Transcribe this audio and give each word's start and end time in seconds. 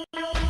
you 0.00 0.32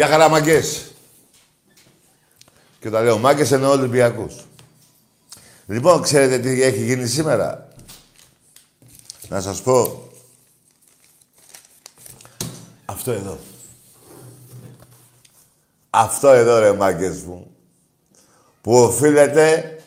Για 0.00 0.08
χαραμαγκές. 0.08 0.92
Και 2.80 2.90
τα 2.90 3.00
λέω 3.00 3.18
μάγκες 3.18 3.52
εννοώ 3.52 3.70
Ολυμπιακούς. 3.70 4.34
Λοιπόν, 5.66 6.02
ξέρετε 6.02 6.38
τι 6.38 6.62
έχει 6.62 6.84
γίνει 6.84 7.06
σήμερα; 7.06 7.68
Να 9.28 9.40
σας 9.40 9.62
πω. 9.62 10.08
Αυτό 12.84 13.10
εδώ. 13.10 13.38
Αυτό 15.90 16.28
εδώ 16.28 16.58
ρε 16.58 16.72
μάγκες 16.72 17.22
μου. 17.22 17.50
Που 18.60 18.74
οφείλεται 18.74 19.78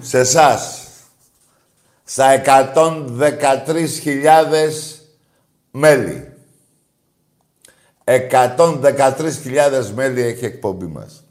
σε 0.00 0.18
εσάς. 0.18 0.86
Στα 2.04 2.32
113.000 2.32 5.06
μέλη. 5.70 6.27
113.000 8.30 9.90
μέλη 9.94 10.22
έχει 10.22 10.44
εκπομπή 10.44 10.86
μας. 10.86 11.24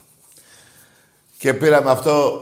Και 1.37 1.53
πήραμε 1.53 1.91
αυτό, 1.91 2.41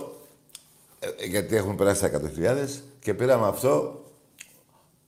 ε, 0.99 1.25
γιατί 1.25 1.55
έχουμε 1.55 1.75
περάσει 1.75 2.01
τα 2.01 2.07
100.000, 2.07 2.83
και 2.99 3.13
πήραμε 3.13 3.47
αυτό 3.47 4.03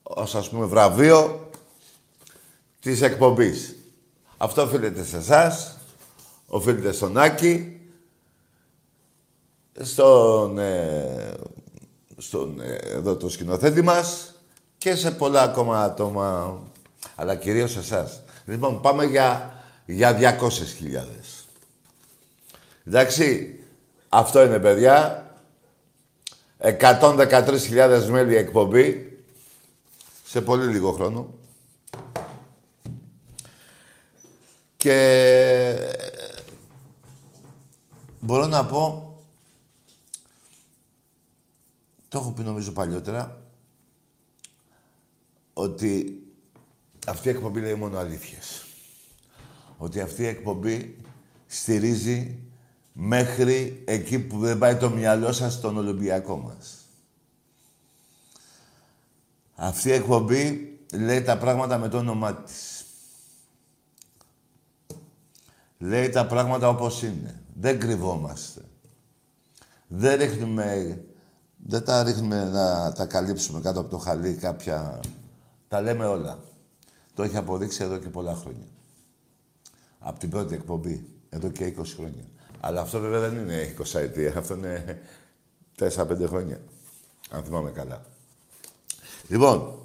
ως 0.02 0.34
ας 0.34 0.48
πούμε 0.48 0.66
βραβείο 0.66 1.50
της 2.80 3.02
εκπομπής. 3.02 3.76
Αυτό 4.36 4.62
οφείλεται 4.62 5.04
σε 5.04 5.16
εσάς, 5.16 5.78
οφείλεται 6.46 6.92
στον 6.92 7.18
Άκη, 7.18 7.80
στον, 9.80 10.58
ε, 10.58 11.34
στον 12.16 12.60
ε, 12.60 12.74
εδώ 12.74 13.16
το 13.16 13.28
σκηνοθέτη 13.28 13.82
μας 13.82 14.34
και 14.78 14.94
σε 14.94 15.10
πολλά 15.10 15.42
ακόμα 15.42 15.82
άτομα, 15.82 16.58
αλλά 17.14 17.34
κυρίως 17.34 17.70
σε 17.70 17.78
εσάς. 17.78 18.22
Λοιπόν, 18.48 18.80
πάμε 18.80 19.04
για, 19.04 19.60
για 19.86 20.38
200.000. 20.40 20.48
Εντάξει, 22.84 23.58
αυτό 24.08 24.42
είναι 24.42 24.58
παιδιά. 24.58 25.22
113.000 26.58 28.06
μέλη 28.10 28.36
εκπομπή 28.36 29.18
σε 30.24 30.40
πολύ 30.40 30.66
λίγο 30.66 30.92
χρόνο. 30.92 31.34
Και 34.76 35.76
μπορώ 38.20 38.46
να 38.46 38.66
πω, 38.66 39.12
το 42.08 42.18
έχω 42.18 42.30
πει 42.32 42.42
νομίζω 42.42 42.72
παλιότερα, 42.72 43.42
ότι 45.52 46.22
αυτή 47.08 47.28
η 47.28 47.30
εκπομπή 47.30 47.60
λέει 47.60 47.74
μόνο 47.74 47.98
αλήθειες. 47.98 48.64
Ότι 49.76 50.00
αυτή 50.00 50.22
η 50.22 50.26
εκπομπή 50.26 50.96
στηρίζει 51.46 52.38
μέχρι 52.92 53.82
εκεί 53.86 54.18
που 54.18 54.38
δεν 54.38 54.58
πάει 54.58 54.76
το 54.76 54.90
μυαλό 54.90 55.32
σας 55.32 55.52
στον 55.52 55.76
Ολυμπιακό 55.76 56.36
μας. 56.36 56.76
Αυτή 59.54 59.88
η 59.88 59.92
εκπομπή 59.92 60.72
λέει 60.92 61.22
τα 61.22 61.38
πράγματα 61.38 61.78
με 61.78 61.88
το 61.88 61.98
όνομά 61.98 62.34
της. 62.34 62.84
Λέει 65.78 66.08
τα 66.08 66.26
πράγματα 66.26 66.68
όπως 66.68 67.02
είναι. 67.02 67.42
Δεν 67.54 67.80
κρυβόμαστε. 67.80 68.60
Δεν 69.88 70.18
ρίχνουμε... 70.18 70.98
Δεν 71.66 71.84
τα 71.84 72.02
ρίχνουμε 72.02 72.44
να 72.44 72.92
τα 72.92 73.06
καλύψουμε 73.06 73.60
κάτω 73.60 73.80
από 73.80 73.90
το 73.90 73.98
χαλί 73.98 74.34
κάποια... 74.34 75.00
Τα 75.68 75.80
λέμε 75.80 76.06
όλα. 76.06 76.38
Το 77.18 77.24
έχει 77.24 77.36
αποδείξει 77.36 77.84
εδώ 77.84 77.98
και 77.98 78.08
πολλά 78.08 78.34
χρόνια. 78.34 78.66
Από 79.98 80.18
την 80.18 80.30
πρώτη 80.30 80.54
εκπομπή, 80.54 81.08
εδώ 81.28 81.48
και 81.48 81.74
20 81.78 81.84
χρόνια. 81.96 82.24
Αλλά 82.60 82.80
αυτό 82.80 83.00
βέβαια 83.00 83.20
δεν 83.20 83.38
είναι 83.38 83.74
20 83.78 83.94
ετία, 83.94 84.34
αυτό 84.38 84.54
είναι 84.54 85.02
4-5 85.78 86.26
χρόνια. 86.26 86.60
Αν 87.30 87.44
θυμάμαι 87.44 87.70
καλά. 87.70 88.04
Λοιπόν, 89.28 89.78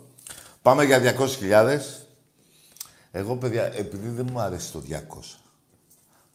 πάμε 0.62 0.83
για 0.83 1.18
200.000. 1.39 1.80
Εγώ, 3.12 3.38
παιδιά, 3.38 3.63
επειδή 3.63 4.09
δεν 4.09 4.27
μου 4.31 4.39
αρέσει 4.39 4.71
το 4.71 4.81
200, 4.89 4.95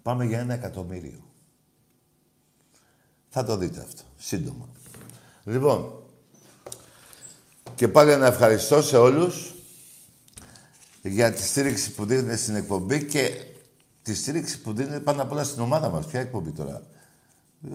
πάμε 0.03 0.25
για 0.25 0.39
ένα 0.39 0.55
εκατομμύριο. 0.55 1.25
Θα 3.29 3.45
το 3.45 3.57
δείτε 3.57 3.81
αυτό, 3.81 4.03
σύντομα. 4.17 4.69
Λοιπόν, 5.45 6.03
και 7.75 7.89
πάλι 7.89 8.17
να 8.17 8.27
ευχαριστώ 8.27 8.83
σε 8.83 8.97
όλους 8.97 9.53
για 11.03 11.33
τη 11.33 11.43
στήριξη 11.43 11.93
που 11.93 12.05
δίνετε 12.05 12.37
στην 12.37 12.55
εκπομπή 12.55 13.05
και 13.05 13.45
τη 14.03 14.15
στήριξη 14.15 14.61
που 14.61 14.73
δίνετε 14.73 15.01
πάνω 15.01 15.23
απ' 15.23 15.33
όλα 15.33 15.45
στην 15.45 15.63
ομάδα 15.63 15.89
μας. 15.89 16.07
Ποια 16.07 16.21
εκπομπή 16.21 16.51
τώρα; 16.51 16.83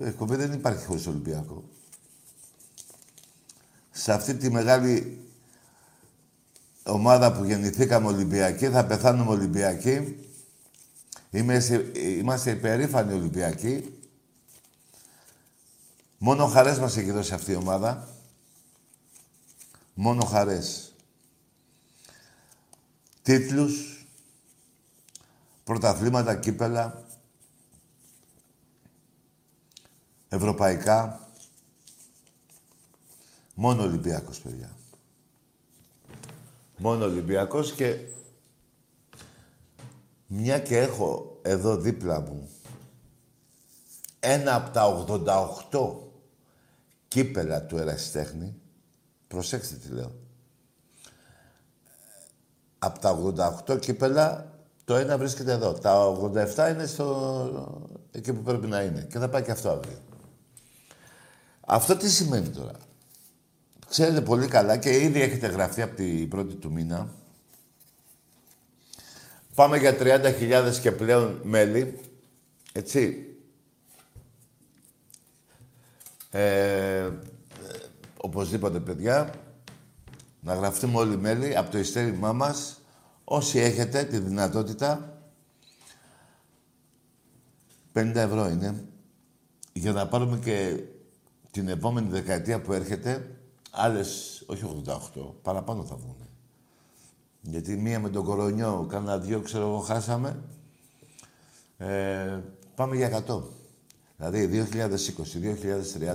Η 0.02 0.06
εκπομπή 0.06 0.36
δεν 0.36 0.54
υπάρχει 0.54 0.86
χωρίς 0.86 1.08
Ολυμπιακό. 1.08 1.64
Σε 3.92 4.14
αυτή 4.14 4.36
τη 4.36 4.52
μεγάλη 4.52 5.22
ομάδα 6.84 7.34
που 7.34 7.44
γεννηθήκαμε 7.44 8.08
Ολυμπιακοί, 8.08 8.70
θα 8.70 8.86
πεθάνουμε 8.86 9.32
Ολυμπιακοί. 9.32 10.18
Είμαστε, 11.32 11.92
είμαστε 11.96 12.52
υπερήφανοι 12.52 13.14
Ολυμπιακοί. 13.14 13.98
Μόνο 16.18 16.46
χαρές 16.48 16.80
μας 16.80 16.98
έχει 16.98 17.12
δώσει 17.12 17.34
αυτή 17.34 17.52
η 17.52 17.56
ομάδα. 17.56 18.08
Μόνο 19.94 20.26
χαρές 20.26 20.93
τίτλους, 23.24 24.06
πρωταθλήματα, 25.64 26.36
κύπελα, 26.36 27.06
ευρωπαϊκά. 30.30 31.28
Μόνο 33.56 33.84
Ολυμπιακός, 33.84 34.40
παιδιά. 34.40 34.76
Μόνο 36.78 37.06
Ολυμπιακός 37.06 37.74
και 37.74 38.00
μια 40.28 40.60
και 40.60 40.78
έχω 40.78 41.40
εδώ 41.42 41.78
δίπλα 41.78 42.22
μου 42.22 42.50
ένα 44.26 44.56
από 44.56 44.70
τα 44.70 45.06
88 45.72 45.94
κύπελα 47.08 47.66
του 47.66 47.78
Ερασιτέχνη, 47.78 48.56
προσέξτε 49.28 49.76
τι 49.76 49.88
λέω, 49.88 50.16
από 52.84 53.00
τα 53.00 53.20
88 53.66 53.80
κύπελα, 53.80 54.54
το 54.86 54.96
ένα 54.96 55.18
βρίσκεται 55.18 55.52
εδώ. 55.52 55.74
Τα 55.74 56.18
87 56.56 56.72
είναι 56.72 56.86
στο... 56.86 57.90
εκεί 58.12 58.34
που 58.34 58.42
πρέπει 58.42 58.68
να 58.68 58.82
είναι. 58.82 59.08
Και 59.12 59.20
θα 59.20 59.30
πάει 59.30 59.42
και 59.42 59.52
αυτό 59.52 59.70
αύριο. 59.70 59.98
Αυτό 61.66 61.96
τι 61.96 62.10
σημαίνει 62.10 62.48
τώρα; 62.50 62.72
Ξέρετε 63.90 64.22
πολύ 64.22 64.48
καλά 64.48 64.78
και 64.78 65.02
ήδη 65.04 65.22
έχετε 65.22 65.48
γραφτεί 65.48 65.82
από 65.82 65.96
την 65.96 66.30
πρώτη 66.30 66.56
του 66.56 66.72
μήνα. 66.72 67.10
Πάμε 69.56 69.78
για 69.78 69.98
30.000 70.00 70.78
και 70.82 70.92
πλέον 70.92 71.40
μέλη. 71.44 72.00
Έτσι. 72.72 73.28
Ε, 76.32 77.10
οπωσδήποτε, 78.18 78.80
παιδιά 78.80 79.34
να 80.44 80.54
γραφτούμε 80.56 80.98
όλοι 80.98 81.18
μέλη 81.18 81.58
από 81.58 81.72
το 81.72 81.78
ειστέρημά 81.78 82.34
μας, 82.34 82.82
όσοι 83.24 83.60
έχετε 83.60 84.04
τη 84.04 84.20
δυνατότητα, 84.20 85.18
50 87.94 88.16
ευρώ 88.16 88.50
είναι, 88.50 88.86
για 89.74 89.92
να 89.92 90.08
πάρουμε 90.08 90.38
και 90.38 90.84
την 91.52 91.68
επόμενη 91.68 92.10
δεκαετία 92.10 92.62
που 92.62 92.74
έρχεται, 92.74 93.38
άλλες, 93.72 94.44
όχι 94.46 94.84
88, 94.86 95.34
παραπάνω 95.42 95.84
θα 95.84 95.96
βγουν. 95.96 96.18
Γιατί 97.42 97.76
μία 97.76 98.00
με 98.00 98.10
τον 98.10 98.24
κορονιό, 98.24 98.86
κάνα 98.90 99.18
δυο, 99.18 99.42
ξέρω 99.42 99.68
εγώ, 99.68 99.80
χάσαμε. 99.80 100.44
Ε, 101.78 102.40
πάμε 102.76 102.96
για 102.96 103.26
100. 103.28 103.42
Δηλαδή, 104.18 104.68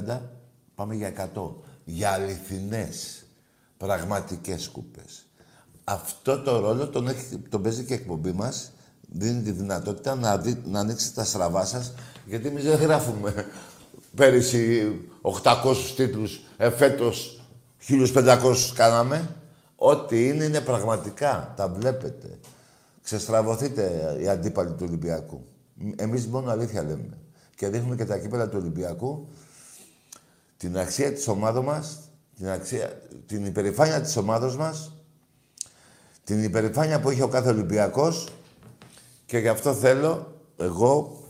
2020-2030, 0.07 0.21
πάμε 0.75 0.95
για 0.95 1.31
100. 1.35 1.55
Για 1.85 2.11
αληθινές 2.11 3.18
πραγματικές 3.79 4.69
κούπες. 4.69 5.27
Αυτό 5.85 6.43
το 6.43 6.59
ρόλο 6.59 6.89
τον, 6.89 7.09
έχει, 7.09 7.39
τον 7.49 7.63
παίζει 7.63 7.85
και 7.85 7.93
η 7.93 7.97
εκπομπή 7.97 8.33
μας. 8.33 8.73
Δίνει 9.11 9.43
τη 9.43 9.51
δυνατότητα 9.51 10.15
να, 10.15 10.39
δει, 10.39 10.63
να 10.65 10.81
ανοίξει 10.81 11.15
τα 11.15 11.25
στραβά 11.25 11.65
σας, 11.65 11.95
γιατί 12.27 12.49
εμείς 12.49 12.65
δεν 12.65 12.79
γράφουμε 12.79 13.47
πέρυσι 14.15 14.93
800 15.23 15.77
τίτλους, 15.97 16.41
εφέτος 16.57 17.43
1500 17.89 18.73
κάναμε. 18.75 19.35
Ό,τι 19.77 20.29
είναι, 20.29 20.45
είναι 20.45 20.61
πραγματικά. 20.61 21.53
Τα 21.57 21.69
βλέπετε. 21.69 22.39
Ξεστραβωθείτε 23.03 24.17
οι 24.21 24.29
αντίπαλοι 24.29 24.71
του 24.71 24.85
Ολυμπιακού. 24.89 25.47
Εμείς 25.97 26.27
μόνο 26.27 26.51
αλήθεια 26.51 26.83
λέμε. 26.83 27.19
Και 27.55 27.69
δείχνουμε 27.69 27.97
και 27.97 28.05
τα 28.05 28.19
κύπελα 28.19 28.49
του 28.49 28.59
Ολυμπιακού 28.61 29.29
την 30.57 30.79
αξία 30.79 31.13
της 31.13 31.29
ομάδας 31.29 31.65
μας 31.65 32.08
την, 32.39 32.49
αξία, 32.49 33.03
την 33.27 33.47
υπερηφάνεια 33.47 34.01
της 34.01 34.17
ομάδας 34.17 34.57
μας, 34.57 34.93
την 36.25 36.45
υπερηφάνεια 36.45 37.01
που 37.01 37.11
έχει 37.11 37.23
ο 37.23 37.29
κάθε 37.29 37.49
Ολυμπιακός 37.49 38.29
Και 39.27 39.39
γι' 39.39 39.49
αυτό 39.49 39.75
θέλω 39.75 40.41
εγώ, 40.57 41.23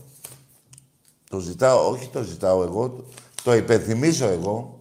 το 1.30 1.38
ζητάω, 1.38 1.90
όχι 1.90 2.08
το 2.08 2.22
ζητάω 2.22 2.62
εγώ, 2.62 3.04
το 3.42 3.54
υπενθυμίζω 3.54 4.26
εγώ, 4.26 4.80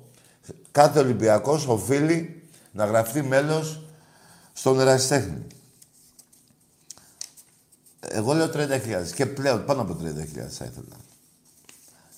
κάθε 0.71 0.99
Ολυμπιακός 0.99 1.67
οφείλει 1.67 2.43
να 2.71 2.85
γραφτεί 2.85 3.21
μέλος 3.21 3.81
στον 4.53 4.79
ερασιτέχνη. 4.79 5.47
Εγώ 7.99 8.33
λέω 8.33 8.49
30.000 8.53 9.11
και 9.15 9.25
πλέον 9.25 9.65
πάνω 9.65 9.81
από 9.81 9.97
30.000 10.01 10.05
θα 10.49 10.65
ήθελα. 10.65 10.97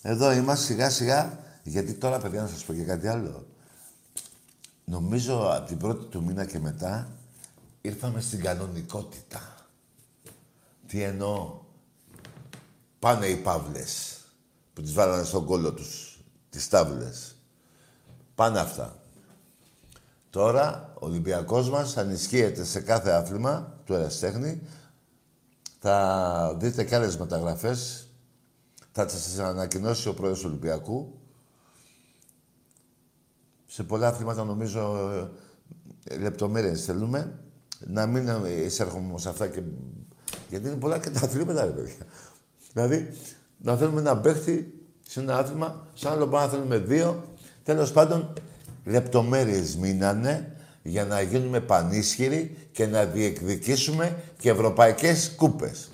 Εδώ 0.02 0.32
είμαστε 0.32 0.66
σιγά 0.66 0.90
σιγά, 0.90 1.40
γιατί 1.64 1.94
τώρα 1.94 2.18
παιδιά 2.18 2.42
να 2.42 2.48
σας 2.48 2.64
πω 2.64 2.74
και 2.74 2.84
κάτι 2.84 3.08
άλλο. 3.08 3.46
Νομίζω 4.90 5.54
από 5.54 5.68
την 5.68 5.78
πρώτη 5.78 6.06
του 6.06 6.24
μήνα 6.24 6.46
και 6.46 6.60
μετά 6.60 7.08
ήρθαμε 7.82 8.22
στην 8.22 8.42
κανονικότητα. 8.42 9.56
Τι 10.88 11.02
εννοώ; 11.02 11.60
Πάνε 13.00 13.26
οι 13.26 13.36
παύλες 13.36 14.22
που 14.74 14.82
τις 14.82 14.94
βάλανε 14.94 15.24
στον 15.24 15.46
κόλλο 15.46 15.74
τους. 15.74 16.20
Τις 16.50 16.70
τάβλες. 16.70 17.36
Πάνε 18.36 18.60
αυτά. 18.60 18.96
Τώρα 20.30 20.94
ο 21.00 21.06
Ολυμπιακός 21.06 21.69
μας 21.69 21.98
ανισχύεται 21.98 22.64
σε 22.64 22.80
κάθε 22.80 23.12
άθλημα 23.12 23.81
του 23.86 23.94
εραστέχνη. 23.94 24.62
Θα 25.80 26.56
δείτε 26.60 26.84
και 26.84 26.96
άλλες 26.96 27.18
μεταγραφές. 27.18 28.08
Θα 28.92 29.08
σας 29.08 29.40
ανακοινώσει 29.40 30.08
ο 30.08 30.14
πρόεδρος 30.14 30.42
του 30.42 30.48
Ολυμπιακού. 30.50 31.19
Σε 33.71 33.83
πολλά 33.83 34.07
αθλήματα 34.07 34.44
νομίζω 34.44 34.97
ε, 36.04 36.18
λεπτομέρειες 36.18 36.85
θέλουμε. 36.85 37.40
Να 37.80 38.06
μην 38.06 38.30
εισέρχομαι 38.66 39.19
σε 39.19 39.30
αυτά 39.30 39.47
και... 39.47 39.61
Γιατί 40.49 40.68
είναι 40.68 40.76
πολλά 40.76 40.99
και 40.99 41.09
τα 41.09 41.19
αθλήματα, 41.19 41.66
ρε 41.66 41.71
παιδιά. 41.71 41.95
Δηλαδή, 42.73 43.14
να 43.57 43.76
θέλουμε 43.76 43.99
ένα 43.99 44.18
παίχτη 44.18 44.73
σε 45.07 45.19
ένα 45.19 45.38
άθλημα, 45.38 45.88
σαν 45.94 46.11
άλλο 46.11 46.28
πάνω 46.28 46.45
να 46.45 46.52
θέλουμε 46.52 46.78
δύο. 46.78 47.23
Τέλος 47.64 47.92
πάντων, 47.92 48.33
λεπτομέρειες 48.85 49.76
μείνανε 49.76 50.56
για 50.83 51.06
να 51.06 51.21
γίνουμε 51.21 51.59
πανίσχυροι 51.59 52.57
και 52.71 52.88
να 52.88 53.06
διεκδικήσουμε 53.06 54.23
και 54.38 54.49
ευρωπαϊκές 54.49 55.33
κούπες. 55.35 55.90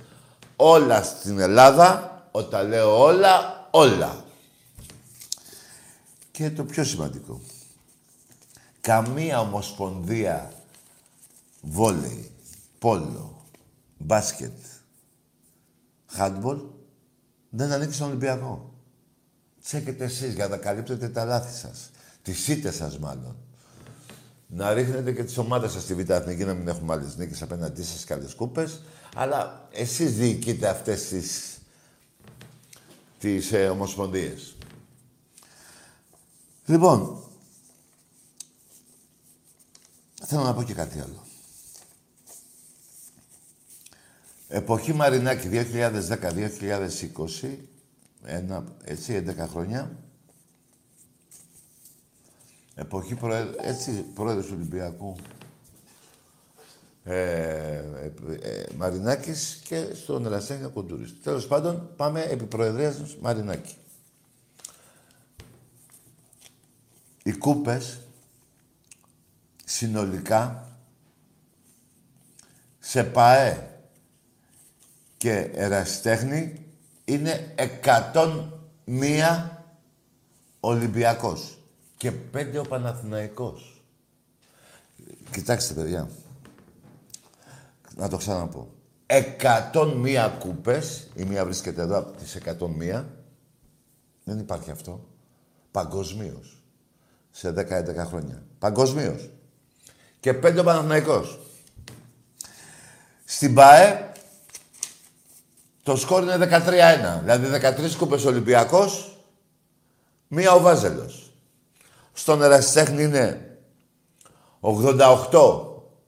Όλα 0.55 1.03
στην 1.03 1.39
Ελλάδα, 1.39 2.27
όταν 2.31 2.67
λέω 2.67 3.03
όλα, 3.03 3.67
όλα. 3.71 4.23
Και 6.31 6.49
το 6.49 6.63
πιο 6.63 6.83
σημαντικό. 6.83 7.41
Καμία 8.85 9.39
ομοσπονδία 9.39 10.51
βόλεϊ, 11.61 12.31
πόλο, 12.79 13.45
μπάσκετ, 13.97 14.53
χάντμπολ 16.07 16.59
δεν 17.49 17.71
ανήκει 17.71 17.93
στον 17.93 18.07
Ολυμπιακό. 18.07 18.73
Τσέκετε 19.63 20.03
εσείς 20.03 20.33
για 20.33 20.47
να 20.47 20.57
καλύπτετε 20.57 21.09
τα 21.09 21.25
λάθη 21.25 21.57
σας. 21.57 21.91
Τις 22.21 22.47
ήττες 22.47 22.75
σας 22.75 22.99
μάλλον. 22.99 23.35
Να 24.47 24.73
ρίχνετε 24.73 25.11
και 25.11 25.23
τις 25.23 25.37
ομάδες 25.37 25.71
σας 25.71 25.81
στη 25.81 25.93
Β' 25.93 26.09
Εθνική, 26.09 26.43
να 26.43 26.53
μην 26.53 26.67
έχουμε 26.67 26.93
άλλες 26.93 27.17
νίκες 27.17 27.41
απέναντί 27.41 27.83
σας 27.83 28.03
και 28.05 28.13
άλλες 28.13 28.33
κούπες. 28.33 28.81
Αλλά 29.15 29.67
εσείς 29.71 30.15
διοικείτε 30.15 30.67
αυτές 30.67 31.07
τις, 31.07 31.57
τις 33.19 33.51
ε, 33.51 33.67
ομοσπονδίες. 33.67 34.55
Λοιπόν, 36.65 37.23
θέλω 40.25 40.43
να 40.43 40.53
πω 40.53 40.63
και 40.63 40.73
κάτι 40.73 40.99
άλλο. 40.99 41.23
Εποχή 44.47 44.93
Μαρινάκη 44.93 45.49
2010-2020, 45.51 47.57
ένα, 48.23 48.63
έτσι, 48.83 49.23
11 49.27 49.45
χρόνια. 49.49 49.91
Εποχή 52.75 53.15
προέ... 53.15 53.45
έτσι, 53.57 53.91
πρόεδρος 53.91 54.45
του 54.45 54.53
Ολυμπιακού 54.55 55.15
ε, 57.03 57.13
ε, 57.13 58.11
ε, 58.41 58.65
Μαρινάκης 58.77 59.61
και 59.63 59.87
στον 59.93 60.25
Ερασέγγα 60.25 60.67
Κοντούρης. 60.67 61.21
Τέλος 61.23 61.47
πάντων, 61.47 61.89
πάμε 61.95 62.21
επί 62.21 62.43
προεδρίας 62.43 63.17
Μαρινάκη. 63.21 63.75
Οι 67.23 67.31
κούπες 67.31 68.04
συνολικά 69.65 70.67
σε 72.79 73.03
ΠΑΕ 73.03 73.69
και 75.17 75.49
ερασιτέχνη 75.53 76.65
είναι 77.05 77.55
101 78.85 79.49
Ολυμπιακός 80.59 81.57
και 81.97 82.11
5 82.33 82.59
ο 82.59 82.67
Παναθηναϊκός. 82.67 83.83
Κοιτάξτε, 85.31 85.73
παιδιά. 85.73 86.09
Να 87.95 88.09
το 88.09 88.17
ξαναπώ. 88.17 88.69
101 89.05 90.31
κούπες, 90.39 91.07
η 91.15 91.23
μία 91.23 91.45
βρίσκεται 91.45 91.81
εδώ 91.81 91.97
από 91.97 92.11
τις 92.11 92.35
101. 92.35 93.05
Δεν 94.23 94.39
υπάρχει 94.39 94.71
αυτό. 94.71 95.07
Παγκοσμίως. 95.71 96.63
Σε 97.31 97.51
10-11 97.51 98.05
χρόνια. 98.05 98.43
Παγκοσμίως. 98.59 99.29
Και 100.25 100.33
5 100.33 100.59
ο 100.59 100.63
Παναθηναϊκός. 100.63 101.39
Στην 103.25 103.53
ΠΑΕ 103.53 104.11
το 105.83 105.95
σκορ 105.95 106.23
είναι 106.23 106.35
13-1. 106.35 107.19
Δηλαδή 107.21 107.47
13 107.47 107.95
κούπες 107.97 108.25
Ολυμπιακός, 108.25 109.17
μία 110.27 110.51
ο 110.51 110.59
Βάζελος. 110.59 111.33
Στον 112.13 112.41
Ερασιτέχνη 112.41 113.03
είναι 113.03 113.57
88 114.59 115.65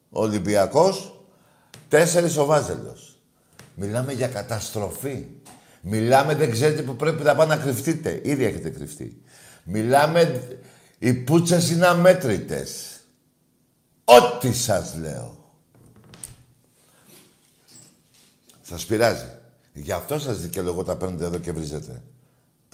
Ολυμπιακός, 0.09 1.21
4 1.89 2.37
ο 2.37 2.45
Βάζελος. 2.45 3.19
Μιλάμε 3.75 4.13
για 4.13 4.27
καταστροφή. 4.27 5.27
Μιλάμε, 5.81 6.35
δεν 6.35 6.51
ξέρετε 6.51 6.81
που 6.81 6.95
πρέπει 6.95 7.23
να 7.23 7.35
πάνε 7.35 7.55
να 7.55 7.61
κρυφτείτε. 7.61 8.21
Ήδη 8.23 8.45
έχετε 8.45 8.69
κρυφτεί. 8.69 9.21
Μιλάμε, 9.63 10.47
οι 10.97 11.13
πούτσες 11.13 11.69
είναι 11.69 11.87
αμέτρητες. 11.87 12.96
Ό,τι 14.09 14.53
σας 14.53 14.95
λέω. 15.01 15.35
Σας 18.61 18.85
πειράζει. 18.85 19.31
Γι' 19.73 19.91
αυτό 19.91 20.19
σας 20.19 20.39
δικαιολογώ 20.39 20.83
τα 20.83 20.95
παίρνετε 20.95 21.25
εδώ 21.25 21.37
και 21.37 21.51
βρίζετε. 21.51 22.01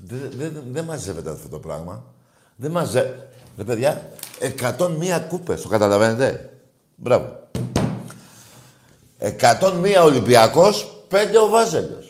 Δεν 0.03 0.31
δε, 0.35 0.49
δε 0.71 0.81
μαζεύεται 0.81 1.29
αυτό 1.29 1.47
το 1.47 1.59
πράγμα. 1.59 2.03
Δεν 2.55 2.71
μαζεύεται. 2.71 3.27
Ρε 3.57 3.63
παιδιά, 3.63 4.11
101 4.39 5.19
κούπες, 5.27 5.61
το 5.61 5.67
καταλαβαίνετε. 5.67 6.53
Μπράβο. 6.95 7.49
101 9.19 10.03
Ολυμπιακός, 10.03 11.05
5 11.09 11.39
ο 11.43 11.47
Βάζελο. 11.49 12.03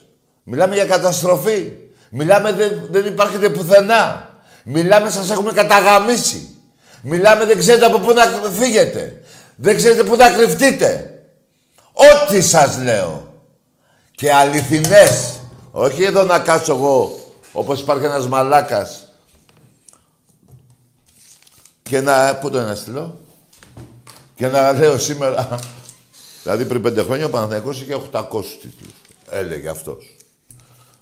Μιλάμε 0.44 0.76
για 0.76 0.86
καταστροφή. 0.86 1.74
Μιλάμε 2.10 2.52
δεν, 2.52 2.88
δεν 2.92 3.06
υπάρχετε 3.06 3.50
πουθενά. 3.50 4.30
Μιλάμε 4.64 5.10
σας 5.10 5.30
έχουμε 5.30 5.52
καταγαμίσει. 5.52 6.53
Μιλάμε 7.06 7.46
δεν 7.46 7.58
ξέρετε 7.58 7.86
από 7.86 8.00
πού 8.00 8.14
να 8.14 8.26
φύγετε. 8.50 9.24
Δεν 9.56 9.76
ξέρετε 9.76 10.04
πού 10.04 10.16
να 10.16 10.32
κρυφτείτε. 10.32 11.08
Ό,τι 11.94 12.42
σας 12.42 12.78
λέω 12.78 13.34
και 14.12 14.34
αληθινές. 14.34 15.40
Όχι 15.72 16.04
εδώ 16.04 16.24
να 16.24 16.40
κάτσω 16.40 16.74
εγώ, 16.74 17.20
όπως 17.52 17.82
υπάρχει 17.82 18.06
ένας 18.06 18.28
μαλάκας. 18.28 19.14
Και 21.82 22.02
να... 22.02 22.36
Πού 22.36 22.50
το 22.50 22.58
ένα 22.58 22.76
στείλω. 22.76 23.20
Και 24.36 24.48
να 24.48 24.72
λέω 24.72 24.98
σήμερα... 24.98 25.60
δηλαδή 26.44 26.66
πριν 26.66 26.82
πέντε 26.82 27.04
χρόνια 27.04 27.26
ο 27.26 27.30
Παναθηναϊκός 27.30 27.82
είχε 27.82 28.02
800 28.12 28.24
τίτλους. 28.62 28.94
Έλεγε 29.30 29.70
αυτός. 29.70 30.16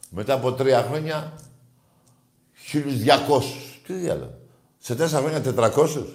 Μετά 0.09 0.33
από 0.33 0.53
τρία 0.53 0.87
χρόνια 0.89 1.33
1200. 2.73 3.41
Τι 3.87 3.93
διάλογο. 3.93 4.40
Σε 4.83 4.95
τέσσερα 4.95 5.21
χρόνια 5.21 5.71
400. 5.75 6.05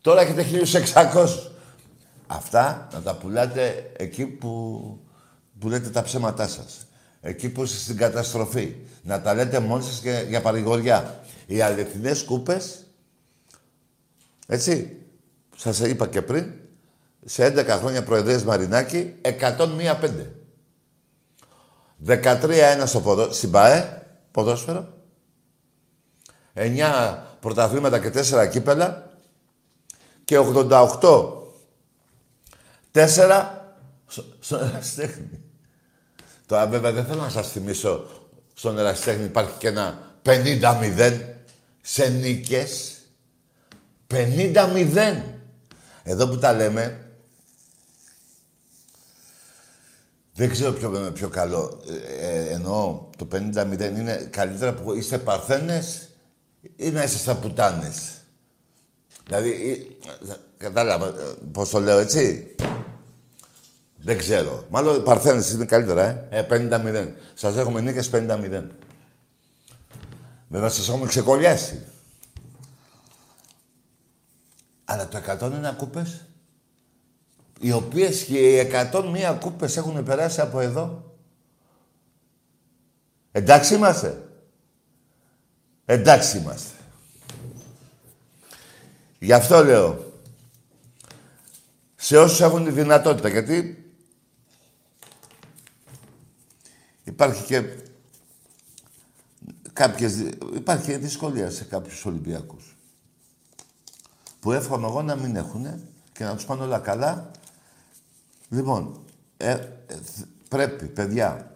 Τώρα 0.00 0.20
έχετε 0.20 0.44
1600. 0.94 1.26
Αυτά 2.26 2.88
να 2.92 3.00
τα 3.00 3.14
πουλάτε 3.16 3.92
εκεί 3.96 4.26
που 4.26 4.82
που 5.58 5.68
λέτε 5.68 5.88
τα 5.88 6.02
ψέματά 6.02 6.48
σας. 6.48 6.86
Εκεί 7.20 7.48
που 7.48 7.62
είστε 7.62 7.78
στην 7.78 7.96
καταστροφή. 7.96 8.76
Να 9.02 9.20
τα 9.20 9.34
λέτε 9.34 9.58
μόνοι 9.58 9.82
σας 9.82 10.00
και 10.00 10.24
για 10.28 10.40
παρηγοριά. 10.40 11.20
Οι 11.46 11.60
αληθινές 11.60 12.22
κούπες, 12.22 12.86
έτσι, 14.46 14.96
σας 15.56 15.78
είπα 15.78 16.08
και 16.08 16.22
πριν, 16.22 16.52
σε 17.24 17.44
11 17.44 17.66
χρόνια 17.66 18.02
Προεδρίας 18.02 18.44
Μαρινάκη, 18.44 19.14
101-5. 19.22 20.32
13-1 22.06 22.82
στο 22.84 23.00
ποδο... 23.00 23.32
στην 23.32 23.50
ΠΑΕ, 23.50 24.06
ποδόσφαιρο. 24.30 24.88
9 26.54 27.31
πρωταθλήματα 27.42 27.98
και 27.98 28.12
4 28.30 28.48
κύπελα. 28.50 29.10
Και 30.24 30.38
88 30.38 31.32
4 32.92 33.48
στον 34.40 34.70
Τώρα 36.46 36.66
βέβαια 36.66 36.92
δεν 36.92 37.04
θέλω 37.04 37.20
να 37.20 37.28
σας 37.28 37.50
θυμίσω 37.50 38.06
στον 38.54 38.78
Εραστέχνη 38.78 39.24
υπάρχει 39.24 39.58
και 39.58 39.68
ένα 39.68 40.16
50-0 40.24 41.20
σε 41.80 42.08
νίκες. 42.08 42.96
50-0. 44.10 45.22
Εδώ 46.02 46.28
που 46.28 46.38
τα 46.38 46.52
λέμε, 46.52 47.10
δεν 50.34 50.50
ξέρω 50.50 50.72
ποιο 50.72 51.10
πιο 51.14 51.28
καλό. 51.28 51.80
Ε, 51.88 52.26
ε 52.26 52.52
εννοώ, 52.52 53.08
το 53.16 53.28
50-0 53.32 53.80
είναι 53.80 54.28
καλύτερα 54.30 54.72
που 54.72 54.92
είστε 54.92 55.18
παρθένες 55.18 56.11
ή 56.76 56.90
να 56.90 57.02
είστε 57.02 57.18
στα 57.18 57.36
πουτάνες. 57.36 58.16
Δηλαδή, 59.26 59.88
κατάλαβα 60.56 61.06
ε, 61.06 61.34
πώς 61.52 61.70
το 61.70 61.80
λέω 61.80 61.98
έτσι; 61.98 62.54
Δεν 63.96 64.18
ξέρω. 64.18 64.66
Μάλλον 64.70 65.02
παρθένες 65.02 65.50
είναι 65.50 65.64
καλύτερα, 65.64 66.02
ε. 66.04 66.26
ε 66.30 66.46
50-0. 66.50 67.08
Σας 67.34 67.56
έχουμε 67.56 67.80
νίκες 67.80 68.10
50-0. 68.12 68.62
Βέβαια 70.48 70.68
σας 70.68 70.88
έχουμε 70.88 71.06
ξεκολλιάσει. 71.06 71.86
Αλλά 74.84 75.08
το 75.08 75.18
101 75.18 75.74
κούπες, 75.76 76.24
οι 77.60 77.72
οποίες 77.72 78.22
και 78.22 78.38
οι 78.38 78.70
101 78.92 79.36
κούπες 79.40 79.76
έχουν 79.76 80.04
περάσει 80.04 80.40
από 80.40 80.60
εδώ. 80.60 81.16
Εντάξει 83.32 83.74
είμαστε. 83.74 84.31
Εντάξει 85.92 86.38
είμαστε. 86.38 86.76
Γι' 89.18 89.32
αυτό 89.32 89.64
λέω, 89.64 90.12
σε 91.96 92.18
όσους 92.18 92.40
έχουν 92.40 92.64
τη 92.64 92.70
δυνατότητα, 92.70 93.28
γιατί 93.28 93.84
υπάρχει 97.04 97.44
και 97.44 97.64
κάποιες, 99.72 100.24
υπάρχει 100.54 100.84
και 100.84 100.98
δυσκολία 100.98 101.50
σε 101.50 101.64
κάποιους 101.64 102.04
Ολυμπιακούς. 102.04 102.76
Που 104.40 104.52
εύχομαι 104.52 104.86
εγώ 104.86 105.02
να 105.02 105.16
μην 105.16 105.36
έχουν 105.36 105.66
και 106.12 106.24
να 106.24 106.34
τους 106.34 106.44
πάνε 106.44 106.62
όλα 106.62 106.78
καλά. 106.78 107.30
Λοιπόν, 108.48 109.04
ε, 109.36 109.50
ε, 109.50 109.68
πρέπει, 110.48 110.86
παιδιά, 110.86 111.51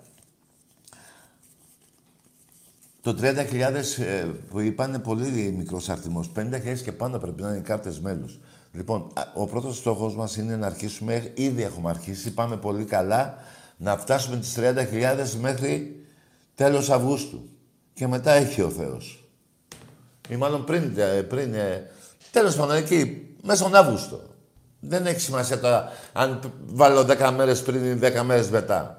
το 3.06 3.16
30.000 3.20 4.04
ε, 4.04 4.26
που 4.50 4.60
είπαν 4.60 5.00
πολύ 5.02 5.54
μικρός 5.56 5.88
αριθμός. 5.88 6.30
50.000 6.36 6.42
και 6.84 6.92
πάνω 6.92 7.18
πρέπει 7.18 7.42
να 7.42 7.48
είναι 7.48 7.56
οι 7.56 7.60
κάρτες 7.60 8.00
μέλους. 8.00 8.38
Λοιπόν, 8.72 9.12
ο 9.34 9.46
πρώτος 9.46 9.76
στόχος 9.76 10.16
μας 10.16 10.36
είναι 10.36 10.56
να 10.56 10.66
αρχίσουμε, 10.66 11.32
ήδη 11.34 11.62
έχουμε 11.62 11.90
αρχίσει, 11.90 12.34
πάμε 12.34 12.56
πολύ 12.56 12.84
καλά, 12.84 13.34
να 13.76 13.96
φτάσουμε 13.98 14.36
τις 14.36 14.54
30.000 14.56 15.38
μέχρι 15.40 16.04
τέλος 16.54 16.90
Αυγούστου. 16.90 17.48
Και 17.94 18.06
μετά 18.06 18.32
έχει 18.32 18.62
ο 18.62 18.70
Θεός. 18.70 19.28
Ή 20.28 20.36
μάλλον 20.36 20.64
πριν, 20.64 20.92
ε, 20.96 21.22
πριν 21.22 21.54
ε, 21.54 21.90
τέλος 22.30 22.56
πάντων 22.56 22.76
εκεί, 22.76 23.26
μέσα 23.42 23.58
στον 23.58 23.74
Αύγουστο. 23.74 24.20
Δεν 24.80 25.06
έχει 25.06 25.20
σημασία 25.20 25.60
τώρα 25.60 25.92
αν 26.12 26.40
βάλω 26.66 27.00
10 27.00 27.32
μέρες 27.36 27.62
πριν 27.62 27.84
ή 27.84 27.98
10 28.02 28.22
μέρες 28.22 28.50
μετά. 28.50 28.95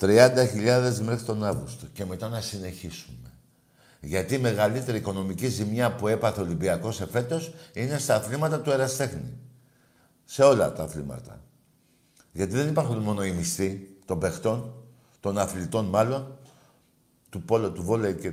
30.000 0.00 0.98
μέχρι 1.02 1.24
τον 1.24 1.44
Αύγουστο 1.44 1.86
και 1.92 2.04
μετά 2.04 2.28
να 2.28 2.40
συνεχίσουμε. 2.40 3.30
Γιατί 4.00 4.34
η 4.34 4.38
μεγαλύτερη 4.38 4.98
οικονομική 4.98 5.48
ζημιά 5.48 5.94
που 5.94 6.08
έπαθε 6.08 6.40
ο 6.40 6.44
Ολυμπιακός 6.44 7.00
εφέτος 7.00 7.54
είναι 7.72 7.98
στα 7.98 8.14
αθλήματα 8.14 8.60
του 8.60 8.70
Εραστέχνη. 8.70 9.38
Σε 10.24 10.42
όλα 10.42 10.72
τα 10.72 10.82
αθλήματα. 10.82 11.40
Γιατί 12.32 12.54
δεν 12.54 12.68
υπάρχουν 12.68 12.98
μόνο 12.98 13.24
οι 13.24 13.30
μισθοί 13.30 13.96
των 14.04 14.18
παιχτών, 14.18 14.74
των 15.20 15.38
αθλητών 15.38 15.84
μάλλον, 15.84 16.38
του 17.28 17.42
πόλο, 17.42 17.70
του 17.70 17.82
βόλεϊ 17.82 18.14
και 18.14 18.32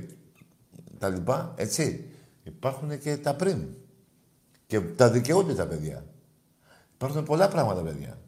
τα 0.98 1.08
λοιπά, 1.08 1.52
έτσι. 1.56 2.08
Υπάρχουν 2.42 2.98
και 2.98 3.16
τα 3.16 3.34
πριν. 3.34 3.66
Και 4.66 4.80
τα 4.80 5.10
δικαιούνται 5.10 5.54
τα 5.54 5.66
παιδιά. 5.66 6.04
Υπάρχουν 6.94 7.24
πολλά 7.24 7.48
πράγματα, 7.48 7.80
παιδιά. 7.80 8.18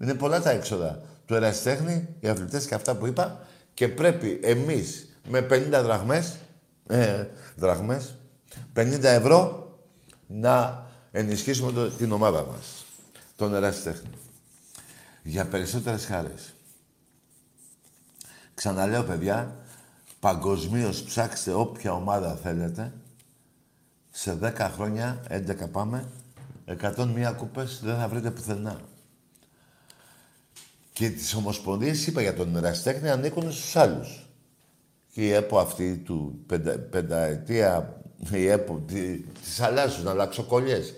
Είναι 0.00 0.14
πολλά 0.14 0.40
τα 0.40 0.50
έξοδα 0.50 1.02
του 1.28 1.34
ερασιτέχνη, 1.34 2.08
οι 2.20 2.28
αθλητές 2.28 2.66
και 2.66 2.74
αυτά 2.74 2.96
που 2.96 3.06
είπα, 3.06 3.40
και 3.74 3.88
πρέπει 3.88 4.40
εμείς 4.42 5.08
με 5.28 5.46
50 5.50 5.82
δραχμές, 5.82 6.36
ε, 6.86 7.26
δραχμές 7.56 8.14
50 8.72 9.08
ευρώ, 9.08 9.70
να 10.26 10.86
ενισχύσουμε 11.10 11.72
το, 11.72 11.90
την 11.90 12.12
ομάδα 12.12 12.44
μας, 12.44 12.84
τον 13.36 13.54
ερασιτέχνη. 13.54 14.10
Για 15.22 15.46
περισσότερες 15.46 16.06
χάρες. 16.06 16.54
Ξαναλέω, 18.54 19.02
παιδιά, 19.02 19.56
παγκοσμίως 20.20 21.02
ψάξτε 21.02 21.52
όποια 21.52 21.92
ομάδα 21.92 22.38
θέλετε. 22.42 22.92
Σε 24.10 24.38
10 24.42 24.70
χρόνια, 24.74 25.22
11 25.28 25.68
πάμε, 25.72 26.08
101 26.64 27.34
κούπες 27.36 27.80
δεν 27.82 27.96
θα 27.96 28.08
βρείτε 28.08 28.30
πουθενά. 28.30 28.80
Και 30.98 31.10
τις 31.10 31.34
ομοσπονδίες, 31.34 32.06
είπα 32.06 32.22
για 32.22 32.34
τον 32.34 32.56
εραστέχνη, 32.56 33.10
ανήκουν 33.10 33.52
στους 33.52 33.76
άλλους. 33.76 34.28
Και 35.12 35.26
η 35.26 35.30
ΕΠΟ 35.32 35.58
αυτή 35.58 35.96
του 35.96 36.42
πεντα, 36.46 36.78
πενταετία, 36.78 38.00
η 38.32 38.46
ΕΠΟ, 38.46 38.82
τη, 38.86 39.18
τις 39.18 39.60
αλλάζουν, 39.60 40.04
να 40.04 40.10
αλλάξω 40.10 40.42
κολλιές. 40.42 40.94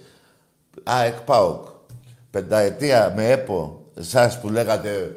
Α, 0.91 1.03
εκπάοκ. 1.03 1.67
Πενταετία 2.31 3.13
με 3.17 3.31
ΕΠΟ, 3.31 3.91
εσάς 3.95 4.41
που 4.41 4.49
λέγατε 4.49 5.17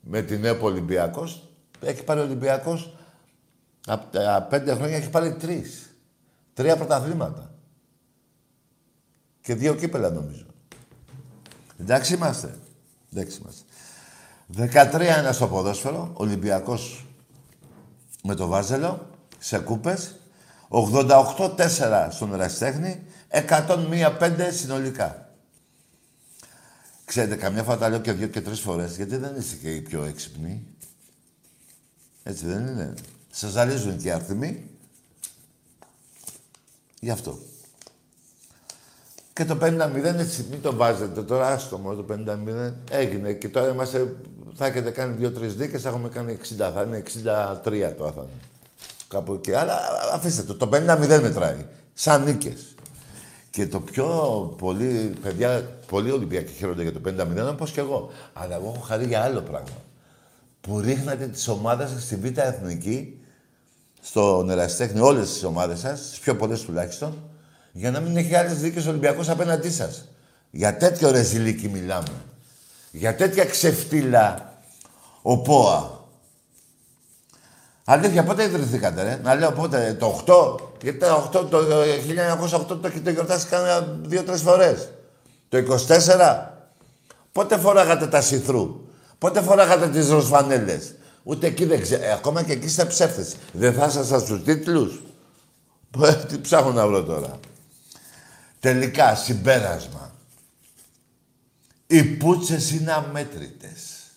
με 0.00 0.22
την 0.22 0.44
ΕΠΟ 0.44 0.66
Ολυμπιακός, 0.66 1.48
έχει 1.80 2.04
πάρει 2.04 2.20
ο 2.20 2.22
Ολυμπιακός, 2.22 2.96
από 3.86 4.06
τα 4.12 4.46
πέντε 4.50 4.74
χρόνια 4.74 4.96
έχει 4.96 5.10
πάρει 5.10 5.34
τρεις. 5.34 5.96
Τρία 6.54 6.76
πρωταθλήματα. 6.76 7.54
Και 9.40 9.54
δύο 9.54 9.74
κύπελα 9.74 10.10
νομίζω. 10.10 10.46
Εντάξει 11.78 12.14
είμαστε. 12.14 12.54
Εντάξει 13.12 13.38
είμαστε. 13.40 13.62
13 14.56 15.00
ένα 15.00 15.32
στο 15.32 15.48
ποδόσφαιρο, 15.48 16.10
Ολυμπιακός 16.12 17.06
με 18.22 18.34
το 18.34 18.46
Βάζελο, 18.46 19.10
σε 19.38 19.58
κούπες. 19.58 20.16
88-4 20.68 22.08
στον 22.10 22.32
Εραστέχνη, 22.32 23.02
101-5 23.28 24.50
συνολικά. 24.52 25.34
Ξέρετε, 27.04 27.36
καμιά 27.36 27.62
φορά 27.62 27.78
τα 27.78 27.88
λέω 27.88 28.00
και 28.00 28.12
δύο 28.12 28.26
και 28.26 28.40
τρεις 28.40 28.60
φορές, 28.60 28.96
γιατί 28.96 29.16
δεν 29.16 29.36
είστε 29.36 29.56
και 29.56 29.74
οι 29.74 29.80
πιο 29.80 30.04
έξυπνοι. 30.04 30.66
Έτσι 32.22 32.46
δεν 32.46 32.66
είναι. 32.66 32.94
Σας 33.30 33.50
ζαλίζουν 33.50 33.98
και 33.98 34.08
οι 34.08 34.10
αριθμοί. 34.10 34.70
Γι' 37.00 37.10
αυτό. 37.10 37.38
Και 39.32 39.44
το 39.44 39.58
50-0 39.60 40.04
έτσι, 40.04 40.46
μην 40.50 40.62
το 40.62 40.74
βάζετε 40.74 41.22
τώρα, 41.22 41.46
άστο 41.46 41.78
μόνο 41.78 42.02
το 42.02 42.14
50-0. 42.14 42.72
Έγινε 42.90 43.32
και 43.32 43.48
τώρα 43.48 43.68
είμαστε 43.68 44.14
θα 44.54 44.66
έχετε 44.66 44.90
κάνει 44.90 45.14
δύο-τρεις 45.14 45.54
δίκες, 45.54 45.82
θα 45.82 45.88
έχουμε 45.88 46.08
κάνει 46.08 46.38
60. 46.42 46.70
Θα 46.74 46.82
είναι 46.82 46.96
63 46.96 47.94
το 47.98 48.12
θα 48.16 48.26
Κάπου 49.08 49.32
εκεί. 49.32 49.52
Αλλά 49.52 49.78
αφήστε 50.12 50.42
το. 50.42 50.54
Το 50.54 50.68
50-0 50.72 51.20
μετράει. 51.20 51.66
Σαν 51.94 52.22
νίκες. 52.22 52.74
Και 53.50 53.66
το 53.66 53.80
πιο 53.80 54.06
πολύ, 54.58 55.12
παιδιά, 55.22 55.78
πολλοί 55.86 56.10
Ολυμπιακοί 56.10 56.52
χαίρονται 56.52 56.82
για 56.82 56.92
το 56.92 57.00
50-0, 57.06 57.50
όπως 57.50 57.70
και 57.70 57.80
εγώ. 57.80 58.10
Αλλά 58.32 58.54
εγώ 58.54 58.72
έχω 58.74 58.84
χαρεί 58.84 59.06
για 59.06 59.22
άλλο 59.22 59.40
πράγμα. 59.40 59.76
Που 60.60 60.80
ρίχνατε 60.80 61.26
τις 61.26 61.48
ομάδες 61.48 61.90
σας 61.90 62.02
στη 62.02 62.16
Β' 62.16 62.38
Εθνική, 62.38 63.20
στο 64.00 64.42
Νεραστέχνη, 64.42 65.00
όλες 65.00 65.32
τις 65.32 65.44
ομάδες 65.44 65.78
σας, 65.78 66.00
τις 66.00 66.18
πιο 66.18 66.36
πολλές 66.36 66.60
τουλάχιστον, 66.60 67.14
για 67.72 67.90
να 67.90 68.00
μην 68.00 68.16
έχει 68.16 68.34
άλλες 68.34 68.58
δίκες 68.58 68.86
Ολυμπιακός 68.86 69.28
απέναντί 69.28 69.70
σας. 69.70 70.08
Για 70.50 70.76
τέτοιο 70.76 71.10
ρεζιλίκι 71.10 71.68
μιλάμε. 71.68 72.12
Για 72.90 73.14
τέτοια 73.14 73.44
ξεφτύλα 73.44 74.52
ο 75.22 75.38
ΠΟΑ. 75.38 76.00
Αλήθεια, 77.84 78.24
πότε 78.24 78.44
ιδρυθήκατε, 78.44 79.02
ρε; 79.02 79.20
Να 79.22 79.34
λέω 79.34 79.52
πότε, 79.52 79.96
το 79.98 80.22
8. 80.26 80.56
Γιατί 80.82 80.98
το 80.98 81.30
8, 81.32 81.46
το 81.50 81.58
1908 81.58 82.80
το 82.80 82.86
έχετε 82.86 83.10
γιορτάσει 83.10 83.46
κάνα 83.46 83.80
δύο-τρεις 84.02 84.40
φορές. 84.40 84.88
Το 85.48 85.58
24. 85.58 86.52
Πότε 87.32 87.56
φοράγατε 87.58 88.06
τα 88.06 88.20
σιθρού; 88.20 88.80
Πότε 89.18 89.40
φοράγατε 89.40 89.88
τις 89.88 90.08
ροσφανέλες; 90.08 90.94
Ούτε 91.22 91.46
εκεί 91.46 91.64
δεν 91.64 91.80
ξέρω. 91.80 92.04
Ε, 92.04 92.12
ακόμα 92.12 92.42
και 92.42 92.52
εκεί 92.52 92.66
είστε 92.66 92.84
ψεύτες. 92.84 93.36
Δεν 93.52 93.72
θα 93.72 93.86
ήσασταν 93.86 94.20
στους 94.20 94.42
τίτλους. 94.42 95.02
Τι 96.28 96.38
ψάχνω 96.38 96.72
να 96.72 96.86
βρω 96.86 97.02
τώρα. 97.02 97.38
Τελικά, 98.62 99.14
συμπέρασμα. 99.14 100.14
Οι 101.86 102.04
πούτσες 102.04 102.70
είναι 102.70 102.92
αμέτρητες. 102.92 104.10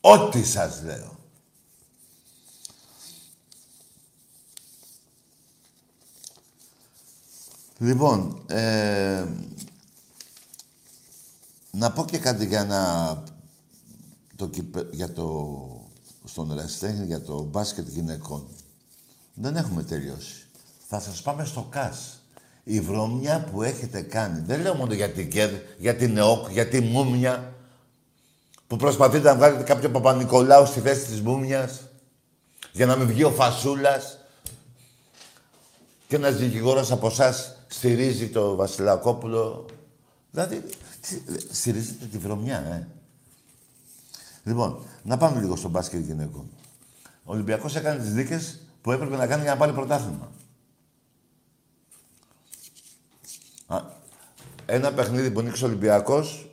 Ό,τι 0.00 0.44
σας 0.44 0.82
λέω. 0.82 1.18
Λοιπόν, 7.78 8.44
ε, 8.46 9.26
να 11.70 11.92
πω 11.92 12.04
και 12.04 12.18
κάτι 12.18 12.46
για 12.46 12.64
να 12.64 13.22
το, 14.36 14.50
για 14.90 15.12
το, 15.12 15.88
στον 16.24 16.54
Ρεστέχνη 16.54 17.06
για 17.06 17.22
το 17.22 17.42
μπάσκετ 17.42 17.88
γυναικών. 17.88 18.48
Δεν 19.34 19.56
έχουμε 19.56 19.82
τελειώσει. 19.82 20.46
Θα 20.88 21.00
σας 21.00 21.22
πάμε 21.22 21.44
στο 21.44 21.62
ΚΑΣ. 21.70 22.19
Η 22.72 22.80
βρωμιά 22.80 23.48
που 23.52 23.62
έχετε 23.62 24.00
κάνει, 24.00 24.42
δεν 24.46 24.60
λέω 24.60 24.74
μόνο 24.74 24.92
για 24.92 25.10
την 25.10 25.30
ΚΕΔ, 25.30 25.50
για 25.78 25.96
την 25.96 26.16
ΕΟΚ, 26.16 26.50
για 26.50 26.68
τη 26.68 26.80
Μούμια, 26.80 27.54
που 28.66 28.76
προσπαθείτε 28.76 29.28
να 29.28 29.36
βγάλετε 29.36 29.62
κάποιο 29.62 29.90
Παπα-Νικολάου 29.90 30.66
στη 30.66 30.80
θέση 30.80 31.06
της 31.06 31.20
Μούμιας, 31.20 31.80
για 32.72 32.86
να 32.86 32.96
μην 32.96 33.06
βγει 33.06 33.24
ο 33.24 33.30
Φασούλας 33.30 34.18
και 36.06 36.16
ένας 36.16 36.36
δικηγόρος 36.36 36.90
από 36.90 37.06
εσάς 37.06 37.56
στηρίζει 37.66 38.28
το 38.28 38.54
Βασιλακόπουλο. 38.54 39.66
Δηλαδή, 40.30 40.62
στηρίζετε 41.50 42.04
τη 42.04 42.18
βρωμιά, 42.18 42.58
ε. 42.58 42.86
Λοιπόν, 44.44 44.82
να 45.02 45.16
πάμε 45.16 45.40
λίγο 45.40 45.56
στο 45.56 45.68
μπάσκετ 45.68 46.04
γυναικών. 46.04 46.50
Ο 47.24 47.32
Ολυμπιακός 47.32 47.76
έκανε 47.76 48.02
τις 48.02 48.12
δίκες 48.12 48.60
που 48.82 48.92
έπρεπε 48.92 49.16
να 49.16 49.26
κάνει 49.26 49.42
για 49.42 49.50
να 49.50 49.56
πάρει 49.56 49.72
πρωτάθλημα. 49.72 50.30
Ένα 54.66 54.92
παιχνίδι 54.92 55.30
που 55.30 55.40
νίξει 55.40 55.64
ο 55.64 55.66
Ολυμπιακός, 55.66 56.50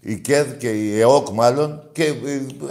η 0.00 0.18
ΚΕΔ 0.18 0.56
και 0.56 0.70
η 0.70 1.00
ΕΟΚ 1.00 1.28
μάλλον, 1.28 1.88
και 1.92 2.14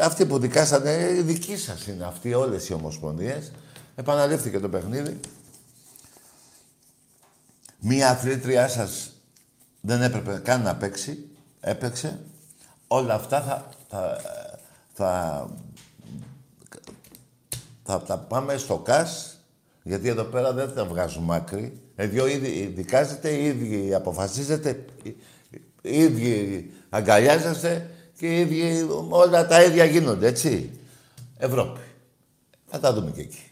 αυτοί 0.01 0.25
που 0.25 0.39
δικάσανε, 0.39 1.09
οι 1.17 1.21
δικοί 1.21 1.57
σας 1.57 1.87
είναι 1.87 2.05
αυτοί 2.05 2.33
όλες 2.33 2.69
οι 2.69 2.73
ομοσπονδίες. 2.73 3.51
Επαναλήφθηκε 3.95 4.59
το 4.59 4.69
παιχνίδι. 4.69 5.19
Μία 7.79 8.09
αθλήτριά 8.09 8.67
σας 8.67 9.11
δεν 9.81 10.01
έπρεπε 10.01 10.41
καν 10.43 10.61
να 10.61 10.75
παίξει, 10.75 11.29
έπαιξε. 11.59 12.19
Όλα 12.87 13.13
αυτά 13.13 13.41
θα, 13.41 13.69
θα, 13.89 14.21
θα, 14.93 15.49
θα 17.83 18.01
τα 18.01 18.17
πάμε 18.17 18.57
στο 18.57 18.77
ΚΑΣ, 18.77 19.37
γιατί 19.83 20.07
εδώ 20.07 20.23
πέρα 20.23 20.53
δεν 20.53 20.73
τα 20.75 20.85
βγάζουμε 20.85 21.35
άκρη. 21.35 21.81
Εδώ 22.01 22.27
ήδη 22.27 22.65
δικάζετε, 22.75 23.43
ήδη 23.43 23.93
αποφασίζετε, 23.93 24.85
ήδη 25.81 26.71
αγκαλιάζεστε 26.89 27.91
και 28.17 28.39
ήδη 28.39 28.87
όλα 29.09 29.47
τα 29.47 29.63
ίδια 29.63 29.85
γίνονται, 29.85 30.27
έτσι. 30.27 30.79
Ευρώπη. 31.37 31.79
Θα 32.67 32.79
τα 32.79 32.93
δούμε 32.93 33.11
και 33.11 33.21
εκεί. 33.21 33.51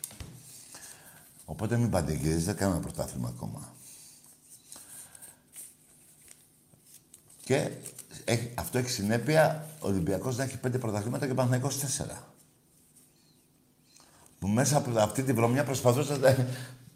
Οπότε 1.46 1.78
μην 1.78 1.90
παντεγυρίζετε, 1.90 2.54
κάνουμε 2.54 2.80
πρωτάθλημα 2.80 3.28
ακόμα. 3.36 3.74
Και 7.44 7.70
έχει, 8.26 8.52
αυτό 8.56 8.78
έχει 8.78 8.90
συνέπεια 8.90 9.70
ο 9.80 9.88
Ολυμπιακός 9.88 10.38
να 10.38 10.44
έχει 10.44 10.58
πέντε 10.58 10.78
πρωταθλήματα 10.78 11.26
και 11.26 11.32
ο 11.32 11.36
Παναθηναϊκός 11.36 11.80
τέσσερα. 11.80 12.34
Που 14.40 14.48
μέσα 14.48 14.78
από 14.78 15.00
αυτή 15.00 15.24
την 15.24 15.36
βρωμιά 15.36 15.64
προσπαθούσατε 15.64 16.48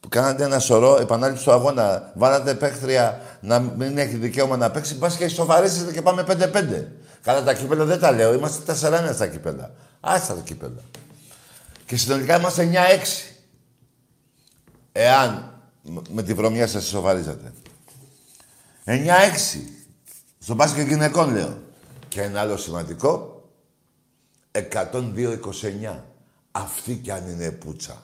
Κάνατε 0.09 0.43
ένα 0.43 0.59
σωρό 0.59 0.97
επανάληψη 0.99 1.43
του 1.43 1.51
αγώνα. 1.51 2.11
Βάλατε 2.15 2.53
παίχτρια 2.53 3.21
να 3.41 3.59
μην 3.59 3.97
έχει 3.97 4.15
δικαίωμα 4.15 4.57
να 4.57 4.71
παίξει. 4.71 4.97
Πα 4.97 5.09
και 5.17 5.27
σοβαρήσετε 5.27 5.91
και 5.91 6.01
πάμε 6.01 6.23
5-5. 6.27 6.85
Καλά, 7.23 7.43
τα 7.43 7.53
κύπελα 7.53 7.85
δεν 7.85 7.99
τα 7.99 8.11
λέω. 8.11 8.33
Είμαστε 8.33 8.73
4-1 9.09 9.13
στα 9.13 9.27
κύπελα. 9.27 9.71
Άστα 9.99 10.33
τα 10.33 10.41
κύπελα. 10.41 10.81
Και 11.85 11.97
συνολικά 11.97 12.37
είμαστε 12.37 12.69
9-6. 12.71 13.35
Εάν 14.91 15.61
με 16.09 16.23
τη 16.23 16.33
βρωμιά 16.33 16.67
σας 16.67 16.85
σοβαρίζατε. 16.85 17.53
9-6. 18.85 18.99
Στο 20.39 20.53
μπάσκετ 20.53 20.87
γυναικών 20.87 21.33
λέω. 21.33 21.57
Και 22.07 22.21
ένα 22.21 22.39
άλλο 22.39 22.57
σημαντικό. 22.57 23.43
102-29. 24.51 25.99
Αυτή 26.51 26.95
κι 26.95 27.11
αν 27.11 27.27
είναι 27.27 27.51
πουτσα. 27.51 28.03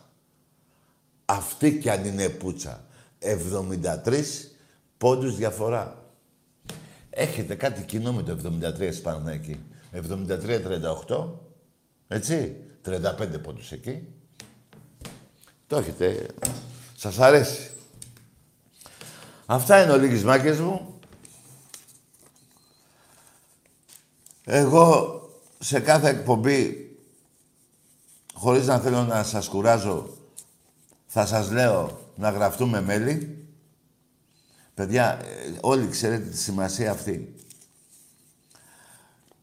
Αυτή 1.29 1.77
κι 1.77 1.89
αν 1.89 2.05
είναι 2.05 2.29
πουτσα. 2.29 2.85
73 3.19 4.23
πόντους 4.97 5.35
διαφορά. 5.35 6.11
Έχετε 7.09 7.55
κάτι 7.55 7.83
κοινό 7.83 8.13
με 8.13 8.23
το 8.23 8.31
73 8.31 9.01
πάνω 9.03 9.29
εκεί. 9.29 9.59
73-38, 11.07 11.29
έτσι. 12.07 12.55
35 12.85 13.39
πόντους 13.43 13.71
εκεί. 13.71 14.07
Το 15.67 15.77
έχετε. 15.77 16.27
Σας 16.95 17.19
αρέσει. 17.19 17.71
Αυτά 19.45 19.83
είναι 19.83 19.91
ο 19.91 19.97
λίγης 19.97 20.23
μάκες 20.23 20.59
μου. 20.59 20.99
Εγώ 24.43 25.21
σε 25.59 25.79
κάθε 25.79 26.09
εκπομπή, 26.09 26.89
χωρίς 28.33 28.67
να 28.67 28.79
θέλω 28.79 29.03
να 29.03 29.23
σας 29.23 29.47
κουράζω, 29.47 30.18
θα 31.11 31.25
σας 31.25 31.51
λέω 31.51 31.99
να 32.15 32.29
γραφτούμε 32.29 32.81
μέλη. 32.81 33.37
Παιδιά, 34.73 35.19
ε, 35.21 35.57
όλοι 35.61 35.87
ξέρετε 35.87 36.29
τη 36.29 36.37
σημασία 36.37 36.91
αυτή. 36.91 37.35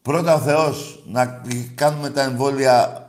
Πρώτα 0.01 0.33
ο 0.35 0.39
Θεός, 0.39 1.03
να 1.07 1.43
κάνουμε 1.75 2.09
τα 2.09 2.21
εμβόλια 2.21 3.07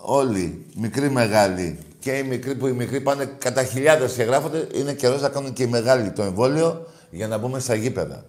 όλοι, 0.00 0.66
μικροί, 0.74 1.10
μεγάλοι. 1.10 1.78
Και 1.98 2.12
οι 2.12 2.22
μικροί 2.22 2.54
που 2.54 2.66
οι 2.66 2.72
μικροί 2.72 3.00
πάνε 3.00 3.24
κατά 3.24 3.64
χιλιάδες 3.64 4.12
και 4.12 4.22
γράφονται, 4.22 4.68
είναι 4.74 4.92
καιρός 4.92 5.20
να 5.20 5.28
κάνουν 5.28 5.52
και 5.52 5.62
οι 5.62 5.66
μεγάλοι 5.66 6.10
το 6.10 6.22
εμβόλιο 6.22 6.86
για 7.10 7.28
να 7.28 7.38
μπούμε 7.38 7.58
στα 7.58 7.74
γήπεδα. 7.74 8.24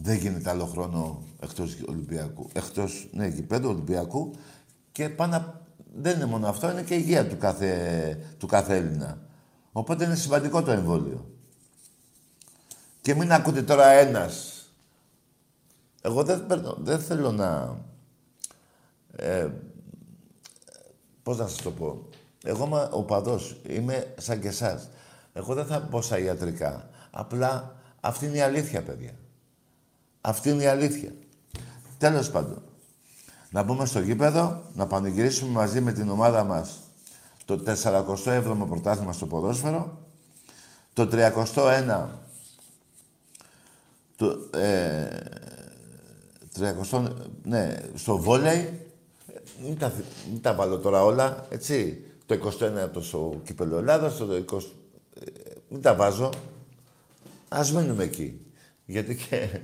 Δεν 0.00 0.16
γίνεται 0.16 0.50
άλλο 0.50 0.66
χρόνο 0.66 1.22
εκτός 1.40 1.76
Ολυμπιακού. 1.88 2.48
Εκτός, 2.52 3.08
ναι, 3.12 3.26
γηπέδου 3.26 3.68
Ολυμπιακού 3.68 4.34
και 4.92 5.08
πάνω, 5.08 5.60
δεν 5.94 6.16
είναι 6.16 6.24
μόνο 6.24 6.48
αυτό, 6.48 6.70
είναι 6.70 6.82
και 6.82 6.94
η 6.94 6.98
υγεία 7.00 7.28
του 7.28 7.36
κάθε, 7.36 8.34
του 8.38 8.46
κάθε 8.46 8.76
Έλληνα. 8.76 9.18
Οπότε 9.72 10.04
είναι 10.04 10.14
σημαντικό 10.14 10.62
το 10.62 10.70
εμβόλιο. 10.70 11.30
Και 13.00 13.14
μην 13.14 13.32
ακούτε 13.32 13.62
τώρα 13.62 13.88
ένας. 13.88 14.66
Εγώ 16.02 16.22
δεν, 16.22 16.46
δεν 16.78 16.98
θέλω 16.98 17.32
να... 17.32 17.78
Ε, 19.16 19.48
πώς 21.22 21.38
να 21.38 21.46
σας 21.46 21.62
το 21.62 21.70
πω. 21.70 22.08
Εγώ 22.44 22.66
είμαι 22.66 22.88
οπαδός. 22.90 23.60
Είμαι 23.68 24.14
σαν 24.18 24.40
και 24.40 24.48
εσάς. 24.48 24.88
Εγώ 25.32 25.54
δεν 25.54 25.66
θα 25.66 25.80
πω 25.80 26.02
στα 26.02 26.18
ιατρικά. 26.18 26.88
Απλά 27.10 27.76
αυτή 28.00 28.26
είναι 28.26 28.36
η 28.36 28.40
αλήθεια, 28.40 28.82
παιδιά. 28.82 29.12
Αυτή 30.20 30.50
είναι 30.50 30.62
η 30.62 30.66
αλήθεια. 30.66 31.12
Τέλος 31.98 32.30
πάντων. 32.30 32.62
Να 33.50 33.62
μπούμε 33.62 33.86
στο 33.86 34.00
γήπεδο, 34.00 34.62
να 34.74 34.86
πανηγυρίσουμε 34.86 35.50
μαζί 35.50 35.80
με 35.80 35.92
την 35.92 36.08
ομάδα 36.08 36.44
μας 36.44 36.80
το 37.44 37.62
47ο 37.66 38.66
πρωτάθλημα 38.68 39.12
στο 39.12 39.26
ποδόσφαιρο, 39.26 39.98
το 40.92 41.08
31 41.12 42.06
το, 44.16 44.58
ε, 44.58 45.08
30, 46.58 47.12
ναι, 47.42 47.76
στο 47.94 48.18
βόλεϊ, 48.18 48.86
μην 49.62 49.78
τα, 49.78 49.92
μην 50.30 50.40
τα 50.40 50.54
βάλω 50.54 50.78
τώρα 50.78 51.04
όλα, 51.04 51.46
έτσι. 51.50 52.02
Το 52.26 52.52
21 52.84 52.90
το 52.92 53.00
στο 53.00 53.40
κύπελο 53.44 53.78
Ελλάδας, 53.78 54.16
το 54.16 54.44
20... 54.50 54.60
Ε, 55.14 55.30
μην 55.68 55.82
τα 55.82 55.94
βάζω. 55.94 56.30
Ας 57.48 57.72
μείνουμε 57.72 58.04
εκεί. 58.04 58.40
Γιατί 58.84 59.16
και 59.16 59.60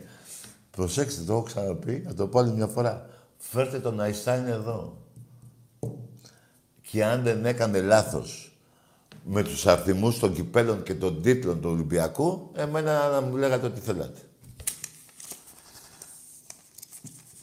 Προσέξτε, 0.77 1.23
το 1.23 1.33
έχω 1.33 1.43
ξαναπεί, 1.43 2.03
θα 2.07 2.15
το 2.15 2.27
πω 2.27 2.39
άλλη 2.39 2.53
μια 2.53 2.67
φορά. 2.67 3.07
Φέρτε 3.37 3.81
τον 3.81 4.01
Αϊστάιν 4.01 4.47
εδώ. 4.47 4.99
Και 6.83 7.05
αν 7.05 7.23
δεν 7.23 7.47
έκανε 7.47 7.81
λάθος 7.81 8.59
με 9.25 9.43
τους 9.43 9.67
αριθμούς 9.67 10.19
των 10.19 10.35
κυπέλων 10.35 10.83
και 10.83 10.95
των 10.95 11.23
τίτλων 11.23 11.61
του 11.61 11.71
Ολυμπιακού, 11.71 12.51
εμένα 12.55 13.09
να 13.09 13.21
μου 13.21 13.37
λέγατε 13.37 13.67
ό,τι 13.67 13.81
θέλατε. 13.81 14.21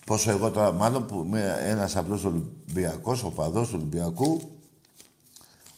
Πόσο 0.05 0.31
εγώ 0.31 0.51
τώρα, 0.51 0.71
μάλλον 0.71 1.05
που 1.05 1.23
είμαι 1.25 1.57
ένας 1.61 1.95
απλός 1.95 2.23
Ολυμπιακός, 2.23 3.23
οπαδός 3.23 3.67
του 3.67 3.75
Ολυμπιακού, 3.77 4.41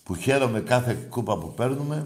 που 0.04 0.16
χαίρομαι 0.16 0.62
κάθε 0.62 0.94
κούπα 1.10 1.38
που 1.38 1.54
παίρνουμε. 1.54 2.06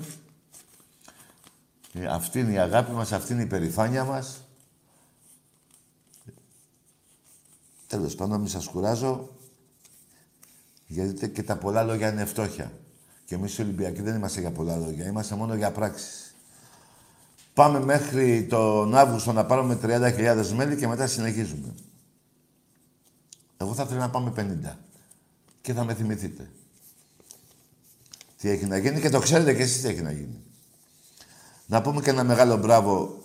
Ε, 1.94 2.06
αυτή 2.06 2.40
είναι 2.40 2.52
η 2.52 2.60
αγάπη 2.60 2.92
μας, 2.92 3.12
αυτή 3.12 3.34
είναι 3.34 3.42
η 3.42 3.46
περηφάνεια 3.46 4.04
μας. 4.04 4.42
Τέλος 7.88 8.16
πάντων, 8.16 8.40
μην 8.40 8.50
σας 8.50 8.68
κουράζω, 8.68 9.30
γιατί 10.88 11.30
και 11.30 11.44
τα 11.44 11.58
πολλά 11.58 11.84
λόγια 11.84 12.12
είναι 12.12 12.26
φτώχεια. 12.26 12.72
Και 13.26 13.36
εμείς 13.36 13.58
οι 13.58 13.62
Ολυμπιακοί 13.62 14.02
δεν 14.02 14.16
είμαστε 14.16 14.40
για 14.40 14.52
πολλά 14.52 14.76
λόγια, 14.76 15.06
είμαστε 15.06 15.36
μόνο 15.36 15.56
για 15.56 15.72
πράξεις. 15.72 16.36
Πάμε 17.54 17.80
μέχρι 17.80 18.46
τον 18.46 18.96
Αύγουστο 18.96 19.32
να 19.32 19.46
πάρουμε 19.46 19.80
30.000 19.82 20.48
μέλη 20.56 20.76
και 20.76 20.88
μετά 20.88 21.08
συνεχίζουμε. 21.08 21.74
Εγώ 23.58 23.74
θα 23.74 23.84
ήθελα 23.84 24.00
να 24.00 24.10
πάμε 24.10 24.32
50. 24.36 24.76
Και 25.62 25.74
θα 25.74 25.84
με 25.84 25.94
θυμηθείτε. 25.94 26.52
Τι 28.38 28.50
έχει 28.50 28.66
να 28.66 28.78
γίνει 28.78 29.00
και 29.00 29.10
το 29.10 29.20
ξέρετε 29.20 29.54
και 29.54 29.64
εσείς 29.64 29.82
τι 29.82 29.88
έχει 29.88 30.02
να 30.02 30.12
γίνει. 30.12 30.42
Να 31.66 31.82
πούμε 31.82 32.02
και 32.02 32.10
ένα 32.10 32.24
μεγάλο 32.24 32.58
μπράβο 32.58 33.22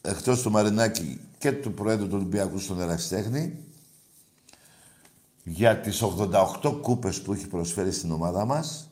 εκτός 0.00 0.42
του 0.42 0.50
Μαρινάκη 0.50 1.20
και 1.38 1.52
του 1.52 1.74
Προέδρου 1.74 2.06
του 2.06 2.14
Ολυμπιακού 2.16 2.58
στον 2.58 2.80
Εραστέχνη 2.80 3.58
για 5.42 5.76
τις 5.76 6.02
88 6.62 6.78
κούπες 6.82 7.20
που 7.20 7.32
έχει 7.32 7.46
προσφέρει 7.46 7.92
στην 7.92 8.10
ομάδα 8.10 8.44
μας 8.44 8.90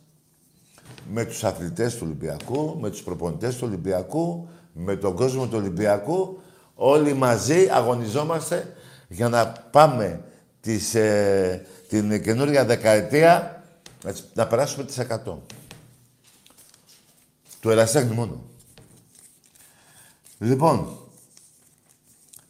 με 1.11 1.25
τους 1.25 1.45
αθλητές 1.45 1.95
του 1.95 2.03
Ολυμπιακού, 2.05 2.79
με 2.81 2.91
τους 2.91 3.03
προπονητές 3.03 3.57
του 3.57 3.67
Ολυμπιακού, 3.67 4.49
με 4.73 4.97
τον 4.97 5.15
κόσμο 5.15 5.47
του 5.47 5.57
Ολυμπιακού. 5.57 6.41
Όλοι 6.75 7.13
μαζί 7.13 7.69
αγωνιζόμαστε 7.71 8.77
για 9.09 9.29
να 9.29 9.47
πάμε 9.47 10.25
τις, 10.61 10.95
ε, 10.95 11.67
την 11.89 12.23
καινούργια 12.23 12.65
δεκαετία 12.65 13.65
να 14.35 14.47
περάσουμε 14.47 14.85
τις 14.85 14.99
100. 14.99 15.43
Του 17.61 17.71
Εραστέχνη 17.71 18.15
μόνο. 18.15 18.43
Λοιπόν, 20.39 20.99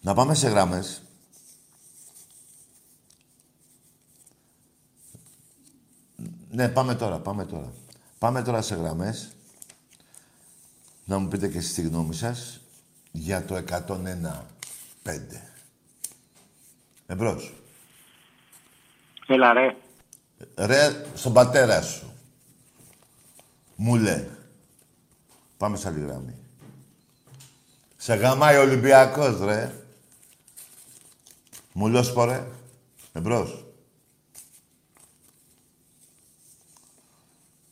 να 0.06 0.14
πάμε 0.14 0.34
σε 0.34 0.48
γράμμες. 0.48 1.02
Ναι, 6.50 6.68
πάμε 6.68 6.94
τώρα, 6.94 7.18
πάμε 7.18 7.44
τώρα. 7.44 7.72
Πάμε 8.18 8.42
τώρα 8.42 8.62
σε 8.62 8.74
γραμμές. 8.74 9.36
Να 11.04 11.18
μου 11.18 11.28
πείτε 11.28 11.48
και 11.48 11.58
εσείς 11.58 11.74
τη 11.74 11.82
γνώμη 11.82 12.14
σας 12.14 12.60
για 13.12 13.44
το 13.44 13.54
101-5. 13.54 15.42
Εμπρός. 17.06 17.54
Έλα 19.26 19.52
ρε. 19.52 19.76
Ρε, 20.56 21.06
στον 21.14 21.32
πατέρα 21.32 21.82
σου. 21.82 22.12
Μου 23.76 23.96
λέει. 23.96 24.30
Πάμε 25.56 25.76
σε 25.76 25.88
άλλη 25.88 26.00
γραμμή. 26.00 26.34
Σε 27.96 28.14
γαμάει 28.14 28.56
ο 28.56 28.60
Ολυμπιακός, 28.60 29.38
ρε. 29.40 29.85
Μου 31.78 31.88
λέω 31.88 32.02
σπορέ. 32.02 32.46
Εμπρός. 33.12 33.66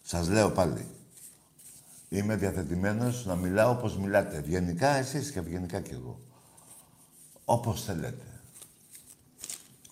Σας 0.03 0.29
λέω 0.29 0.51
πάλι. 0.51 0.87
Είμαι 2.09 2.37
διαθετημένος 2.37 3.25
να 3.25 3.35
μιλάω 3.35 3.71
όπως 3.71 3.97
μιλάτε. 3.97 4.37
Ευγενικά 4.37 4.88
εσείς 4.88 5.31
και 5.31 5.38
ευγενικά 5.38 5.81
κι 5.81 5.93
εγώ. 5.93 6.21
Όπως 7.45 7.85
θέλετε. 7.85 8.43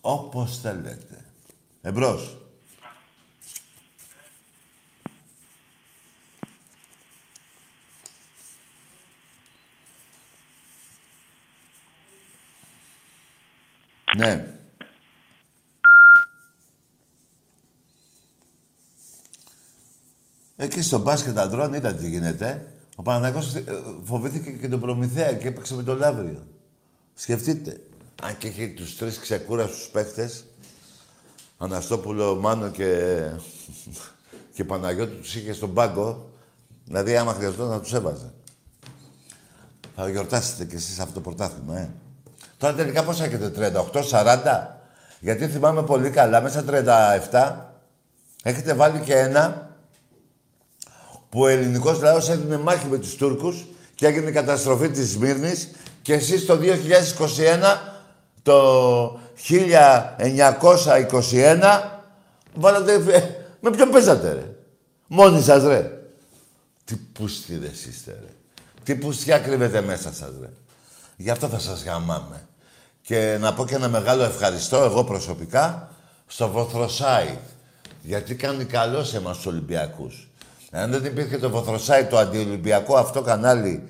Όπως 0.01 0.61
θέλετε. 0.61 1.25
Εμπρός. 1.81 2.42
Ναι. 14.17 14.47
Εκεί 20.57 20.83
στο 20.83 20.99
μπάσκετ 20.99 21.39
αντρών 21.39 21.75
είδατε 21.75 22.03
τι 22.03 22.09
γίνεται. 22.09 22.73
Ο 22.97 23.03
Παναγιώτης 23.03 23.55
ε, 23.55 23.65
φοβήθηκε 24.05 24.51
και 24.51 24.69
τον 24.69 24.81
Προμηθέα 24.81 25.33
και 25.33 25.49
έπαιξε 25.49 25.75
με 25.75 25.83
τον 25.83 25.99
Λαύριο. 25.99 26.47
Σκεφτείτε. 27.15 27.81
Αν 28.23 28.39
και 28.39 28.49
έχει 28.49 28.71
τους 28.71 28.97
τρεις 28.97 29.19
ξεκούραστους 29.19 29.89
παίχτες, 29.89 30.45
Αναστόπουλο, 31.59 32.35
Μάνο 32.35 32.71
και, 32.71 33.21
και 34.55 34.65
Παναγιώτη 34.65 35.15
τους 35.15 35.35
είχε 35.35 35.53
στον 35.53 35.75
πάγκο, 35.75 36.31
δηλαδή 36.85 37.17
άμα 37.17 37.35
χρειαζόταν 37.35 37.69
να 37.69 37.81
τους 37.81 37.93
έβαζε. 37.93 38.33
Θα 39.95 40.09
γιορτάσετε 40.09 40.65
κι 40.65 40.75
εσείς 40.75 40.99
αυτό 40.99 41.15
το 41.15 41.21
πρωτάθλημα, 41.21 41.79
ε. 41.79 41.91
Τώρα 42.63 42.75
τελικά 42.75 43.05
πώς 43.05 43.21
έχετε, 43.21 43.73
38-40. 44.11 44.67
Γιατί 45.21 45.47
θυμάμαι 45.47 45.83
πολύ 45.83 46.11
καλά, 46.11 46.41
μέσα 46.41 46.65
37 47.31 47.53
έχετε 48.43 48.75
βάλει 48.75 49.01
και 49.01 49.15
ένα 49.15 49.71
που 51.29 51.41
ο 51.41 51.47
ελληνικός 51.47 52.01
λαός 52.01 52.29
έδινε 52.29 52.57
μάχη 52.57 52.87
με 52.87 52.99
τους 52.99 53.17
Τούρκους 53.17 53.67
και 53.95 54.07
έγινε 54.07 54.29
η 54.29 54.33
καταστροφή 54.33 54.91
της 54.91 55.11
Σμύρνης 55.11 55.71
και 56.03 56.15
εσείς 56.15 56.47
το 56.47 56.55
2021, 56.55 56.59
το 58.43 59.21
1921, 59.49 61.83
βάλατε... 62.55 62.99
Με 63.61 63.71
ποιον 63.71 63.91
παίζατε, 63.91 64.33
ρε; 64.33 64.55
Μόνοι 65.07 65.43
σας, 65.43 65.63
ρε; 65.63 65.91
Τι 66.85 66.97
πούστιδες 66.97 67.85
είστε, 67.85 68.19
ρε; 68.21 68.29
Τι 68.85 68.95
πουστιά 68.95 69.39
κρύβεται 69.39 69.81
μέσα 69.81 70.13
σας, 70.13 70.31
ρε; 70.41 70.49
Γι' 71.17 71.31
αυτό 71.31 71.49
θα 71.49 71.59
σας 71.59 71.85
γαμάμε. 71.85 72.47
Και 73.03 73.37
να 73.41 73.55
πω 73.55 73.65
και 73.67 73.75
ένα 73.75 73.89
μεγάλο 73.89 74.23
ευχαριστώ, 74.23 74.77
εγώ 74.77 75.05
προσωπικά, 75.05 75.91
στο 76.27 76.49
Βοθροσάι. 76.49 77.39
Γιατί 78.03 78.35
κάνει 78.35 78.65
καλό 78.65 79.05
σε 79.05 79.17
εμάς 79.17 79.37
τους 79.37 79.47
Ολυμπιακούς. 79.47 80.29
Αν 80.71 80.91
δεν 80.91 81.05
υπήρχε 81.05 81.39
το 81.39 81.51
Βοθροσάι, 81.51 82.05
το 82.05 82.19
αντιολυμπιακό 82.19 82.97
αυτό 82.97 83.23
κανάλι 83.23 83.89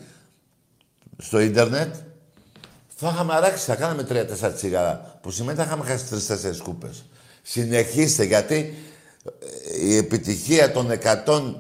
στο 1.19 1.41
ίντερνετ, 1.41 1.95
θα 2.95 3.11
είχαμε 3.15 3.35
αράξει, 3.35 3.65
θα 3.65 3.75
κάναμε 3.75 4.03
τρία-τέσσερα 4.03 4.53
τσιγάρα. 4.53 5.19
Που 5.21 5.31
σημαίνει 5.31 5.59
θα 5.59 5.65
είχαμε 5.65 5.85
χάσει 5.85 6.05
τρει-τέσσερι 6.05 6.59
κούπες. 6.59 7.05
Συνεχίστε, 7.43 8.25
γιατί 8.25 8.75
ε, 9.71 9.87
η 9.87 9.97
επιτυχία 9.97 10.73
των 10.73 10.91
100, 11.25 11.55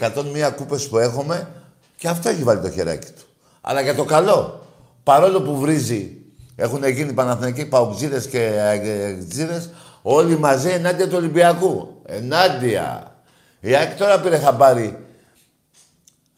101 0.00 0.52
κούπες 0.56 0.88
που 0.88 0.98
έχουμε, 0.98 1.50
και 1.96 2.08
αυτό 2.08 2.28
έχει 2.28 2.42
βάλει 2.42 2.60
το 2.60 2.70
χεράκι 2.70 3.06
του. 3.06 3.22
Αλλά 3.60 3.80
για 3.80 3.94
το 3.94 4.04
καλό. 4.04 4.66
Παρόλο 5.02 5.42
που 5.42 5.58
βρίζει, 5.58 6.19
έχουν 6.60 6.88
γίνει 6.88 7.12
Παναθηναϊκοί 7.12 7.66
Παουτζίδες 7.66 8.28
και 8.28 8.38
Αγτζίδες, 8.38 9.70
όλοι 10.02 10.38
μαζί 10.38 10.68
ενάντια 10.68 11.08
του 11.08 11.16
Ολυμπιακού. 11.16 12.02
Ενάντια. 12.06 13.14
Η 13.60 13.74
ΑΕΚ 13.74 13.96
τώρα 13.96 14.20
πήρε 14.20 14.38
χαμπάρι 14.38 15.06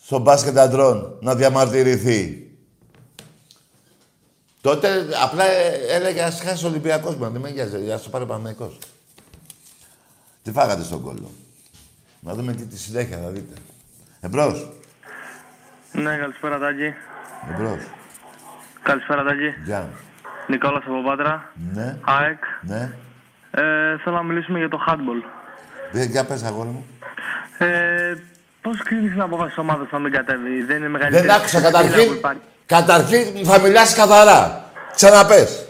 στο 0.03 0.19
μπάσκετ 0.19 0.59
αντρών 0.59 1.19
να 1.21 1.35
διαμαρτυρηθεί. 1.35 2.51
Τότε 4.61 5.07
απλά 5.23 5.45
έλεγε 5.89 6.23
ας 6.23 6.41
χάσει 6.41 6.65
ο 6.65 6.69
Ολυμπιακός 6.69 7.17
μου, 7.17 7.31
δεν 7.31 7.41
με 7.41 7.51
νοιάζει, 7.51 7.93
ας 7.93 8.03
το 8.03 8.09
πάρει 8.09 8.25
ο 8.25 8.27
Παναθηναϊκός. 8.27 8.79
Τι 10.43 10.53
φάγατε 10.53 10.83
στον 10.83 11.03
κόλλο; 11.03 11.31
Να 12.21 12.35
δούμε 12.35 12.53
και 12.53 12.63
τη 12.63 12.79
συνέχεια, 12.79 13.19
θα 13.19 13.29
δείτε. 13.29 13.55
Εμπρός. 14.21 14.69
Ναι, 15.93 16.17
καλησπέρα 16.17 16.59
Τάκη. 16.59 16.95
Εμπρός. 17.51 17.81
Καλησπέρα 18.83 19.25
Τάκη. 19.25 19.49
Γεια. 19.65 19.91
Νικόλας 20.47 20.83
από 20.87 21.03
Πάτρα. 21.09 21.51
Ναι. 21.75 21.97
ΑΕΚ. 22.05 22.43
Ναι. 22.61 22.91
Ε, 23.51 23.63
θέλω 24.05 24.17
να 24.17 24.23
μιλήσουμε 24.23 24.59
για 24.59 24.69
το 24.69 24.79
handball. 24.89 25.23
Ε, 25.93 26.05
Για 26.05 26.25
πες, 26.25 26.43
αγόρι 26.43 26.69
μου. 26.69 26.87
Ε, 27.59 27.67
πώς 28.63 28.83
κρίνεις 28.83 29.11
την 29.13 29.21
απόφαση 29.21 29.49
της 29.49 29.59
ομάδας 29.59 29.87
να 29.91 29.99
μην 29.99 30.13
κατέβει; 30.13 30.63
Δεν 30.63 30.77
είναι 30.77 30.89
μεγαλύτερη 30.89 31.27
Δεν 31.27 31.37
άκουσα 31.37 31.59
ξεφτύλα 31.61 31.71
που 31.81 31.87
καταρχήν. 31.89 32.13
υπάρχει. 32.13 32.41
Καταρχήν 32.67 33.45
θα 33.47 33.59
μιλάς 33.61 33.95
καθαρά. 33.95 34.65
Ξαναπες. 34.95 35.67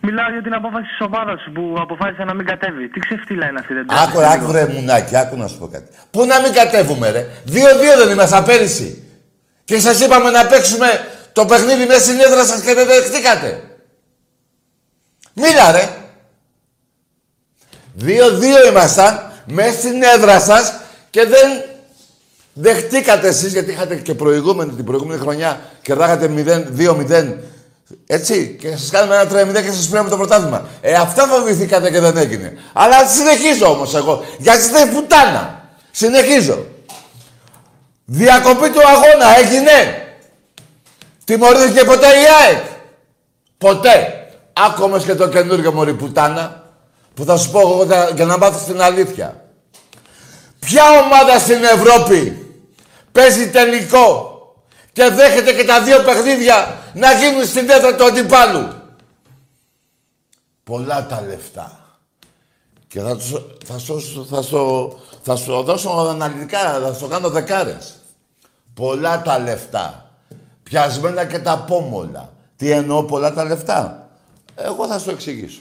Μιλάω 0.00 0.30
για 0.30 0.42
την 0.42 0.54
απόφαση 0.54 0.84
της 0.86 1.00
ομάδας 1.00 1.40
που 1.54 1.76
αποφάσισε 1.80 2.24
να 2.24 2.34
μην 2.34 2.46
κατέβει. 2.46 2.88
Τι 2.88 3.00
ξεφτύλα 3.00 3.48
είναι 3.48 3.58
αυτή, 3.58 3.74
δεν 3.74 3.86
το 3.86 3.94
Άκου, 3.94 4.02
άκουσα 4.20 4.28
άκου 4.28 4.40
λίγο. 4.40 4.52
ρε 4.52 4.66
μουνάκι, 4.72 5.16
άκου 5.16 5.36
να 5.36 5.46
σου 5.46 5.58
πω 5.58 5.68
κάτι. 5.68 5.88
Πού 6.10 6.24
να 6.26 6.40
μην 6.40 6.52
κατέβουμε 6.52 7.10
ρε; 7.10 7.26
Δύο-δύο 7.44 7.96
δεν 7.98 8.10
ήμασταν 8.10 8.44
πέρυσι. 8.44 9.02
Και 9.64 9.78
σας 9.80 10.00
είπαμε 10.00 10.30
να 10.30 10.46
παίξουμε 10.46 10.86
το 11.32 11.44
παιχνίδι 11.44 11.86
μέσα 11.86 12.00
στην 12.00 12.18
έδρα 12.20 12.44
σας 12.44 12.60
και 12.62 12.74
δεν 12.74 12.86
δεχτήκατε. 12.86 13.62
Μίλα 15.38 15.72
ρε. 15.72 15.88
Δύο-δύο 17.94 18.66
ήμασταν 18.68 19.32
μέσα 19.46 19.78
στην 19.78 20.02
έδρα 20.02 20.40
σας 20.40 20.74
και 21.10 21.24
δεν 21.24 21.62
δεχτήκατε 22.52 23.28
εσείς 23.28 23.52
γιατί 23.52 23.70
είχατε 23.70 23.96
και 23.96 24.14
προηγούμενη 24.14 24.72
την 24.72 24.84
προηγούμενη 24.84 25.20
χρονιά 25.20 25.60
και 25.82 25.94
ράγατε 25.94 26.30
2-0 26.76 27.34
έτσι, 28.06 28.56
και 28.60 28.76
σας 28.76 28.90
κάνουμε 28.90 29.14
ένα 29.14 29.50
3-0 29.60 29.62
και 29.62 29.72
σας 29.72 29.88
πήραμε 29.88 30.08
το 30.08 30.16
πρωτάθλημα. 30.16 30.68
Ε, 30.80 30.94
αυτά 30.94 31.26
φοβηθήκατε 31.26 31.90
και 31.90 32.00
δεν 32.00 32.16
έγινε. 32.16 32.58
Αλλά 32.72 33.06
συνεχίζω 33.06 33.70
όμως 33.70 33.94
εγώ. 33.94 34.24
Γιατί 34.38 34.58
είστε 34.58 34.86
πουτάνα. 34.86 35.70
Συνεχίζω. 35.90 36.66
Διακοπή 38.04 38.70
του 38.70 38.80
αγώνα 38.88 39.38
έγινε. 39.38 40.06
Τιμωρήθηκε 41.24 41.84
ποτέ 41.84 42.06
η 42.06 42.24
ΑΕΚ. 42.44 42.64
Ποτέ. 43.58 44.17
Άκου 44.66 44.82
όμως 44.84 45.04
και 45.04 45.14
το 45.14 45.28
καινούργιο 45.28 45.72
μωρή 45.72 45.94
πουτάνα 45.94 46.62
που 47.14 47.24
θα 47.24 47.36
σου 47.36 47.50
πω 47.50 47.60
εγώ 47.60 47.84
για- 47.84 48.10
για 48.14 48.24
να 48.24 48.38
μάθεις 48.38 48.64
την 48.64 48.80
αλήθεια. 48.80 49.44
Ποια 50.58 50.82
ομάδα 51.04 51.38
στην 51.38 51.64
Ευρώπη 51.64 52.46
παίζει 53.12 53.50
τελικό 53.50 54.32
και 54.92 55.08
δέχεται 55.08 55.52
και 55.52 55.64
τα 55.64 55.82
δύο 55.82 56.02
παιχνίδια 56.02 56.76
να 56.94 57.12
γίνουν 57.12 57.44
στην 57.46 57.70
έδρα 57.70 57.94
του 57.94 58.04
αντιπάλου; 58.04 58.68
Πολλά 60.64 61.06
τα 61.06 61.22
λεφτά. 61.28 61.78
Και 62.88 63.00
θα, 63.00 63.16
τους, 63.16 63.32
θα, 63.66 63.78
σου, 63.78 64.26
θα, 64.30 64.42
σου, 64.42 64.98
θα 65.22 65.36
σου 65.36 65.62
δώσω 65.62 65.90
αναλυτικά, 65.90 66.58
θα 66.58 66.94
σου 66.94 67.08
κάνω 67.08 67.30
δεκάρες. 67.30 67.94
Πολλά 68.74 69.22
τα 69.22 69.38
λεφτά. 69.38 70.10
Πιασμένα 70.62 71.24
και 71.24 71.38
τα 71.38 71.58
πόμολα. 71.58 72.32
Τι 72.56 72.70
εννοώ 72.70 73.02
πολλά 73.04 73.32
τα 73.32 73.44
λεφτά; 73.44 73.97
Εγώ 74.58 74.86
θα 74.86 74.98
σου 74.98 75.04
το 75.04 75.10
εξηγήσω. 75.10 75.60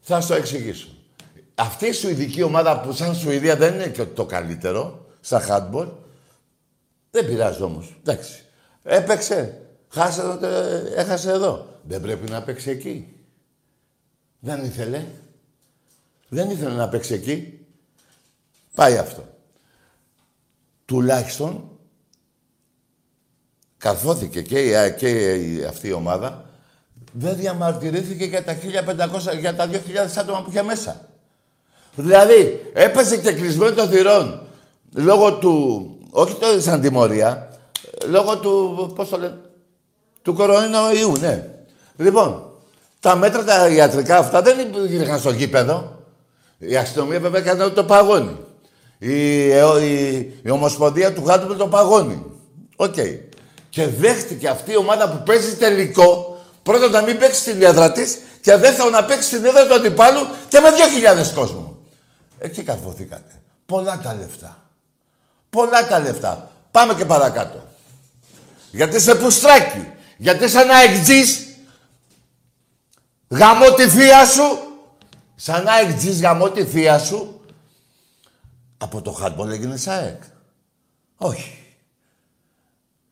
Θα 0.00 0.20
σου 0.20 0.28
το 0.28 0.34
εξηγήσω. 0.34 0.88
Αυτή 1.54 1.86
η 1.86 1.92
Σουηδική 1.92 2.42
ομάδα 2.42 2.80
που 2.80 2.92
σαν 2.92 3.14
Σουηδία 3.14 3.56
δεν 3.56 3.74
είναι 3.74 3.88
και 3.88 4.04
το 4.04 4.26
καλύτερο 4.26 5.06
στα 5.20 5.44
handball. 5.48 5.88
Δεν 7.10 7.26
πειράζει 7.26 7.62
όμως. 7.62 7.96
Εντάξει. 8.00 8.44
Έπαιξε. 8.82 9.60
Χάσε, 9.88 10.38
έχασε 10.96 11.30
εδώ. 11.30 11.80
Δεν 11.82 12.00
πρέπει 12.00 12.30
να 12.30 12.42
παίξει 12.42 12.70
εκεί. 12.70 13.14
Δεν 14.38 14.64
ήθελε. 14.64 15.06
Δεν 16.28 16.50
ήθελε 16.50 16.74
να 16.74 16.88
παίξει 16.88 17.14
εκεί. 17.14 17.66
Πάει 18.74 18.98
αυτό. 18.98 19.24
Τουλάχιστον 20.84 21.70
καθόθηκε 23.76 24.42
και, 24.42 24.90
και 24.98 25.66
αυτή 25.68 25.88
η 25.88 25.92
ομάδα 25.92 26.49
δεν 27.12 27.36
διαμαρτυρήθηκε 27.36 28.24
για 28.24 28.44
τα 28.44 28.56
1500, 29.32 29.38
για 29.38 29.54
τα 29.54 29.68
2000 29.68 29.76
άτομα 30.18 30.42
που 30.42 30.50
είχε 30.50 30.62
μέσα. 30.62 31.08
Δηλαδή, 31.94 32.70
έπεσε 32.72 33.16
και 33.16 33.32
κλεισμένο 33.32 33.74
των 33.74 33.88
θυρών 33.88 34.40
λόγω 34.94 35.32
του, 35.32 35.86
όχι 36.10 36.34
το 36.34 36.60
σαν 36.60 36.80
τιμωρία, 36.80 37.58
λόγω 38.06 38.38
του, 38.38 38.92
πώς 38.94 39.08
το 39.08 39.18
λένε, 39.18 39.36
του 40.22 40.34
κορονοϊού, 40.34 41.16
ναι. 41.20 41.48
Λοιπόν, 41.96 42.42
τα 43.00 43.16
μέτρα 43.16 43.44
τα 43.44 43.68
ιατρικά 43.68 44.16
αυτά 44.16 44.42
δεν 44.42 44.58
υπήρχαν 44.84 45.18
στο 45.18 45.30
γήπεδο. 45.30 45.98
Η 46.58 46.76
αστυνομία 46.76 47.20
βέβαια 47.20 47.40
έκανε 47.40 47.68
το 47.68 47.84
παγόνι. 47.84 48.36
Η, 48.98 49.46
η, 49.82 50.32
η 50.42 50.50
Ομοσπονδία 50.50 51.12
του 51.12 51.22
Γάτου 51.24 51.56
το 51.56 51.66
παγόνι. 51.66 52.24
Οκ. 52.76 52.94
Okay. 52.96 53.18
Και 53.70 53.86
δέχτηκε 53.86 54.48
αυτή 54.48 54.72
η 54.72 54.76
ομάδα 54.76 55.10
που 55.10 55.22
παίζει 55.22 55.56
τελικό 55.56 56.29
πρώτα 56.62 56.88
να 56.88 57.02
μην 57.02 57.18
παίξει 57.18 57.40
στην 57.40 57.62
έδρα 57.62 57.92
της 57.92 58.18
και 58.40 58.56
δεύτερον 58.56 58.92
να 58.92 59.04
παίξει 59.04 59.28
στην 59.28 59.44
έδρα 59.44 59.66
του 59.66 59.74
αντιπάλου 59.74 60.28
και 60.48 60.60
με 60.60 60.68
2.000 61.22 61.34
κόσμο. 61.34 61.78
Εκεί 62.38 62.62
καθοθήκατε. 62.62 63.40
Πολλά 63.66 63.98
τα 63.98 64.14
λεφτά. 64.14 64.62
Πολλά 65.50 65.86
τα 65.86 65.98
λεφτά. 65.98 66.50
Πάμε 66.70 66.94
και 66.94 67.04
παρακάτω. 67.04 67.68
Γιατί 68.70 68.96
είσαι 68.96 69.14
πουστράκι. 69.14 69.92
Γιατί 70.16 70.44
είσαι 70.44 70.60
ένα 70.60 70.76
εκτζής. 70.76 71.46
Γαμώ 73.28 73.74
τη 73.74 73.88
θεία 73.88 74.26
σου. 74.26 74.58
Σαν 75.36 75.64
να 75.64 75.78
εκτζής 75.78 76.20
γαμώ 76.20 76.50
τη 76.50 76.64
θεία 76.64 76.98
σου. 76.98 77.40
Από 78.78 79.02
το 79.02 79.12
χάτμπολ 79.12 79.50
έγινε 79.50 79.78
ΑΕΚ. 79.86 80.22
Όχι. 81.16 81.74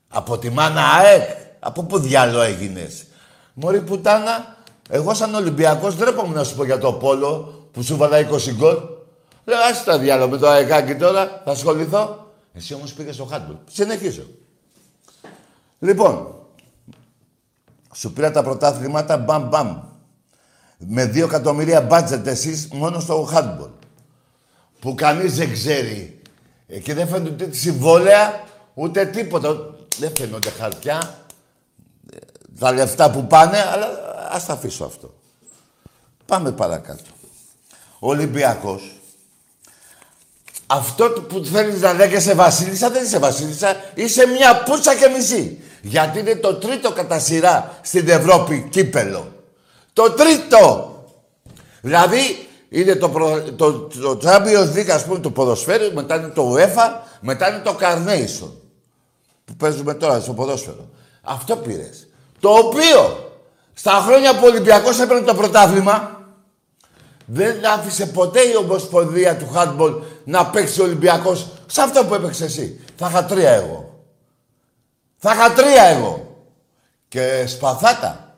Από 0.09 0.39
τη 0.39 0.51
μάνα 0.51 0.83
ΑΕΚ. 0.83 1.31
Από 1.59 1.83
πού 1.83 1.99
διάλο 1.99 2.41
έγινες; 2.41 3.07
Μωρή 3.61 3.81
πουτάνα, 3.81 4.57
εγώ 4.89 5.15
σαν 5.15 5.35
Ολυμπιακός 5.35 5.97
ντρέπομαι 5.97 6.35
να 6.35 6.45
σου 6.45 6.57
πω 6.57 6.65
για 6.65 6.79
το 6.79 6.93
πόλο 6.93 7.29
που 7.73 7.83
σου 7.83 7.97
βάλα 7.97 8.19
20 8.19 8.53
γκολ. 8.55 8.77
Λέω, 9.45 9.59
άσε 9.71 9.85
τα 9.85 9.99
διάλο 9.99 10.29
με 10.29 10.37
το 10.37 10.49
αεκάκι 10.49 10.95
τώρα, 10.95 11.43
θα 11.45 11.51
ασχοληθώ. 11.51 12.33
Εσύ 12.53 12.75
όμως 12.75 12.93
πήγες 12.93 13.15
στο 13.15 13.25
χάτμπολ. 13.25 13.57
Συνεχίζω. 13.71 14.23
Λοιπόν, 15.79 16.35
σου 17.95 18.13
πήρα 18.13 18.31
τα 18.31 18.43
πρωτάθληματα 18.43 19.17
μπαμ 19.17 19.49
μπαμ. 19.49 19.79
Με 20.79 21.05
δύο 21.05 21.25
εκατομμύρια 21.25 21.81
μπάτζετ 21.81 22.27
εσείς 22.27 22.69
μόνο 22.73 23.01
στο 23.01 23.23
χάτμπολ. 23.23 23.69
Που 24.81 24.95
κανείς 24.95 25.37
δεν 25.37 25.53
ξέρει. 25.53 26.21
Και 26.83 26.95
δεν 26.95 27.09
φαίνεται 27.09 27.31
ούτε 27.31 27.57
συμβόλαια, 27.57 28.45
ούτε 28.75 29.07
τίποτα. 29.07 29.75
Δεν 29.99 30.17
φαίνονται 30.17 30.51
χαρτιά. 30.51 31.27
Τα 32.59 32.73
λεφτά 32.73 33.11
που 33.11 33.27
πάνε, 33.27 33.59
αλλά 33.73 33.89
ας 34.31 34.47
τα 34.47 34.53
αφήσω 34.53 34.85
αυτό. 34.85 35.15
Πάμε 36.27 36.53
παρακάτω. 36.53 37.11
Ο 37.99 38.09
Ολυμπιακός 38.09 38.99
αυτό 40.71 41.11
που 41.11 41.45
θέλεις 41.45 41.81
να 41.81 41.93
λέγεσαι 41.93 42.35
βασίλισσα, 42.35 42.91
δεν 42.91 43.05
είσαι 43.05 43.19
βασίλισσα. 43.19 43.77
Είσαι 43.95 44.27
μια 44.27 44.63
πούτσα 44.63 44.95
και 44.95 45.09
μισή. 45.17 45.61
Γιατί 45.83 46.19
είναι 46.19 46.35
το 46.35 46.55
τρίτο 46.55 46.93
κατά 46.93 47.19
σειρά 47.19 47.79
στην 47.83 48.09
Ευρώπη 48.09 48.69
κύπελο. 48.71 49.33
Το 49.93 50.11
τρίτο! 50.11 50.93
Δηλαδή, 51.81 52.49
είναι 52.69 52.95
το, 52.95 53.09
προ... 53.09 53.43
το, 53.43 53.73
το 53.73 54.19
Champions 54.23 54.77
League, 54.77 54.89
ας 54.91 55.05
πούμε, 55.05 55.19
του 55.19 55.33
ποδοσφαίρου, 55.33 55.93
μετά 55.93 56.17
είναι 56.17 56.29
το 56.29 56.55
UEFA, 56.55 57.01
μετά 57.21 57.49
είναι 57.49 57.59
το 57.59 57.77
Carnation. 57.81 58.51
Που 59.45 59.55
παίζουμε 59.57 59.95
τώρα 59.95 60.21
στο 60.21 60.33
ποδόσφαιρο. 60.33 60.89
Αυτό 61.23 61.57
πήρες. 61.57 62.08
Το 62.41 62.51
οποίο, 62.51 63.31
στα 63.75 63.91
χρόνια 63.91 64.35
που 64.35 64.41
ο 64.45 64.47
Ολυμπιακός 64.49 65.01
έπαιρνε 65.01 65.27
το 65.27 65.35
πρωτάθλημα, 65.35 66.19
δεν 67.31 67.67
άφησε 67.67 68.07
ποτέ 68.07 68.41
η 68.41 68.57
Ομοσπονδία 68.57 69.37
του 69.37 69.49
Χάντμπολ 69.53 69.95
να 70.25 70.47
παίξει 70.47 70.81
ο 70.81 70.85
Ολυμπιακός 70.85 71.49
σε 71.67 71.81
αυτό 71.81 72.05
που 72.05 72.15
έπαιξε 72.15 72.45
εσύ. 72.45 72.81
Θα 72.97 73.09
είχα 73.09 73.25
τρία 73.25 73.51
εγώ. 73.51 74.03
Θα 75.19 75.33
είχα 75.33 75.53
τρία 75.53 75.83
εγώ. 75.83 76.37
Και 77.09 77.45
σπαθάτα. 77.47 78.35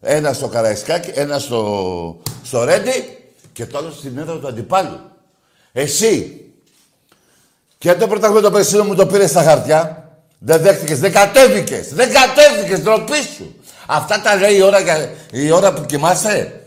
Ένα 0.00 0.32
στο 0.32 0.48
Καραϊσκάκι, 0.48 1.10
ένα 1.14 1.38
στο, 1.38 2.22
στο 2.42 2.64
Ρέντι 2.64 3.18
και 3.52 3.66
το 3.66 3.78
άλλο 3.78 3.90
στην 3.90 4.18
έδρα 4.18 4.38
του 4.38 4.48
αντιπάλου. 4.48 4.98
Εσύ. 5.72 6.44
Και 7.78 7.94
το 7.94 8.06
πρωτάθλημα 8.06 8.40
το 8.40 8.50
περσίνο 8.50 8.84
μου 8.84 8.94
το 8.94 9.06
πήρες 9.06 9.30
στα 9.30 9.42
χαρτιά. 9.42 9.99
Δεν 10.42 10.60
δέχτηκες, 10.60 10.98
δεν 10.98 11.12
κατέβηκες. 11.12 11.94
Δεν 11.94 12.12
κατέβηκες, 12.12 12.80
ντροπή 12.80 13.22
σου. 13.36 13.54
Αυτά 13.86 14.20
τα 14.20 14.36
λέει 14.36 14.56
η 14.56 14.62
ώρα, 14.62 14.78
η 15.30 15.50
ώρα 15.50 15.72
που 15.72 15.86
κοιμάσαι. 15.86 16.60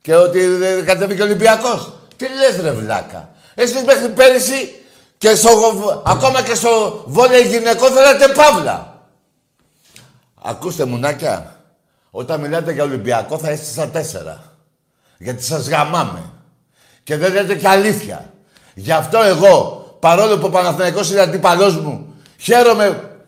Και 0.00 0.14
ότι 0.14 0.46
δεν 0.46 0.84
κατέβηκε 0.84 1.22
ο 1.22 1.24
Ολυμπιακός. 1.24 1.92
Τι 2.16 2.26
λες 2.28 2.60
ρε 2.62 2.70
βλάκα. 2.70 3.28
Εσείς 3.54 3.82
μέχρι 3.82 4.08
πέρυσι 4.08 4.74
και 5.18 5.34
στο, 5.34 5.50
ακόμα 6.04 6.42
και 6.42 6.54
στο 6.54 7.02
βόλεϊ 7.06 7.42
γυναικό 7.42 7.86
θέλατε 7.86 8.28
παύλα. 8.28 9.02
Ακούστε 10.42 10.84
μουνάκια, 10.84 11.56
όταν 12.10 12.40
μιλάτε 12.40 12.72
για 12.72 12.82
Ολυμπιακό 12.82 13.38
θα 13.38 13.50
είστε 13.50 13.64
στα 13.64 13.88
τέσσερα. 13.88 14.42
Γιατί 15.18 15.44
σας 15.44 15.68
γαμάμε. 15.68 16.32
Και 17.02 17.16
δεν 17.16 17.32
λέτε 17.32 17.54
και 17.54 17.68
αλήθεια. 17.68 18.32
Γι' 18.74 18.92
αυτό 18.92 19.22
εγώ, 19.22 19.86
παρόλο 20.00 20.38
που 20.38 20.46
ο 20.46 20.50
Παναθηναϊκός 20.50 21.10
είναι 21.10 21.20
αντίπαλός 21.20 21.76
μου, 21.76 22.07
χαίρομαι 22.38 23.18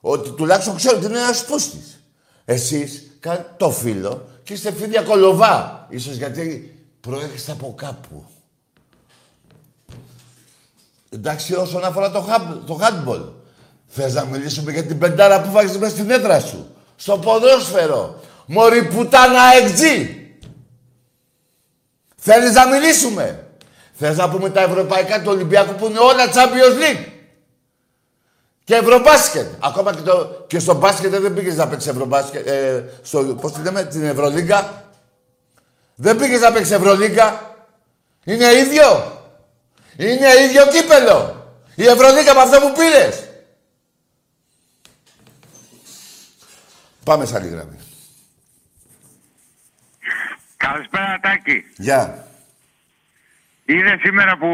ότι 0.00 0.30
τουλάχιστον 0.30 0.76
ξέρω 0.76 0.96
ότι 0.96 1.06
είναι 1.06 1.18
ένας 1.18 1.44
πούστης. 1.44 2.02
Εσείς 2.44 3.10
κάνετε 3.20 3.54
το 3.56 3.70
φίλο 3.70 4.28
και 4.42 4.52
είστε 4.52 4.72
φίδια 4.72 5.02
κολοβά. 5.02 5.86
Ίσως 5.88 6.16
γιατί 6.16 6.78
προέρχεστε 7.00 7.52
από 7.52 7.74
κάπου. 7.76 8.24
Εντάξει, 11.10 11.54
όσον 11.54 11.84
αφορά 11.84 12.10
το, 12.10 12.24
το 12.66 12.80
handball. 12.82 13.32
Θες 13.86 14.14
να 14.14 14.24
μιλήσουμε 14.24 14.72
για 14.72 14.84
την 14.84 14.98
πεντάρα 14.98 15.40
που 15.40 15.50
βάζεις 15.50 15.78
μέσα 15.78 15.94
στην 15.94 16.10
έδρα 16.10 16.40
σου. 16.40 16.74
Στο 16.96 17.18
ποδόσφαιρο. 17.18 18.20
Μωρή 18.46 18.84
πουτάνα 18.84 19.40
εξή. 19.62 20.18
Θέλεις 22.16 22.52
να 22.52 22.66
μιλήσουμε; 22.66 23.46
Θες 23.92 24.16
να 24.16 24.30
πούμε 24.30 24.50
τα 24.50 24.60
ευρωπαϊκά 24.60 25.22
του 25.22 25.30
Ολυμπιακού 25.30 25.74
που 25.74 25.86
είναι 25.86 25.98
όλα 25.98 26.26
Champions 26.26 26.78
League; 26.82 27.06
Και 28.68 28.74
ευρωμπάσκετ. 28.74 29.46
Ακόμα 29.60 29.94
και, 29.94 30.00
το, 30.00 30.44
και 30.46 30.58
στο 30.58 30.74
μπάσκετ 30.74 31.14
δεν 31.14 31.34
πήγες 31.34 31.56
να 31.56 31.68
παίξεις 31.68 31.90
ευρωμπάσκετ. 31.90 32.46
Ε, 32.46 32.84
στο, 33.02 33.24
πώς 33.24 33.52
τη 33.52 33.62
λέμε, 33.62 33.84
την 33.84 34.04
Ευρωλίγκα. 34.04 34.84
Δεν 35.94 36.16
πήγες 36.16 36.40
να 36.40 36.52
παίξεις 36.52 36.74
Ευρωλίγκα. 36.74 37.56
Είναι 38.24 38.52
ίδιο. 38.52 39.20
Είναι 39.96 40.28
ίδιο 40.42 40.66
κύπελο. 40.66 41.46
Η 41.74 41.86
Ευρωλίγκα 41.86 42.34
με 42.34 42.40
αυτό 42.40 42.60
που 42.60 42.72
πήρες. 42.72 43.28
Πάμε 47.04 47.24
σε 47.24 47.36
άλλη 47.36 47.48
γραμμή. 47.48 47.78
Καλησπέρα 50.56 51.18
Τάκη. 51.22 51.64
Γεια. 51.76 52.26
Είναι 53.64 53.98
σήμερα 54.02 54.36
που 54.36 54.48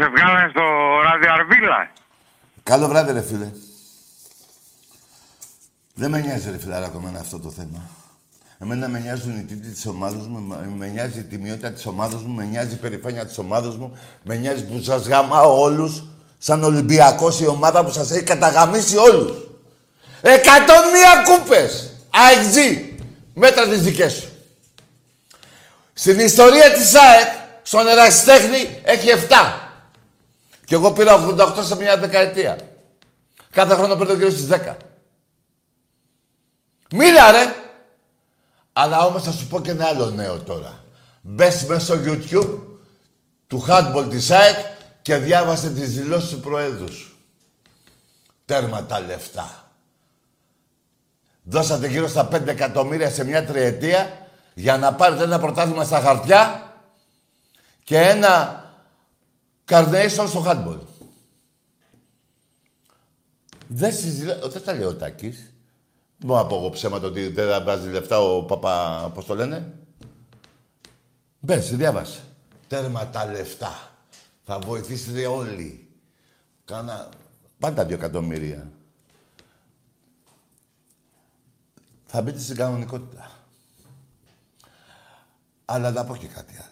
σε 0.00 0.08
βγάλανε 0.08 0.48
στο 0.50 0.62
ράδιο 1.02 1.32
Αρβίλα. 1.32 1.90
Καλό 2.68 2.88
βράδυ, 2.88 3.12
ρε 3.12 3.22
φίλε. 3.22 3.50
Δεν 5.94 6.10
με 6.10 6.20
νοιάζει, 6.20 6.50
ρε 6.50 6.58
φιλαράκο, 6.58 6.98
εμένα 6.98 7.18
αυτό 7.18 7.38
το 7.38 7.50
θέμα. 7.50 7.90
Εμένα 8.58 8.88
με 8.88 8.98
νοιάζουν 8.98 9.38
οι 9.38 9.42
τίτλοι 9.42 9.70
της 9.70 9.86
ομάδα 9.86 10.16
μου, 10.16 10.56
με 10.76 10.86
νοιάζει 10.86 11.18
η 11.18 11.22
τιμιότητα 11.22 11.70
της 11.70 11.86
ομάδα 11.86 12.16
μου, 12.16 12.34
με 12.34 12.44
νοιάζει 12.44 12.72
η 12.72 12.76
περηφάνεια 12.76 13.26
της 13.26 13.38
ομάδα 13.38 13.68
μου, 13.68 13.98
με 14.22 14.36
νοιάζει 14.36 14.64
που 14.64 14.82
σας 14.82 15.06
γαμάω 15.06 15.60
όλους, 15.60 16.02
σαν 16.38 16.64
Ολυμπιακός 16.64 17.40
η 17.40 17.46
ομάδα 17.46 17.84
που 17.84 17.92
σας 17.92 18.10
έχει 18.10 18.22
καταγαμίσει 18.22 18.96
όλους. 18.96 19.32
Εκατόν 20.20 20.84
μία 20.92 21.22
κούπε! 21.24 21.70
ΑΕΚΖ! 22.10 22.56
Μέτρα 23.34 23.68
τις 23.68 23.82
δικές 23.82 24.12
σου. 24.12 24.28
Στην 25.92 26.18
ιστορία 26.18 26.72
της 26.72 26.94
ΑΕΚ, 26.94 27.28
στον 27.62 27.88
ερασιτέχνη, 27.88 28.80
έχει 28.84 29.08
7. 29.08 29.67
Και 30.68 30.74
εγώ 30.74 30.92
πήρα 30.92 31.26
88 31.36 31.64
σε 31.64 31.76
μια 31.76 31.98
δεκαετία. 31.98 32.58
Κάθε 33.50 33.74
χρόνο 33.74 33.96
παίρνω 33.96 34.12
γύρω 34.12 34.30
στις 34.30 34.48
10. 34.50 34.76
Μίλα 36.90 37.30
ρε! 37.30 37.54
Αλλά 38.72 39.06
όμως 39.06 39.22
θα 39.22 39.32
σου 39.32 39.46
πω 39.46 39.60
και 39.60 39.70
ένα 39.70 39.86
άλλο 39.86 40.10
νέο 40.10 40.38
τώρα. 40.38 40.84
Μπες 41.20 41.64
μέσα 41.64 41.80
στο 41.80 41.94
YouTube 42.04 42.58
του 43.46 43.64
handball 43.68 44.06
της 44.10 44.30
ΑΕΚ 44.30 44.56
και 45.02 45.16
διάβασε 45.16 45.70
τις 45.70 45.94
δηλώσεις 45.94 46.30
του 46.30 46.40
Προέδρου 46.40 46.92
σου. 46.92 47.16
Τέρμα 48.44 48.84
τα 48.84 49.00
λεφτά. 49.00 49.72
Δώσατε 51.42 51.86
γύρω 51.86 52.08
στα 52.08 52.28
5 52.32 52.46
εκατομμύρια 52.46 53.10
σε 53.10 53.24
μια 53.24 53.44
τριετία 53.44 54.28
για 54.54 54.76
να 54.76 54.94
πάρετε 54.94 55.22
ένα 55.22 55.38
πρωτάθλημα 55.38 55.84
στα 55.84 56.00
χαρτιά 56.00 56.72
και 57.84 57.98
ένα 57.98 58.62
carnation 59.68 60.26
στο 60.28 60.44
handball. 60.46 60.78
Δεν 63.68 63.92
συζητά... 63.92 64.48
Δεν 64.48 64.62
τα 64.64 64.72
λέει 64.72 64.84
ο 64.86 64.94
Τάκης. 64.94 65.36
Δεν 66.18 66.28
μπορώ 66.28 66.42
να 66.42 66.46
πω 66.46 66.56
εγώ 66.56 66.70
ψέματα 66.70 67.06
ότι 67.06 67.28
δεν 67.28 67.48
θα 67.48 67.62
βάζει 67.62 67.88
λεφτά 67.88 68.20
ο 68.20 68.42
παπα... 68.42 69.10
Πώς 69.14 69.24
το 69.24 69.34
λένε; 69.34 69.78
Μπες, 71.40 71.76
διάβασε. 71.76 72.20
Τέρμα 72.68 73.06
τα 73.06 73.26
λεφτά. 73.26 73.90
Θα 74.44 74.58
βοηθήσετε 74.58 75.26
όλοι. 75.26 75.88
Κάνα... 76.64 77.08
Πάντα 77.58 77.84
δύο 77.84 77.96
εκατομμύρια. 77.96 78.70
Θα 82.06 82.22
μπείτε 82.22 82.38
στην 82.38 82.56
κανονικότητα. 82.56 83.30
Αλλά 85.64 85.90
να 85.90 86.04
πω 86.04 86.16
και 86.16 86.26
κάτι 86.26 86.52
άλλο. 86.56 86.67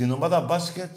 Την 0.00 0.10
ομάδα 0.10 0.40
μπάσκετ 0.40 0.96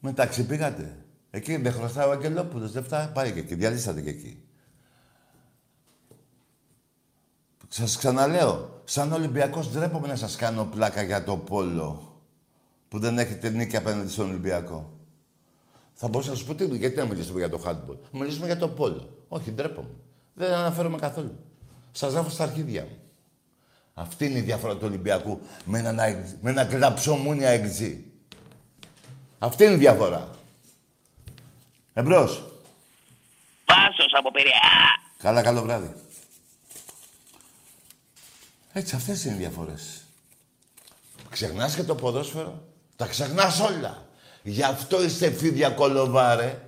μεταξύ 0.00 0.46
πήγατε. 0.46 1.04
Εκεί 1.30 1.56
δεν 1.56 1.72
χρωστάει 1.72 2.08
ο 2.08 2.10
Αγγελόπουλος, 2.10 2.72
δεν 2.72 2.84
φτάνει, 2.84 3.12
πάει 3.12 3.32
και 3.32 3.38
εκεί, 3.38 3.54
διαλύσατε 3.54 4.00
και 4.00 4.10
εκεί. 4.10 4.42
Σας 7.68 7.96
ξαναλέω, 7.96 8.82
σαν 8.84 9.12
Ολυμπιακός 9.12 9.70
ντρέπομαι 9.70 10.06
να 10.06 10.16
σας 10.16 10.36
κάνω 10.36 10.64
πλάκα 10.64 11.02
για 11.02 11.24
το 11.24 11.36
πόλο 11.36 12.20
που 12.88 12.98
δεν 12.98 13.18
έχετε 13.18 13.48
νίκη 13.48 13.76
απέναντι 13.76 14.10
στον 14.10 14.28
Ολυμπιακό. 14.28 14.98
Θα 15.92 16.08
μπορούσα 16.08 16.30
να 16.30 16.36
σου 16.36 16.46
πω 16.46 16.54
τι, 16.54 16.64
γιατί 16.64 16.96
να 16.96 17.04
μιλήσουμε 17.04 17.38
για 17.38 17.48
το 17.48 17.62
handball. 17.66 17.98
Να 18.12 18.18
μιλήσουμε 18.18 18.46
για 18.46 18.56
το 18.56 18.68
πόλο. 18.68 19.24
Όχι, 19.28 19.52
ντρέπομαι. 19.52 19.94
Δεν 20.34 20.52
αναφέρομαι 20.52 20.98
καθόλου. 20.98 21.38
Σας 21.92 22.12
γράφω 22.12 22.30
στα 22.30 22.42
αρχίδια 22.42 22.82
μου. 22.82 22.96
Αυτή 24.00 24.26
είναι 24.26 24.38
η 24.38 24.42
διαφορά 24.42 24.72
του 24.72 24.82
Ολυμπιακού 24.84 25.40
με 25.64 25.78
ένα, 25.78 25.92
με 26.40 26.50
ένα 26.50 26.64
κλαψομούνια 26.64 27.48
εξή. 27.48 28.04
Αυτή 29.38 29.64
είναι 29.64 29.74
η 29.74 29.76
διαφορά. 29.76 30.28
Εμπρός. 31.92 32.52
Πάσος 33.64 34.12
από 34.18 34.30
Πειραιά. 34.30 35.00
Καλά, 35.18 35.42
καλό 35.42 35.62
βράδυ. 35.62 35.94
Έτσι, 38.72 38.96
αυτές 38.96 39.24
είναι 39.24 39.34
οι 39.34 39.38
διαφορές. 39.38 40.04
Ξεχνάς 41.30 41.74
και 41.74 41.82
το 41.82 41.94
ποδόσφαιρο. 41.94 42.62
Τα 42.96 43.06
ξεχνάς 43.06 43.60
όλα. 43.60 44.06
Γι' 44.42 44.62
αυτό 44.62 45.02
είσαι 45.02 45.30
φίδια 45.30 45.70
κολοβά, 45.70 46.34
ρε. 46.34 46.62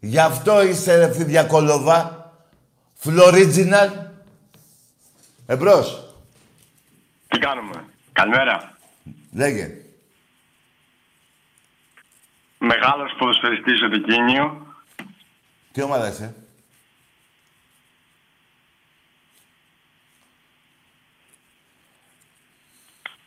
Γι' 0.00 0.18
αυτό 0.18 0.62
είσαι 0.62 0.96
ρε 0.96 1.12
φίδια 1.12 1.44
κολοβά. 1.44 2.32
Φλωρίτζιναλ. 2.94 3.90
Εμπρός. 5.46 6.07
Τι 7.28 7.38
κάνουμε; 7.38 7.84
Καλημέρα. 8.12 8.78
Λέγε. 9.32 9.70
Μεγάλος 12.58 13.14
ποδοσφαιριστής 13.18 13.82
ο 13.82 13.88
Δικίνιο. 13.88 14.66
Τι 15.72 15.82
ομάδα 15.82 16.08
είσαι; 16.08 16.34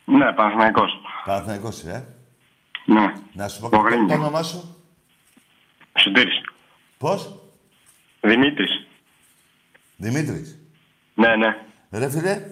Ναι, 0.04 0.32
Παναθηναϊκός. 0.32 0.92
Παναθηναϊκός 1.24 1.76
είσαι, 1.78 1.90
ε; 2.86 2.92
Ναι. 2.92 3.12
Να 3.32 3.48
σου 3.48 3.60
πω 3.60 3.68
Το 3.68 3.76
το, 3.76 3.82
Γρίνιος. 3.82 4.08
το 4.08 4.14
όνομά 4.14 4.42
σου; 4.42 4.76
Σωτήρης. 5.98 6.40
Πώς; 6.98 7.38
Δημήτρης. 8.20 8.86
Δημήτρης. 9.96 10.58
Ναι, 11.14 11.36
ναι. 11.36 11.56
Ρε 11.90 12.10
φίλε, 12.10 12.42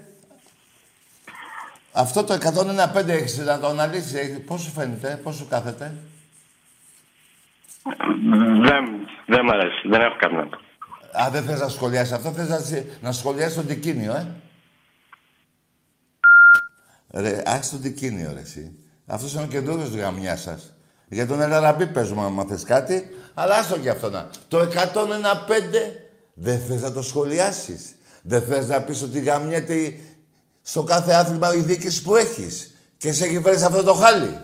αυτό 1.92 2.24
το 2.24 2.34
101.5 2.34 3.08
έχεις 3.08 3.38
να 3.38 3.58
το 3.60 3.66
αναλύσεις, 3.66 4.14
έχεις- 4.14 4.44
πώς 4.44 4.62
σου 4.62 4.70
φαίνεται, 4.70 5.20
πώς 5.22 5.36
σου 5.36 5.46
κάθεται; 5.48 5.94
Δεν, 8.68 8.84
δεν 9.26 9.44
μ' 9.44 9.50
αρέσει. 9.50 9.88
Δεν 9.88 10.00
έχω 10.00 10.16
κάτι 10.18 10.34
να 10.34 10.46
πω. 10.46 10.56
Α, 11.22 11.30
δεν 11.30 11.42
θες 11.44 11.60
να 11.60 11.68
σχολιάσεις 11.68 12.12
αυτό, 12.12 12.30
θες 12.32 12.48
να, 12.48 12.58
συ- 12.58 12.86
να 13.02 13.12
σχολιάσεις 13.12 13.54
το 13.56 13.62
δικίνιο, 13.62 14.12
ε; 14.14 14.26
Ρε, 17.12 17.42
άξι 17.46 17.70
το 17.70 17.76
δικίνιο, 17.76 18.32
ρε, 18.34 18.40
εσύ. 18.40 18.72
Αυτός 19.06 19.32
είναι 19.32 19.42
ο 19.42 19.46
καινούργιος 19.46 19.94
γαμιάς 19.94 20.40
σας. 20.40 20.72
Για 21.08 21.26
τον 21.26 21.40
Ελαραμπή 21.40 21.86
παίζουμε, 21.86 22.22
άμα 22.22 22.44
θες 22.44 22.62
κάτι, 22.64 23.08
αλλά 23.34 23.54
άστο 23.56 23.78
και 23.78 23.90
αυτό 23.90 24.10
να. 24.10 24.28
Το 24.48 24.58
101.5 24.58 26.08
δεν 26.34 26.60
θες 26.60 26.82
να 26.82 26.92
το 26.92 27.02
σχολιάσεις. 27.02 27.94
Δεν 28.22 28.42
θες 28.42 28.68
να 28.68 28.80
πεις 28.82 29.02
ότι 29.02 29.20
γαμιέται 29.20 29.94
στο 30.70 30.82
κάθε 30.82 31.12
άθλημα 31.12 31.54
η 31.54 31.60
διοίκηση 31.60 32.02
που 32.02 32.16
έχεις. 32.16 32.74
Και 32.96 33.12
σε 33.12 33.24
έχει 33.24 33.40
φέρει 33.40 33.58
σε 33.58 33.66
αυτό 33.66 33.82
το 33.82 33.94
χάλι. 33.94 34.40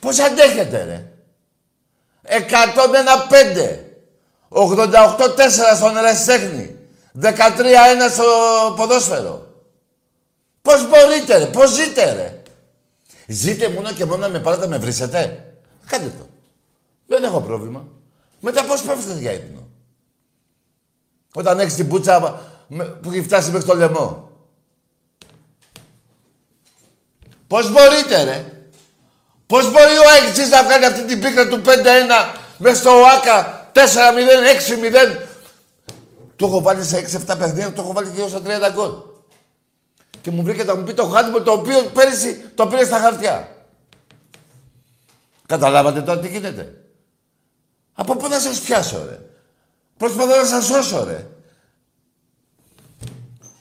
Πώς 0.00 0.18
αντέχετε, 0.18 0.84
ρε; 0.84 1.12
101-5. 2.22 3.80
88-4 4.48 5.76
στον 5.76 5.96
ερασιτέχνη. 5.96 6.76
13-1 7.20 7.30
στο 8.10 8.24
ποδόσφαιρο. 8.76 9.46
Πώς 10.62 10.88
μπορείτε 10.88 11.38
ρε, 11.38 11.46
πώς 11.46 11.72
ζείτε 11.74 12.12
ρε; 12.12 12.42
Ζείτε 13.26 13.68
μόνο 13.68 13.92
και 13.92 14.04
μόνο 14.04 14.16
να 14.16 14.28
με 14.28 14.40
πάρετε 14.40 14.62
να 14.62 14.68
με 14.68 14.78
βρίσετε; 14.78 15.52
Κάντε 15.86 16.08
το. 16.18 16.26
Δεν 17.06 17.24
έχω 17.24 17.40
πρόβλημα. 17.40 17.88
Μετά 18.40 18.64
πώς 18.64 18.82
πέφτετε 18.82 19.18
για 19.18 19.32
ύπνο; 19.32 19.68
Όταν 21.34 21.60
έχεις 21.60 21.74
την 21.74 21.88
πουτσα 21.88 22.20
με- 22.20 22.34
που 22.68 23.10
έχει 23.10 23.22
φτάσει 23.22 23.50
μέχρι 23.50 23.66
το 23.66 23.74
λαιμό. 23.74 24.30
Πώς 27.46 27.70
μπορείτε 27.72 28.22
ρε; 28.22 28.56
Πώς 29.46 29.70
μπορεί 29.70 29.96
ο 29.96 30.24
Αιγτζής 30.24 30.48
να 30.48 30.64
βγάλει 30.64 30.84
αυτή 30.84 31.04
την 31.04 31.20
πίκρα 31.20 31.48
του 31.48 31.62
5-1 31.64 31.68
μες 32.58 32.78
στο 32.78 32.90
ΟΑΚΑ 32.90 33.70
4-0, 33.72 33.78
6-0. 35.12 35.26
Το 36.36 36.46
έχω 36.46 36.60
βάλει 36.60 36.84
σε 36.84 37.22
6-7 37.26 37.38
παιχνίδια, 37.38 37.72
το 37.72 37.82
έχω 37.82 37.92
βάλει 37.92 38.10
και 38.10 38.28
στα 38.28 38.40
30 38.44 38.72
γκολ. 38.72 38.90
Και 40.20 40.30
μου 40.30 40.42
βρήκε 40.42 40.64
να 40.64 40.76
μου 40.76 40.82
πει 40.82 40.94
το 40.94 41.04
χάντιμο 41.04 41.40
το 41.40 41.52
οποίο 41.52 41.82
πέρυσι 41.82 42.50
το 42.54 42.66
πήρε 42.66 42.84
στα 42.84 42.98
χαρτιά. 42.98 43.48
Καταλάβατε 45.46 46.02
τώρα 46.02 46.20
τι 46.20 46.28
γίνεται. 46.28 46.74
Από 47.92 48.16
πού 48.16 48.28
να 48.28 48.38
σας 48.38 48.60
πιάσω 48.60 49.04
ρε; 49.08 49.18
Προσπαθώ 49.96 50.36
να 50.36 50.44
σας 50.44 50.64
σώσω 50.64 51.04
ρε. 51.04 51.26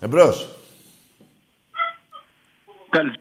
Εμπρός. 0.06 0.48
Καλη- 2.90 3.20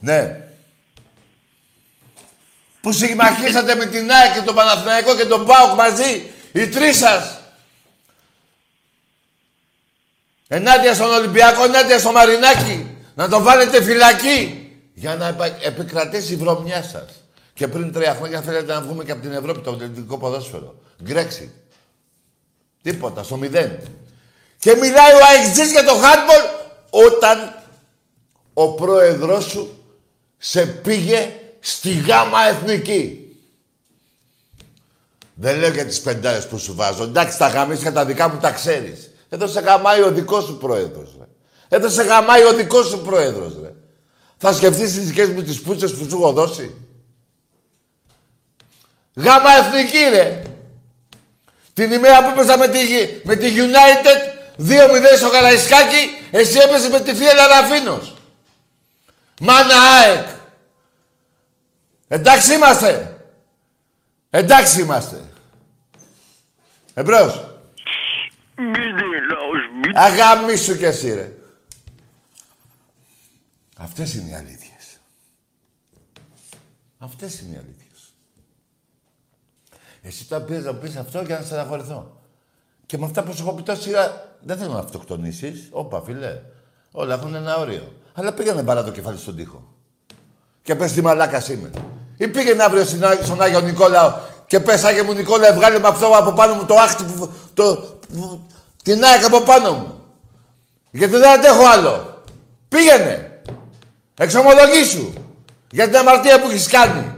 Ναι. 0.00 0.48
Που 2.80 2.92
συμμαχίσατε 2.92 3.74
με 3.74 3.86
την 3.86 4.10
ΑΕΚ 4.10 4.34
και 4.34 4.40
τον 4.42 4.54
Παναθηναϊκό 4.54 5.16
και 5.16 5.24
τον 5.24 5.46
ΠΑΟΚ 5.46 5.74
μαζί, 5.76 6.30
οι 6.52 6.68
τρεις 6.68 6.96
σας. 6.98 7.40
Ενάντια 10.48 10.94
στον 10.94 11.10
Ολυμπιακό, 11.10 11.64
ενάντια 11.64 11.98
στο 11.98 12.12
Μαρινάκι. 12.12 12.96
Να 13.14 13.28
τον 13.28 13.42
βάλετε 13.42 13.82
φυλακή. 13.82 14.62
Για 14.94 15.16
να 15.16 15.26
επα- 15.26 15.64
επικρατήσει 15.66 16.32
η 16.32 16.36
βρωμιά 16.36 16.82
σας. 16.82 17.22
Και 17.54 17.68
πριν 17.68 17.92
τρία 17.92 18.14
χρόνια 18.14 18.42
θέλετε 18.42 18.72
να 18.72 18.80
βγούμε 18.80 19.04
και 19.04 19.12
από 19.12 19.20
την 19.22 19.32
Ευρώπη 19.32 19.60
το 19.60 19.78
ελληνικό 19.80 20.18
ποδόσφαιρο. 20.18 20.74
Γκρέξι. 21.02 21.52
Τίποτα, 22.82 23.22
στο 23.22 23.36
μηδέν. 23.36 23.78
Και 24.58 24.74
μιλάει 24.74 25.12
ο 25.12 25.18
ΑΕΚΤΖΙΣ 25.28 25.70
για 25.70 25.84
το 25.84 25.92
handball 25.92 26.66
όταν 26.90 27.62
ο 28.52 28.74
πρόεδρός 28.74 29.44
σου 29.44 29.84
σε 30.38 30.66
πήγε 30.66 31.32
στη 31.60 31.92
γάμα 31.92 32.42
εθνική. 32.42 33.22
Δεν 35.34 35.58
λέω 35.58 35.70
για 35.70 35.86
τις 35.86 36.00
πεντάρες 36.00 36.46
που 36.46 36.58
σου 36.58 36.74
βάζω. 36.74 37.02
Εντάξει, 37.02 37.38
τα 37.38 37.48
γαμίσια 37.48 37.92
τα 37.92 38.04
δικά 38.04 38.28
μου 38.28 38.38
τα 38.38 38.50
ξέρεις. 38.50 39.10
Εδώ 39.28 39.46
σε 39.46 39.60
γαμάει 39.60 40.02
ο 40.02 40.10
δικός 40.10 40.44
σου 40.44 40.56
πρόεδρος, 40.56 41.16
ρε. 41.18 41.24
Εδώ 41.68 41.88
σε 41.88 42.02
γαμάει 42.02 42.44
ο 42.44 42.52
δικός 42.52 42.86
σου 42.86 43.00
πρόεδρος, 43.00 43.58
ρε. 43.62 43.72
Θα 44.36 44.52
σκεφτείς 44.52 44.92
τις 44.94 45.06
δικές 45.06 45.28
μου 45.28 45.42
τις 45.42 45.60
πούτσες 45.60 45.94
που 45.94 46.08
σου 46.08 46.16
έχω 46.16 46.32
δώσει. 46.32 46.74
Γάμα 49.14 49.50
εθνική, 49.50 49.98
ρε. 50.10 50.42
Την 51.78 51.92
ημέρα 51.92 52.24
που 52.24 52.30
έπαιζα 52.30 52.58
με 52.58 52.68
τη, 52.68 52.78
με 53.24 53.36
τη 53.36 53.52
United, 53.56 54.20
2-0 54.68 54.72
στο 55.16 55.30
Καραϊσκάκι, 55.30 56.26
εσύ 56.30 56.58
έπαιζες 56.58 56.88
με 56.88 57.00
τη 57.00 57.14
θεία 57.14 57.34
Λαραφίνος. 57.34 58.16
Μάνα 59.40 59.74
ΑΕΚ. 59.80 60.26
Εντάξει 62.08 62.54
είμαστε. 62.54 63.20
Εντάξει 64.30 64.80
είμαστε. 64.80 65.24
Εμπρός. 66.94 67.60
Αγαμίσου 69.94 70.76
κι 70.76 70.84
εσύ 70.84 71.14
ρε. 71.14 71.32
Αυτές 73.76 74.14
είναι 74.14 74.30
οι 74.30 74.34
αλήθειες. 74.34 75.00
Αυτές 76.98 77.40
είναι 77.40 77.54
οι 77.54 77.58
αλήθειες. 77.58 77.77
Εσύ 80.08 80.28
τα 80.28 80.40
πήρες 80.40 80.64
να 80.64 80.74
πεις 80.74 80.96
αυτό 80.96 81.22
για 81.26 81.38
να 81.38 81.44
στεναχωρηθώ. 81.44 82.16
Και 82.86 82.98
με 82.98 83.04
αυτά 83.04 83.22
που 83.22 83.32
σου 83.34 83.42
έχω 83.42 83.52
πει 83.52 83.62
τόση 83.62 83.90
ώρα, 83.90 84.36
δεν 84.40 84.56
θέλω 84.58 84.72
να 84.72 84.78
αυτοκτονήσεις. 84.78 85.68
Όπα, 85.70 86.02
φίλε. 86.02 86.40
Όλα 86.92 87.14
έχουν 87.14 87.34
ένα 87.34 87.56
όριο. 87.56 87.92
Αλλά 88.14 88.32
πήγαινε 88.32 88.62
παρά 88.62 88.84
το 88.84 88.90
κεφάλι 88.90 89.18
στον 89.18 89.36
τοίχο. 89.36 89.68
Και 90.62 90.74
πες 90.74 90.92
τι 90.92 91.02
μαλάκας 91.02 91.48
είμαι. 91.48 91.70
Ή 92.16 92.28
πήγαινε 92.28 92.62
αύριο 92.62 92.84
στην 92.84 93.04
Ά- 93.04 93.18
στον 93.24 93.40
Άγιο 93.42 93.60
Νικόλαο 93.60 94.12
και 94.46 94.60
πες 94.60 94.84
Άγιο 94.84 95.04
μου 95.04 95.12
Νικόλα, 95.12 95.52
βγάλε 95.54 95.78
με 95.78 95.88
αυτό 95.88 96.06
από 96.06 96.32
πάνω 96.32 96.54
μου 96.54 96.64
το 96.64 96.74
άχτη 96.74 97.04
που, 97.04 97.30
το, 97.54 97.76
που- 98.12 98.46
την 98.82 99.04
ΑΕΚ 99.04 99.24
από 99.24 99.40
πάνω 99.40 99.72
μου. 99.72 99.94
Γιατί 100.90 101.12
δεν 101.16 101.28
αντέχω 101.30 101.66
άλλο. 101.66 102.22
Πήγαινε. 102.68 103.40
Εξομολογήσου. 104.18 105.12
Για 105.70 105.86
την 105.86 105.96
αμαρτία 105.96 106.40
που 106.40 106.48
έχεις 106.50 106.68
κάνει. 106.68 107.14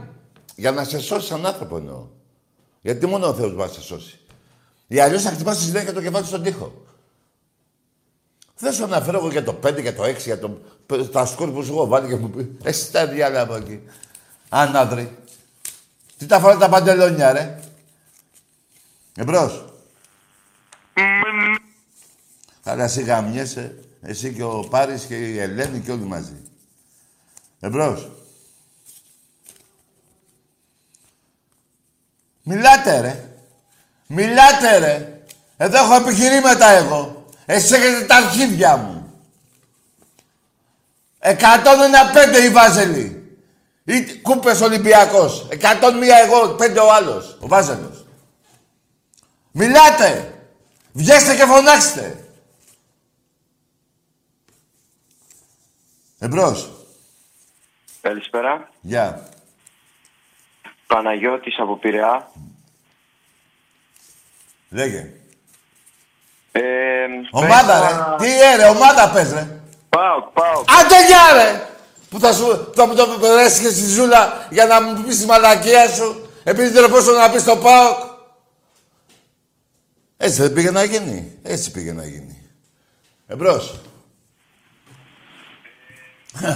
Για 0.55 0.71
να 0.71 0.83
σε 0.83 0.99
σώσει 0.99 1.27
σαν 1.27 1.45
άνθρωπο 1.45 1.77
εννοώ. 1.77 2.05
Γιατί 2.81 3.05
μόνο 3.05 3.27
ο 3.27 3.33
Θεός 3.33 3.53
μπορεί 3.53 3.67
να 3.67 3.73
σε 3.73 3.81
σώσει. 3.81 4.19
Ή 4.87 4.99
αλλιώς 4.99 5.21
θα 5.21 5.31
χτυπάς 5.31 5.57
τη 5.57 5.63
συνέχεια 5.63 5.93
το 5.93 6.01
κεφάλι 6.01 6.25
στον 6.25 6.43
τοίχο. 6.43 6.85
Δεν 8.57 8.73
σου 8.73 8.83
αναφέρω 8.83 9.17
εγώ 9.17 9.29
για 9.29 9.43
το 9.43 9.59
5, 9.63 9.81
για 9.81 9.95
το 9.95 10.03
6, 10.03 10.17
για 10.17 10.39
το... 10.39 10.61
τα 11.11 11.25
σκόρ 11.25 11.51
που 11.51 11.63
σου 11.63 11.73
έχω 11.73 11.87
βάλει 11.87 12.07
και 12.07 12.15
μου 12.15 12.29
πει. 12.29 12.57
Εσύ 12.63 12.91
τα 12.91 13.07
διάλα 13.07 13.41
από 13.41 13.55
εκεί. 13.55 13.81
Ανάδρη. 14.49 15.17
Τι 16.17 16.25
τα 16.25 16.39
φορά 16.39 16.57
τα 16.57 16.69
παντελόνια, 16.69 17.31
ρε. 17.31 17.59
Εμπρός. 19.15 19.65
Αλλά 22.63 22.83
εσύ 22.83 23.01
γαμιέσαι. 23.01 23.75
Εσύ 24.01 24.33
και 24.33 24.43
ο 24.43 24.59
Πάρης 24.69 25.03
και 25.03 25.15
η 25.15 25.39
Ελένη 25.39 25.79
και 25.79 25.91
όλοι 25.91 26.03
μαζί. 26.03 26.35
Εμπρός. 27.59 28.09
Μιλάτε, 32.43 32.99
ρε. 32.99 33.29
Μιλάτε, 34.07 34.77
ρε. 34.77 35.23
Εδώ 35.57 35.77
έχω 35.77 35.95
επιχειρήματα 35.95 36.67
εγώ. 36.69 37.25
Εσύ 37.45 37.75
έχετε 37.75 38.05
τα 38.05 38.15
αρχίδια 38.15 38.77
μου. 38.77 39.13
105 41.19 42.43
η 42.43 42.49
Βάζελη. 42.49 43.37
Ή 43.83 44.19
κούπες 44.21 44.61
Ολυμπιακός. 44.61 45.47
101 45.49 46.17
εγώ, 46.25 46.55
5 46.55 46.81
ο 46.81 46.93
άλλος. 46.93 47.37
Ο 47.41 47.47
Βάζελος. 47.47 48.05
Μιλάτε. 49.51 50.33
Βγέστε 50.91 51.35
και 51.35 51.45
φωνάξτε. 51.45 52.25
Εμπρός. 56.19 56.69
Καλησπέρα. 58.01 58.69
Γεια. 58.81 59.29
Παναγιώτης 60.93 61.59
από 61.59 61.77
Πειραιά. 61.77 62.31
Λέγε. 64.69 65.13
Ε, 66.51 66.61
Ομάδα, 67.31 67.79
ρε. 67.79 68.25
Τι 68.25 68.41
ε, 68.41 68.55
ρε, 68.55 68.67
ομάδα 68.67 69.09
πες, 69.09 69.31
ρε. 69.31 69.61
Πάω, 69.89 70.21
πάω. 70.33 70.63
Άντε 70.79 71.05
γεια, 71.07 71.33
ρε. 71.33 71.67
Που 72.09 72.19
θα, 72.19 72.33
σου, 72.33 72.71
θα 72.75 72.87
μου 72.87 72.95
το 72.95 73.07
περάσει 73.21 73.61
και 73.61 73.69
στη 73.69 73.85
ζούλα 73.85 74.47
για 74.49 74.65
να 74.65 74.81
μου 74.81 75.03
πεις 75.03 75.19
τη 75.19 75.25
μαλακία 75.25 75.87
σου. 75.89 76.29
Επειδή 76.43 76.69
δεν 76.69 76.89
μπορούσα 76.89 77.11
να 77.11 77.29
πεις 77.29 77.43
το 77.43 77.57
ΠΑΟΚ. 77.57 77.97
Έτσι 80.17 80.41
δεν 80.41 80.53
πήγε 80.53 80.71
να 80.71 80.83
γίνει. 80.83 81.39
Έτσι 81.43 81.71
πήγε 81.71 81.93
να 81.93 82.05
γίνει. 82.05 82.49
Εμπρός. 83.27 83.79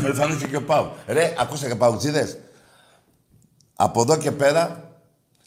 Με 0.02 0.14
φανούσε 0.14 0.48
και 0.48 0.56
ο 0.56 0.64
Πάου. 0.64 0.92
Ρε, 1.08 1.36
ακούσα 1.38 1.68
και 1.68 1.76
παουτζίδες. 1.76 2.38
Από 3.76 4.02
εδώ 4.02 4.18
και 4.18 4.32
πέρα, 4.32 4.92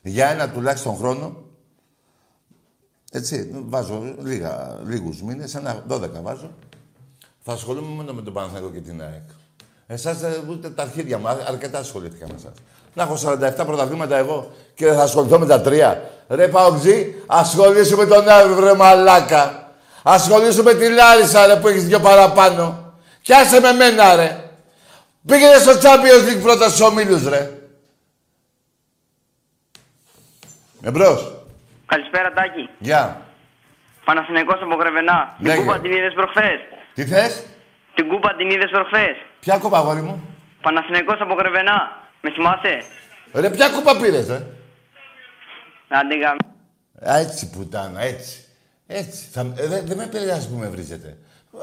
για 0.02 0.28
ένα 0.30 0.48
τουλάχιστον 0.50 0.96
χρόνο, 0.96 1.36
έτσι, 3.12 3.50
βάζω 3.68 4.14
λίγα, 4.22 4.78
λίγους 4.86 5.22
μήνες, 5.22 5.54
ένα 5.54 5.84
12 5.88 6.00
βάζω, 6.22 6.50
θα 7.44 7.52
ασχολούμαι 7.52 7.94
μόνο 7.94 8.12
με 8.12 8.22
τον 8.22 8.32
Παναθηναϊκό 8.32 8.70
και 8.70 8.80
την 8.80 9.02
ΑΕΚ. 9.02 9.28
Εσάς 9.86 10.22
ε, 10.22 10.42
ούτε 10.50 10.70
τα 10.70 10.82
αρχίδια 10.82 11.18
μου, 11.18 11.28
α- 11.28 11.44
αρκετά 11.48 11.78
ασχολήθηκα 11.78 12.26
με 12.28 12.34
εσάς. 12.36 12.52
Να 12.94 13.02
έχω 13.02 13.16
47 13.62 13.66
πρωταθλήματα 13.66 14.16
εγώ 14.16 14.50
και 14.74 14.84
δεν 14.86 14.94
θα 14.96 15.02
ασχοληθώ 15.02 15.38
με 15.38 15.46
τα 15.46 15.60
τρία. 15.60 16.10
Ρε 16.28 16.48
Παοκτζή, 16.48 17.14
ασχολήσου 17.26 17.96
με 17.96 18.06
τον 18.06 18.28
Εύρο, 18.28 18.64
ρε 18.64 18.74
μαλάκα. 18.74 19.72
Ασχολήσου 20.02 20.62
με 20.62 20.74
τη 20.74 20.88
Λάρισα, 20.88 21.46
ρε, 21.46 21.56
που 21.56 21.68
έχεις 21.68 21.86
δυο 21.86 22.00
παραπάνω. 22.00 22.92
Κι 23.22 23.32
άσε 23.32 23.60
με 23.60 23.72
μένα, 23.72 24.14
ρε. 24.14 24.50
Πήγαινε 25.26 25.58
στο 25.58 25.72
Champions 25.72 26.28
League 26.38 26.42
πρώτα 26.42 26.68
στους 26.68 26.80
ομίλους, 26.80 27.28
ρε. 27.28 27.57
Εμπρός. 30.82 31.44
Καλησπέρα, 31.86 32.32
Τάκη. 32.32 32.68
Γεια. 32.78 33.22
Παναθηναϊκός 34.04 34.60
από 34.62 34.74
Γρεβενά. 34.74 35.34
Την 35.36 35.46
Λέγε. 35.46 35.58
κούπα 35.60 35.78
την 35.80 35.92
είδες 35.92 36.12
προχθές; 36.14 36.58
Τι 36.94 37.04
θες; 37.06 37.44
Την 37.94 38.08
κούπα 38.08 38.34
την 38.36 38.50
είδες 38.50 38.70
προχθές; 38.70 39.16
Ποια 39.40 39.58
κούπα, 39.58 39.78
αγόρι 39.78 40.00
μου; 40.00 40.22
Παναθηναϊκός 40.60 41.20
από 41.20 41.34
Γρεβενά. 41.34 42.06
Με 42.20 42.30
θυμάσαι; 42.30 42.82
Ρε, 43.32 43.50
ποια 43.50 43.68
κούπα 43.68 43.96
πήρες, 43.96 44.26
ρε. 44.28 44.42
Άντε 45.88 46.16
γαμ... 46.18 46.36
Α, 47.10 47.16
έτσι 47.18 47.50
πουτάνα, 47.50 48.00
έτσι. 48.02 48.44
Έτσι. 48.86 49.28
Θα, 49.32 49.40
ε, 49.56 49.66
δεν 49.66 49.86
δεν 49.86 49.96
με 49.96 50.04
επηρεάζει 50.04 50.48
που 50.48 50.56
με 50.56 50.68
βρίζετε. 50.68 51.16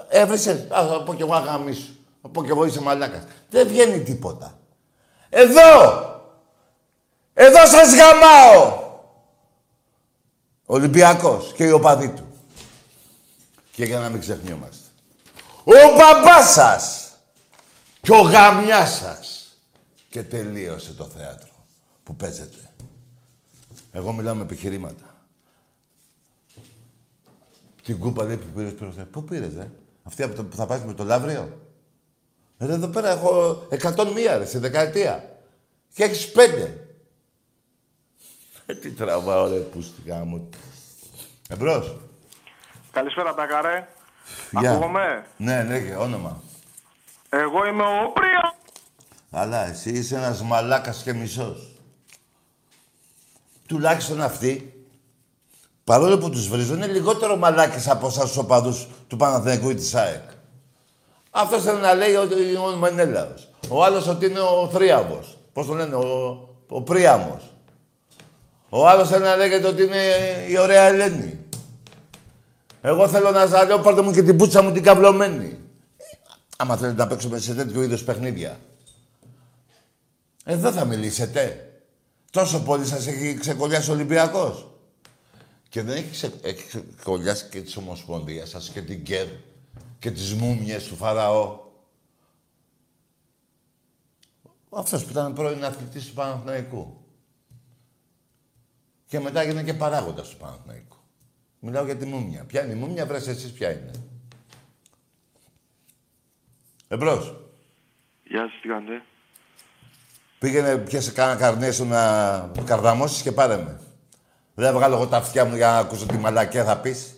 Έβρισε. 0.09 0.67
Α, 0.77 0.87
θα 0.87 1.03
πω 1.03 1.13
κι 1.13 1.21
εγώ 1.21 1.33
αγαμίσου. 1.35 1.93
Θα 2.21 2.29
πω 2.29 2.43
κι 2.43 2.49
εγώ 2.49 2.65
είσαι 2.65 2.81
μαλάκας. 2.81 3.23
Δεν 3.49 3.67
βγαίνει 3.67 3.99
τίποτα. 3.99 4.57
Εδώ! 5.29 6.03
Εδώ 7.33 7.65
σας 7.65 7.95
γαμάω! 7.95 8.84
Ολυμπιακός 10.65 11.53
και 11.53 11.63
οι 11.63 11.71
οπαδοί 11.71 12.09
του. 12.09 12.27
Και 13.71 13.85
για 13.85 13.99
να 13.99 14.09
μην 14.09 14.19
ξεχνιόμαστε. 14.19 14.85
Ο 15.63 15.95
μπαμπάς 15.97 16.51
σας 16.51 17.11
και 18.01 18.11
ο 18.11 18.21
γαμιάς 18.21 18.95
σας. 18.95 19.57
Και 20.09 20.23
τελείωσε 20.23 20.93
το 20.93 21.05
θέατρο 21.05 21.49
που 22.03 22.15
παίζετε. 22.15 22.69
Εγώ 23.91 24.11
μιλάω 24.11 24.35
με 24.35 24.41
επιχειρήματα. 24.41 25.15
Την 27.83 27.99
κούπα 27.99 28.23
λέει 28.23 28.37
που 28.37 28.47
πήρες 28.55 28.73
προχθές. 28.73 29.05
Πού 29.11 29.23
πήρες, 29.23 29.53
ρε. 29.55 29.71
Αυτή 30.03 30.23
από 30.23 30.35
το, 30.35 30.43
που 30.43 30.55
θα 30.55 30.65
πάει 30.65 30.81
με 30.85 30.93
το 30.93 31.03
Λαύριο. 31.03 31.59
Ρε, 32.57 32.73
εδώ 32.73 32.87
πέρα 32.87 33.09
έχω 33.09 33.63
101 33.69 34.37
ρε, 34.37 34.45
σε 34.45 34.59
δεκαετία. 34.59 35.39
Και 35.93 36.03
έχεις 36.03 36.31
πέντε. 36.31 36.84
Ε, 38.65 38.73
τι 38.81 38.91
τραβάω, 38.91 39.47
ρε, 39.47 39.55
πούστηκα 39.55 40.15
μου. 40.15 40.49
Εμπρός. 41.49 41.95
Καλησπέρα, 42.91 43.33
Τάκαρε. 43.33 43.87
Γεια. 44.59 44.71
Ακούγομαι; 44.71 45.25
Ναι, 45.37 45.63
ναι, 45.63 45.79
και 45.79 45.95
όνομα. 45.95 46.41
Εγώ 47.29 47.65
είμαι 47.65 47.83
ο 47.83 48.11
Πρία. 48.13 48.55
Αλλά 49.31 49.67
εσύ 49.67 49.89
είσαι 49.89 50.15
ένας 50.15 50.41
μαλάκας 50.41 51.01
και 51.03 51.13
μισός. 51.13 51.71
Τουλάχιστον 53.67 54.21
αυτοί, 54.21 54.85
παρόλο 55.83 56.17
που 56.17 56.29
τους 56.29 56.47
βρίζουν, 56.49 56.75
είναι 56.75 56.87
λιγότερο 56.87 57.35
μαλάκες 57.37 57.89
από 57.89 58.07
εσάς 58.07 58.27
τους 58.27 58.37
οπαδούς 58.37 58.87
του 59.07 59.17
Παναθηναϊκού 59.17 59.69
ή 59.69 59.75
της 59.75 59.95
ΑΕΚ. 59.95 60.29
Αυτός 61.31 61.63
θέλει 61.63 61.79
να 61.79 61.93
λέει 61.93 62.15
ότι 62.15 62.55
ο 62.55 62.75
Μενέλαος. 62.77 63.49
Ο 63.69 63.83
άλλος 63.83 64.07
ότι 64.07 64.25
είναι 64.25 64.39
ο 64.39 64.69
Θρίαμος. 64.73 65.37
Πώς 65.53 65.67
το 65.67 65.73
λένε, 65.73 65.95
ο, 65.95 66.39
ο 66.69 66.81
Πρίαμος. 66.81 67.54
Ο 68.69 68.87
άλλος 68.87 69.09
θέλει 69.09 69.23
να 69.23 69.35
λέγεται 69.35 69.67
ότι 69.67 69.83
είναι 69.83 70.03
η 70.49 70.57
ωραία 70.57 70.83
Ελένη. 70.83 71.39
Εγώ 72.81 73.07
θέλω 73.07 73.31
να 73.31 73.47
σας 73.47 73.67
λέω, 73.67 73.79
πάρτε 73.79 74.01
μου 74.01 74.11
και 74.11 74.23
την 74.23 74.37
πούτσα 74.37 74.61
μου 74.61 74.71
την 74.71 74.83
καυλωμένη. 74.83 75.59
Άμα 76.57 76.77
θέλετε 76.77 77.03
να 77.03 77.07
παίξουμε 77.07 77.39
σε 77.39 77.53
τέτοιου 77.53 77.81
είδους 77.81 78.03
παιχνίδια. 78.03 78.59
Εδώ 80.45 80.71
θα 80.71 80.85
μιλήσετε. 80.85 81.69
Τόσο 82.31 82.63
πολύ 82.63 82.85
σας 82.85 83.07
έχει 83.07 83.33
ξεκολλιάσει 83.33 83.89
ο 83.89 83.93
Ολυμπιακός. 83.93 84.69
Και 85.69 85.81
δεν 85.81 85.95
έχει, 85.95 86.11
ξε... 86.11 86.31
έχει 86.41 86.67
ξεκολλιάσει 86.67 87.45
και 87.49 87.61
της 87.61 87.77
Ομοσπονδίας 87.77 88.49
σας 88.49 88.69
και 88.69 88.81
την 88.81 89.03
ΚΕΔ 89.03 89.27
και 89.99 90.11
τις 90.11 90.33
μούμιες 90.33 90.83
του 90.83 90.95
Φαραώ. 90.95 91.59
Αυτός 94.69 95.03
που 95.03 95.11
ήταν 95.11 95.33
πρώην 95.33 95.65
αθλητής 95.65 96.05
του 96.05 96.13
Παναθηναϊκού. 96.13 97.04
Και 99.07 99.19
μετά 99.19 99.41
έγινε 99.41 99.63
και 99.63 99.73
παράγοντας 99.73 100.29
του 100.29 100.37
Παναθηναϊκού. 100.37 100.97
Μιλάω 101.59 101.85
για 101.85 101.95
τη 101.95 102.05
μούμια. 102.05 102.43
Ποια 102.43 102.63
είναι 102.63 102.73
η 102.73 102.75
μούμια, 102.75 103.05
βρες 103.05 103.27
εσείς 103.27 103.51
ποια 103.51 103.71
είναι. 103.71 103.91
Εμπρός. 106.87 107.35
Γεια 108.23 108.41
σας, 108.41 108.61
τι 108.61 108.67
κάνετε; 108.67 109.03
Πήγαινε, 110.39 110.77
πιάσε 110.77 111.11
κάνα 111.11 111.35
καρνέ 111.35 111.71
σου 111.71 111.85
να 111.85 112.51
καρδαμώσεις 112.65 113.21
και 113.21 113.31
πάρε 113.31 113.57
με. 113.57 113.79
Δεν 114.53 114.65
θα 114.65 114.73
βγάλω 114.73 114.95
εγώ 114.95 115.07
τα 115.07 115.17
αυτιά 115.17 115.45
μου 115.45 115.55
για 115.55 115.67
να 115.67 115.77
ακούσω 115.77 116.05
τι 116.05 116.17
μαλακία 116.17 116.63
θα 116.63 116.79
πεις. 116.79 117.15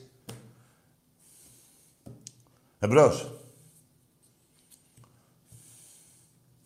Εμπρός. 2.80 3.32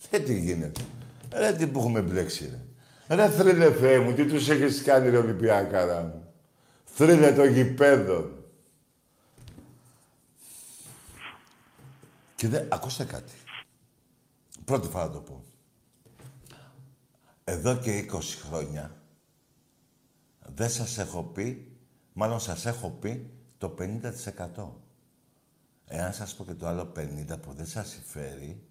Ε, 0.09 0.19
τι 0.19 0.39
γίνεται. 0.39 0.81
Ρε, 1.33 1.53
τι 1.53 1.67
που 1.67 1.79
έχουμε 1.79 2.01
μπλέξει, 2.01 2.49
ρε. 2.49 2.59
Ρε, 3.13 3.29
θρύλε 3.29 3.71
Θεέ 3.71 3.99
μου, 3.99 4.13
τι 4.13 4.25
τους 4.25 4.49
έχεις 4.49 4.81
κάνει, 4.81 5.09
ρε, 5.09 5.17
Ολυμπιακάρα 5.17 6.01
μου; 6.01 6.33
Θρύλε 6.85 7.33
το 7.33 7.45
γηπέδο. 7.45 8.31
Και 12.35 12.47
δεν... 12.47 12.67
Ακούστε 12.69 13.05
κάτι. 13.05 13.33
Πρώτη 14.65 14.87
φορά 14.87 15.09
το 15.09 15.19
πω. 15.19 15.43
Εδώ 17.43 17.77
και 17.77 18.05
20 18.11 18.19
χρόνια 18.47 18.95
δεν 20.39 20.69
σας 20.69 20.97
έχω 20.97 21.23
πει, 21.23 21.71
μάλλον 22.13 22.39
σας 22.39 22.65
έχω 22.65 22.89
πει 22.89 23.29
το 23.57 23.75
50%. 23.79 24.67
Εάν 25.87 26.13
σας 26.13 26.35
πω 26.35 26.45
και 26.45 26.53
το 26.53 26.67
άλλο 26.67 26.91
50% 26.95 27.41
που 27.41 27.53
δεν 27.53 27.65
σας 27.65 27.89
συμφέρει, 27.89 28.63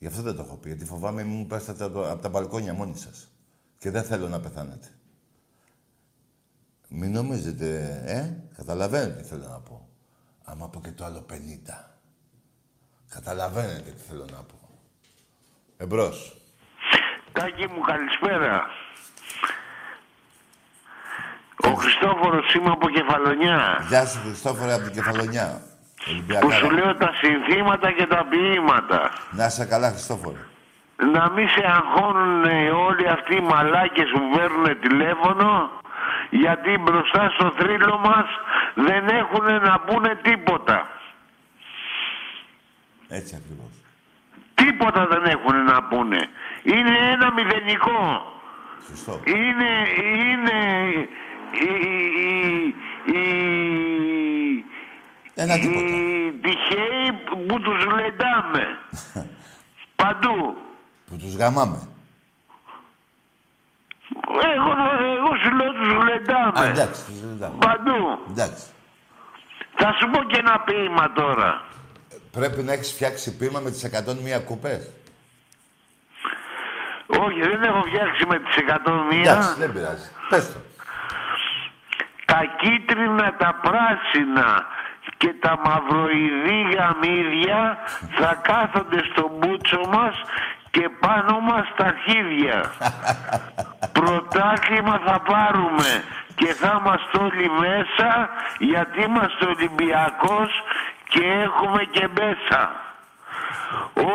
γι' 0.00 0.06
αυτό 0.06 0.22
δεν 0.22 0.36
το 0.36 0.42
έχω 0.42 0.56
πει, 0.56 0.68
γιατί 0.68 0.84
φοβάμαι 0.84 1.22
μην 1.22 1.36
μου 1.36 1.46
πέσετε 1.46 1.84
από 1.84 2.10
από 2.10 2.22
τα 2.22 2.28
μπαλκόνια 2.28 2.74
μόνοι 2.74 2.96
σας. 2.96 3.28
Και 3.78 3.90
δεν 3.90 4.02
θέλω 4.02 4.28
να 4.28 4.40
πεθάνετε. 4.40 4.88
Μην 6.88 7.12
νομίζετε, 7.12 8.02
ε, 8.06 8.48
καταλαβαίνετε 8.56 9.20
τι 9.20 9.28
θέλω 9.28 9.46
να 9.48 9.60
πω. 9.60 9.88
Άμα 10.44 10.68
πω 10.68 10.80
και 10.80 10.90
το 10.90 11.04
άλλο 11.04 11.20
50. 11.20 11.98
Καταλαβαίνετε 13.08 13.90
τι 13.90 14.02
θέλω 14.08 14.24
να 14.24 14.42
πω. 14.42 14.58
Εμπρός. 15.76 16.36
Τάκη 17.32 17.66
μου, 17.66 17.80
καλησπέρα. 17.80 18.66
Ο 21.56 21.74
Χριστόφορος 21.74 22.54
είμαι 22.54 22.70
από 22.70 22.88
Κεφαλονιά. 22.90 23.84
Γεια 23.88 24.06
σου 24.06 24.18
Χριστόφορε 24.18 24.72
από 24.72 24.84
την 24.84 24.92
Κεφαλονιά. 24.92 25.69
Που 26.04 26.50
σου 26.50 26.66
Ολυμπιακά. 26.66 26.72
λέω 26.72 26.94
τα 26.94 27.10
συνθήματα 27.22 27.90
και 27.92 28.06
τα 28.06 28.26
ποίηματα. 28.30 29.10
Να 29.30 29.46
είσαι 29.46 29.64
καλά 29.64 29.88
Χριστόφορε. 29.90 30.36
Να 31.12 31.30
μην 31.30 31.48
σε 31.48 31.64
αγχώνουν 31.66 32.44
όλοι 32.86 33.08
αυτοί 33.08 33.34
οι 33.36 33.40
μαλάκες 33.40 34.10
που 34.10 34.36
παίρνουν 34.36 34.80
τηλέφωνο 34.80 35.70
γιατί 36.30 36.78
μπροστά 36.78 37.30
στο 37.34 37.52
θρύλο 37.58 37.98
μας 37.98 38.26
δεν 38.74 39.08
έχουν 39.08 39.44
να 39.44 39.80
πούνε 39.80 40.18
τίποτα. 40.22 40.88
Έτσι 43.08 43.34
ακριβώς. 43.40 43.72
Τίποτα 44.54 45.06
δεν 45.06 45.24
έχουν 45.24 45.64
να 45.64 45.82
πούνε. 45.82 46.28
Είναι 46.62 46.96
ένα 47.12 47.32
μηδενικό. 47.32 48.32
Χριστό. 48.86 49.20
Είναι, 49.24 49.70
είναι 49.98 50.58
η, 51.50 51.70
η, 52.26 52.74
η, 53.04 53.89
Ένα 55.42 55.54
τίποτα. 55.58 55.80
οι 55.86 56.32
τυχαίοι 56.42 57.12
που 57.46 57.60
τους 57.60 57.84
λεντάμε. 57.86 58.64
Παντού. 60.02 60.56
Που 61.06 61.16
τους 61.16 61.34
γαμάμε. 61.36 61.88
Εγώ, 64.54 64.70
εγώ 65.16 65.30
σου 65.42 65.54
λέω 65.56 65.72
τους 65.72 65.92
Α, 65.94 66.04
λεντάμε. 66.04 66.68
εντάξει, 66.68 67.04
τους 67.04 67.14
ζητάμε. 67.14 67.54
Παντού. 67.58 68.18
Εντάξει. 68.30 68.64
Θα 69.76 69.92
σου 70.00 70.10
πω 70.10 70.22
και 70.24 70.38
ένα 70.38 70.60
ποίημα 70.60 71.12
τώρα. 71.12 71.64
Πρέπει 72.30 72.62
να 72.62 72.72
έχεις 72.72 72.92
φτιάξει 72.92 73.36
πείμα 73.36 73.60
με 73.60 73.70
τις 73.70 73.84
101 73.84 74.44
κουπές. 74.44 74.90
Όχι, 77.06 77.40
δεν 77.40 77.62
έχω 77.62 77.82
φτιάξει 77.82 78.26
με 78.28 78.38
τις 78.38 78.56
101. 78.56 79.20
Εντάξει, 79.20 79.54
δεν 79.58 79.72
πειράζει. 79.72 80.10
Πες 80.28 80.52
το. 80.52 80.58
τα 82.24 82.40
κίτρινα, 82.60 83.36
τα 83.38 83.60
πράσινα 83.62 84.66
και 85.16 85.34
τα 85.40 85.58
μαυροειδή 85.64 86.60
γαμίδια 86.74 87.78
θα 88.10 88.34
κάθονται 88.42 89.00
στο 89.12 89.30
μπούτσο 89.34 89.80
μας 89.92 90.14
και 90.70 90.88
πάνω 91.00 91.40
μας 91.40 91.66
τα 91.76 91.84
αρχίδια. 91.84 92.72
Πρωτάθλημα 93.98 95.00
θα 95.04 95.20
πάρουμε 95.20 96.04
και 96.34 96.54
θα 96.54 96.76
είμαστε 96.80 97.18
όλοι 97.18 97.50
μέσα 97.50 98.28
γιατί 98.58 99.02
είμαστε 99.02 99.44
Ολυμπιακός 99.44 100.50
και 101.08 101.22
έχουμε 101.24 101.84
και 101.84 102.08
μέσα. 102.20 102.88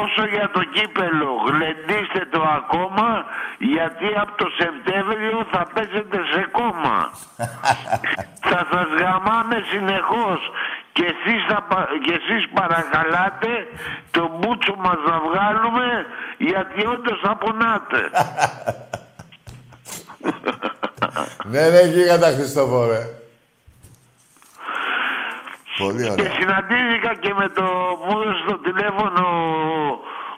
Όσο 0.01 0.23
για 0.35 0.49
το 0.53 0.61
κύπελο, 0.75 1.31
γλεντήστε 1.47 2.21
το 2.31 2.41
ακόμα, 2.59 3.25
γιατί 3.73 4.07
από 4.21 4.33
το 4.41 4.47
Σεπτέμβριο 4.61 5.37
θα 5.51 5.67
πέσετε 5.73 6.17
σε 6.33 6.41
κόμμα. 6.51 6.97
θα 8.49 8.59
σας 8.71 8.87
γαμάμε 9.01 9.57
συνεχώς 9.71 10.39
και 10.91 11.03
εσείς, 11.13 11.41
θα, 11.49 11.61
πα- 11.69 11.87
και 12.05 12.13
εσείς 12.19 12.43
παρακαλάτε 12.59 13.51
το 14.11 14.23
μπούτσο 14.33 14.75
μας 14.77 14.97
να 15.09 15.17
βγάλουμε, 15.27 16.05
γιατί 16.37 16.85
όντως 16.85 17.19
θα 17.23 17.35
πονάτε. 17.35 18.01
Ναι, 21.45 21.69
ναι, 21.69 21.81
γίγαντα 21.81 22.27
Χριστόφορε. 22.31 22.99
Πολύ 25.77 26.03
Και 26.03 26.09
ωραία. 26.11 26.31
συναντήθηκα 26.39 27.15
και 27.15 27.33
με 27.33 27.49
το 27.49 27.63
μου 28.05 28.21
έδωσε 28.21 28.43
το 28.47 28.57
τηλέφωνο 28.57 29.25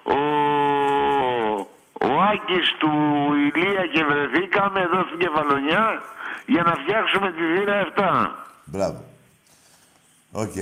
ο, 0.03 0.19
ο 2.07 2.21
Άκης 2.31 2.67
του 2.79 2.91
Ηλία 3.33 3.85
και 3.93 4.03
βρεθήκαμε 4.03 4.79
εδώ 4.81 5.03
στην 5.07 5.19
Κεφαλονιά 5.19 6.01
για 6.45 6.63
να 6.63 6.73
φτιάξουμε 6.81 7.31
τη 7.31 7.41
θύρα 7.57 7.88
7. 7.95 8.29
Μπράβο. 8.65 9.03
Οκ. 10.31 10.53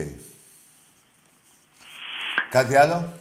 Κάτι 2.50 2.76
άλλο; 2.78 3.14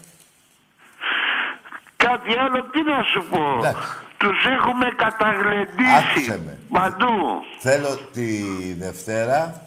Κάτι 1.97 2.39
άλλο 2.39 2.63
τι 2.73 2.83
να 2.83 3.03
σου 3.03 3.25
πω. 3.31 3.57
Εντάξει. 3.59 3.89
Τους 4.17 4.45
έχουμε 4.45 4.87
Άκουσε 4.87 4.97
καταγλεντήσει 4.97 6.43
με. 6.45 6.59
παντού. 6.71 7.43
Θέλω 7.59 7.97
τη 8.13 8.43
Δευτέρα 8.79 9.67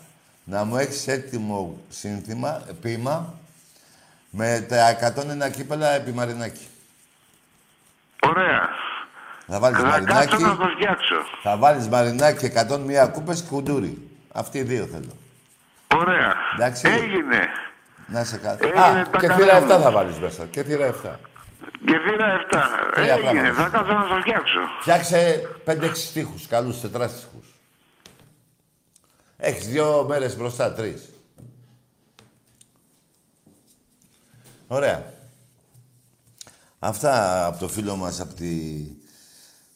να 0.50 0.64
μου 0.64 0.78
έχεις 0.78 1.08
έτοιμο 1.08 1.78
σύνθημα, 1.90 2.62
ποίημα, 2.82 3.34
με 4.30 4.66
τα 4.70 4.90
101 5.48 5.50
κύπελα 5.52 5.92
επί 5.92 6.12
Μαρινάκη. 6.12 6.68
Ωραία. 8.28 8.70
Θα 9.48 9.60
βάλεις 9.60 9.78
Θα 9.80 9.84
κάτσω 9.84 10.00
Μαρινάκη, 10.10 10.44
να 10.44 10.56
το 10.58 10.68
φτιάξω. 10.76 11.16
θα 11.44 11.58
βάλεις 11.58 11.88
Μαρινάκη 11.88 12.46
101 12.46 13.10
κούπες 13.12 13.42
και 13.42 13.48
κουντούρι. 13.50 14.08
Αυτοί 14.34 14.58
οι 14.58 14.62
δύο 14.64 14.86
θέλω. 14.86 15.18
Ωραία. 15.96 16.34
Εντάξει. 16.56 16.88
Έγινε. 16.88 17.40
Να 18.08 18.24
σε 18.24 18.38
καλά. 18.38 18.58
Έγινε 18.62 19.00
Α, 19.02 19.10
τα 19.10 19.20
και 19.20 19.28
καλά 19.28 19.40
θύρα 19.44 19.58
7 19.58 19.78
μου. 19.78 19.84
θα 19.84 19.92
βάλεις 19.92 20.18
μέσα. 20.20 20.46
Και 20.46 20.64
θύρα 20.64 20.86
7. 20.86 21.20
Και 21.86 21.98
θύρα 22.10 22.26
7. 22.52 22.58
Τρία 22.94 23.14
Έγινε. 23.14 23.32
πράγματα. 23.32 23.64
Θα 23.64 23.70
κάτσω 23.78 23.94
να 23.94 24.08
το 24.08 24.16
φτιάξω. 24.22 24.60
Φτιάξε 24.82 25.42
5-6 25.66 26.08
στίχους, 26.08 26.48
καλούς 26.48 26.82
τετράστιχους. 26.82 27.47
Έχεις 29.48 29.68
δύο 29.68 30.06
μέρες 30.08 30.38
μπροστά, 30.38 30.74
τρεις. 30.74 31.10
Ωραία. 34.68 35.14
Αυτά 36.80 37.46
από 37.46 37.60
το 37.60 37.68
φίλο 37.68 37.96
μας, 37.96 38.20
από 38.20 38.34
τη... 38.34 38.84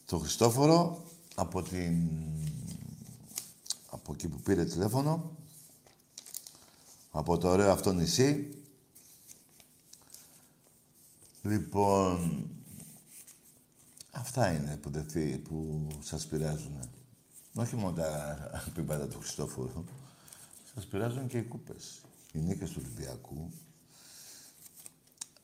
το 0.06 0.18
Χριστόφορο, 0.18 1.04
από 1.34 1.62
την... 1.62 2.08
από 3.90 4.12
εκεί 4.12 4.28
που 4.28 4.40
πήρε 4.40 4.64
τηλέφωνο, 4.64 5.36
από 7.10 7.38
το 7.38 7.48
ωραίο 7.48 7.72
αυτό 7.72 7.92
νησί. 7.92 8.56
Λοιπόν, 11.42 12.46
Αυτά 14.10 14.52
είναι 14.52 14.76
που, 14.76 14.90
δεν 14.90 15.04
θύ- 15.08 15.38
που 15.48 15.86
σας 16.02 16.26
πειράζουν. 16.26 16.90
Όχι 17.54 17.76
μόνο 17.76 17.92
τα 17.92 18.70
πίπατα 18.74 19.08
του 19.08 19.18
Χριστόφορου. 19.18 19.84
Σας 20.74 20.86
πειράζουν 20.86 21.26
και 21.26 21.38
οι 21.38 21.42
κούπες. 21.42 22.00
Οι 22.32 22.38
νίκες 22.38 22.70
του 22.70 22.82
Ολυμπιακού, 22.84 23.50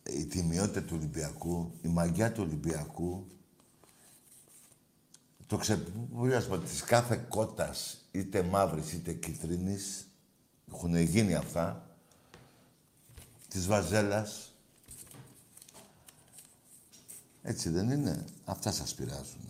η 0.03 0.27
τιμιότητα 0.27 0.83
του 0.83 0.97
Ολυμπιακού, 0.97 1.73
η 1.83 1.89
μαγιά 1.89 2.33
του 2.33 2.43
Ολυμπιακού, 2.43 3.27
το 5.47 5.57
ξεπούλιασμα 5.57 6.59
της 6.59 6.83
κάθε 6.83 7.17
κότας, 7.29 8.09
είτε 8.11 8.43
μαύρης 8.43 8.93
είτε 8.93 9.13
κίτρινης, 9.13 10.09
έχουν 10.73 10.97
γίνει 10.97 11.35
αυτά, 11.35 11.97
της 13.49 13.67
βαζέλας, 13.67 14.53
έτσι 17.43 17.71
δεν 17.71 17.91
είναι. 17.91 18.25
Αυτά 18.45 18.73
σας 18.73 18.95
πειράζουν. 18.95 19.48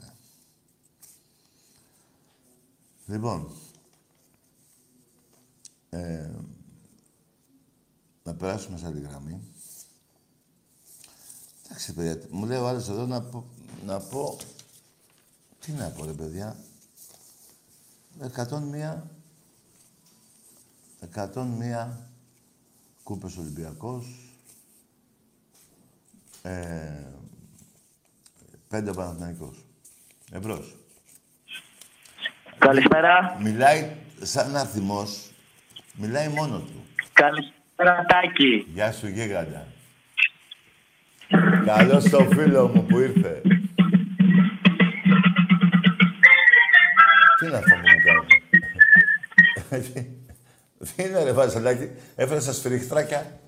Λοιπόν, 3.09 3.51
Ε, 5.91 6.31
να 8.25 8.35
περάσουμε 8.35 8.79
σε 8.79 8.87
άλλη 8.87 9.01
γραμμή. 9.01 9.41
Εντάξει, 11.65 11.93
παιδιά, 11.93 12.27
μου 12.31 12.47
λέει 12.47 12.59
ο 12.59 12.69
άλλος 12.69 12.89
εδώ 12.89 13.07
να 13.07 13.23
πω, 13.23 13.45
να 13.85 14.01
πω... 14.01 14.37
Τι 15.61 15.73
να 15.73 15.91
πω, 15.91 16.05
ρε 16.05 16.13
παιδιά. 16.13 16.57
101... 18.37 19.03
101 21.15 21.89
κούπες 23.03 23.37
Ολυμπιακός. 23.37 24.33
Ε, 26.43 27.13
πέντε 28.69 28.93
Παναθηναϊκός. 28.93 29.65
Εμπρός. 30.31 30.77
Καλησπέρα. 32.59 33.37
Μιλάει 33.43 33.91
σαν 34.23 34.49
ένα 34.49 34.65
θυμός. 34.65 35.31
Μιλάει 35.95 36.29
μόνος 36.29 36.61
του. 36.61 36.85
Καλησπέρα, 37.13 38.05
Τάκη. 38.09 38.67
Γεια 38.75 38.93
σου, 38.93 39.09
γίγαντα. 39.09 39.67
Καλώς 41.67 42.09
το 42.11 42.25
φίλο 42.25 42.69
μου 42.69 42.85
που 42.85 42.99
ήρθε. 42.99 43.41
Τι 47.39 47.47
είναι 47.47 47.57
αυτό 47.57 47.75
που 47.75 47.87
μου 47.95 48.01
κάνει; 49.69 50.17
Τι 50.79 51.03
είναι 51.03 51.23
ρε 51.25 51.33
Βασιλάκη, 51.33 51.91
έφερες 52.17 52.43
στα 52.43 52.53
σφυριχτράκια. 52.53 53.39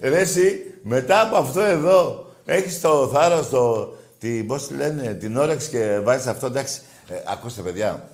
ρε 0.00 0.18
εσύ, 0.18 0.74
μετά 0.82 1.20
από 1.20 1.36
αυτό 1.36 1.60
εδώ, 1.60 2.30
έχεις 2.44 2.80
το 2.80 3.08
θάρρος, 3.08 3.48
το, 3.48 3.94
τη, 4.22 4.44
πώς 4.44 4.66
τη 4.66 4.74
λένε, 4.74 5.14
την 5.14 5.36
όρεξη 5.36 5.68
και 5.70 5.98
βάζεις 5.98 6.26
αυτό, 6.26 6.46
εντάξει. 6.46 6.80
Ε, 7.08 7.22
ακούστε 7.26 7.62
παιδιά, 7.62 8.08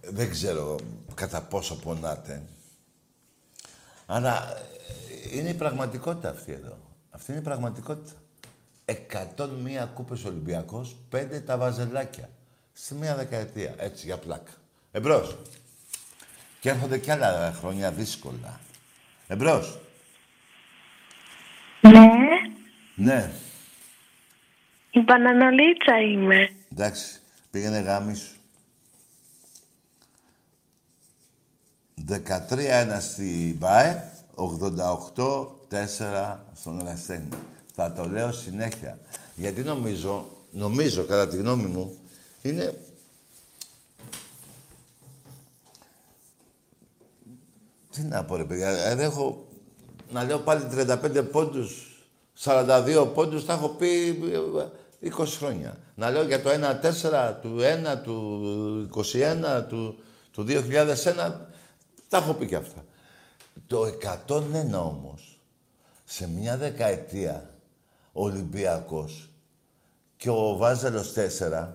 δεν 0.00 0.30
ξέρω 0.30 0.76
κατά 1.14 1.42
πόσο 1.42 1.74
πονάτε. 1.74 2.42
Αλλά 4.06 4.56
ε, 5.32 5.38
είναι 5.38 5.48
η 5.48 5.54
πραγματικότητα 5.54 6.28
αυτή 6.28 6.52
εδώ. 6.52 6.78
Αυτή 7.10 7.30
είναι 7.30 7.40
η 7.40 7.44
πραγματικότητα. 7.44 8.12
101 9.36 9.88
κούπες 9.94 10.24
Ολυμπιακός, 10.24 10.96
5 11.12 11.42
τα 11.46 11.56
βαζελάκια. 11.56 12.28
Σε 12.72 12.94
μία 12.94 13.14
δεκαετία. 13.14 13.74
Έτσι, 13.76 14.06
για 14.06 14.16
πλάκα. 14.16 14.52
Εμπρός. 14.90 15.36
Και 16.60 16.70
έρχονται 16.70 16.98
κι 16.98 17.10
άλλα 17.10 17.52
χρόνια 17.58 17.90
δύσκολα. 17.90 18.60
Εμπρός. 19.26 19.78
Ναι, 21.80 22.17
Ναι. 23.00 23.30
η 24.90 25.00
μπαναναλίτσα 25.00 26.00
είμαι. 26.00 26.50
Εντάξει. 26.72 27.20
Πήγαινε 27.50 27.78
γάμις 27.78 28.18
σου. 28.18 28.36
13-1 32.08 32.96
στη 33.00 33.56
ΒΑΕ, 33.58 34.12
88-4 34.34 36.36
στον 36.54 36.82
Ρασένη. 36.84 37.28
Θα 37.74 37.92
το 37.92 38.04
λέω 38.04 38.32
συνέχεια. 38.32 38.98
Γιατί 39.34 39.62
νομίζω, 39.62 40.28
νομίζω 40.50 41.04
κατά 41.04 41.28
τη 41.28 41.36
γνώμη 41.36 41.66
μου, 41.66 41.98
είναι... 42.42 42.74
Τι 47.90 48.02
να 48.02 48.24
πω 48.24 48.36
ρε 48.36 48.44
παιδιά, 48.44 48.68
ε, 48.68 48.94
δεν 48.94 49.04
έχω... 49.04 49.46
Να 50.10 50.24
λέω 50.24 50.38
πάλι 50.38 50.62
35 50.72 51.28
πόντους, 51.32 51.87
42 52.44 53.10
πόντους, 53.14 53.44
τα 53.44 53.52
έχω 53.52 53.68
πει 53.68 54.08
ε, 55.00 55.10
20 55.10 55.26
χρόνια. 55.26 55.78
Να 55.94 56.10
λέω 56.10 56.22
για 56.22 56.42
το 56.42 56.50
1-4, 56.50 57.34
του 57.42 57.58
1, 57.94 58.02
του 58.02 58.88
21, 58.94 59.64
του, 59.68 59.98
του 60.32 60.44
2001, 60.48 61.32
τα 62.08 62.16
έχω 62.16 62.34
πει 62.34 62.46
και 62.46 62.56
αυτά. 62.56 62.84
Το 63.66 63.84
101 64.26 64.42
όμως, 64.72 65.40
σε 66.04 66.28
μια 66.28 66.56
δεκαετία, 66.56 67.50
ο 68.12 68.24
Ολυμπιακός 68.24 69.30
και 70.16 70.30
ο 70.30 70.56
Βάζελος 70.56 71.12
4, 71.12 71.68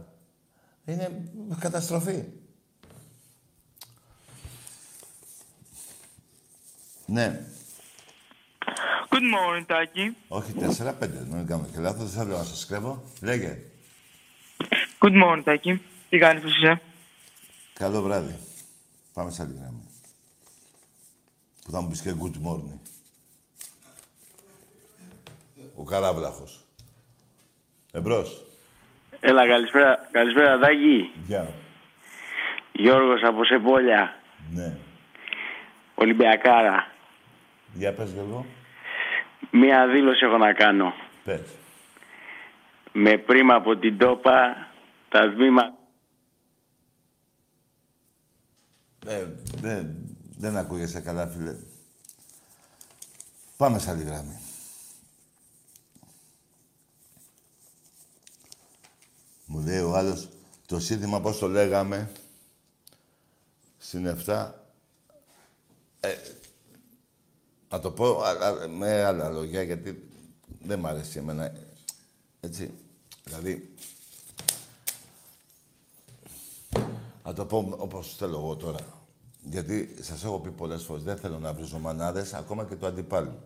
είναι 0.86 1.30
καταστροφή. 1.60 2.24
Ναι. 7.06 7.46
Good 9.14 9.22
morning, 9.22 9.66
Τάκη. 9.66 10.16
Όχι, 10.28 10.54
4-5, 10.60 10.94
μην 11.30 11.48
κάνω 11.48 11.68
και 11.74 11.80
λάθος, 11.80 12.12
δεν 12.12 12.24
θέλω 12.24 12.38
να 12.38 12.44
σας 12.44 12.66
κρέβω. 12.66 13.04
Λέγε. 13.22 13.58
Good 15.00 15.24
morning, 15.24 15.42
Τάκη. 15.44 15.82
Τι 16.10 16.18
κάνεις, 16.18 16.42
πώς 16.44 16.52
είσαι. 16.56 16.82
Καλό 17.74 18.02
βράδυ. 18.02 18.36
Πάμε 19.14 19.32
σε 19.32 19.42
άλλη 19.42 19.54
γραμμή. 19.60 19.88
Που 21.66 21.72
θα 21.72 21.82
μου 21.82 21.90
πεις 21.90 22.02
και 22.02 22.14
good 22.22 22.48
morning. 22.48 22.80
Ο 25.76 25.84
Καράβλαχος. 25.84 26.60
Εμπρός. 27.92 28.46
Έλα, 29.20 29.48
καλησπέρα, 29.48 30.10
καλησπέρα 30.12 30.58
Δάκη. 30.58 31.12
Γεια. 31.26 31.54
Γιώργος 32.72 33.22
από 33.24 33.44
Σεπόλια, 33.46 34.16
Ναι. 34.54 34.78
Ολυμπιακάρα. 35.96 36.92
Για 37.74 37.94
πες 37.94 38.12
Γιώργο. 38.12 38.46
Μία 39.56 39.88
δήλωση 39.88 40.26
έχω 40.26 40.38
να 40.38 40.54
κάνω. 40.54 40.94
Πες. 41.24 41.42
Με 42.92 43.18
πρίμα 43.18 43.56
από 43.56 43.78
την 43.78 43.98
τόπα, 43.98 44.68
τα 45.10 45.30
βήματα... 45.30 45.78
Ε, 49.06 49.28
δεν, 49.56 49.96
δεν 50.38 50.58
ακούγεσαι 50.58 51.02
καλά, 51.02 51.28
φίλε. 51.28 51.56
Πάμε 53.58 53.80
σε 53.80 53.90
άλλη 53.90 54.04
γραμμή. 54.04 54.40
Μου 59.46 59.60
λέει 59.66 59.80
ο 59.80 59.96
άλλος, 59.96 60.30
το 60.66 60.80
σύνθημα 60.80 61.22
πώς 61.22 61.40
το 61.40 61.48
λέγαμε, 61.48 62.12
στην 63.78 64.18
7, 64.26 64.52
ε, 66.00 66.16
θα 67.74 67.82
το 67.82 67.92
πω 67.92 68.22
αλλά, 68.22 68.68
με 68.68 69.04
άλλα 69.04 69.30
λόγια, 69.30 69.62
γιατί 69.62 70.10
δεν 70.62 70.80
μ' 70.80 70.86
αρέσει 70.86 71.18
εμένα. 71.18 71.52
Έτσι, 72.40 72.74
δηλαδή, 73.24 73.74
Θα 77.24 77.34
το 77.34 77.46
πω 77.46 77.76
όπως 77.78 78.16
θέλω 78.18 78.38
εγώ 78.38 78.56
τώρα. 78.56 78.80
Γιατί 79.44 79.96
σας 80.02 80.24
έχω 80.24 80.40
πει 80.40 80.50
πολλές 80.50 80.84
φορές, 80.84 81.04
δεν 81.04 81.18
θέλω 81.18 81.40
να 81.40 81.54
βρίζω 81.54 81.80
μανάδες, 81.80 82.34
ακόμα 82.34 82.66
και 82.66 82.76
το 82.76 82.88
αντιπάλου. 82.88 83.40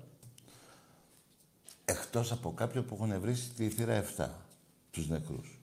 Εκτός 1.86 2.32
από 2.32 2.53
κάποιον 2.53 2.86
που 2.86 2.97
έχουν 2.99 3.19
βρει 3.21 3.34
τη 3.57 3.69
θύρα 3.69 4.03
7, 4.17 4.30
τους 4.91 5.07
νεκρούς. 5.07 5.59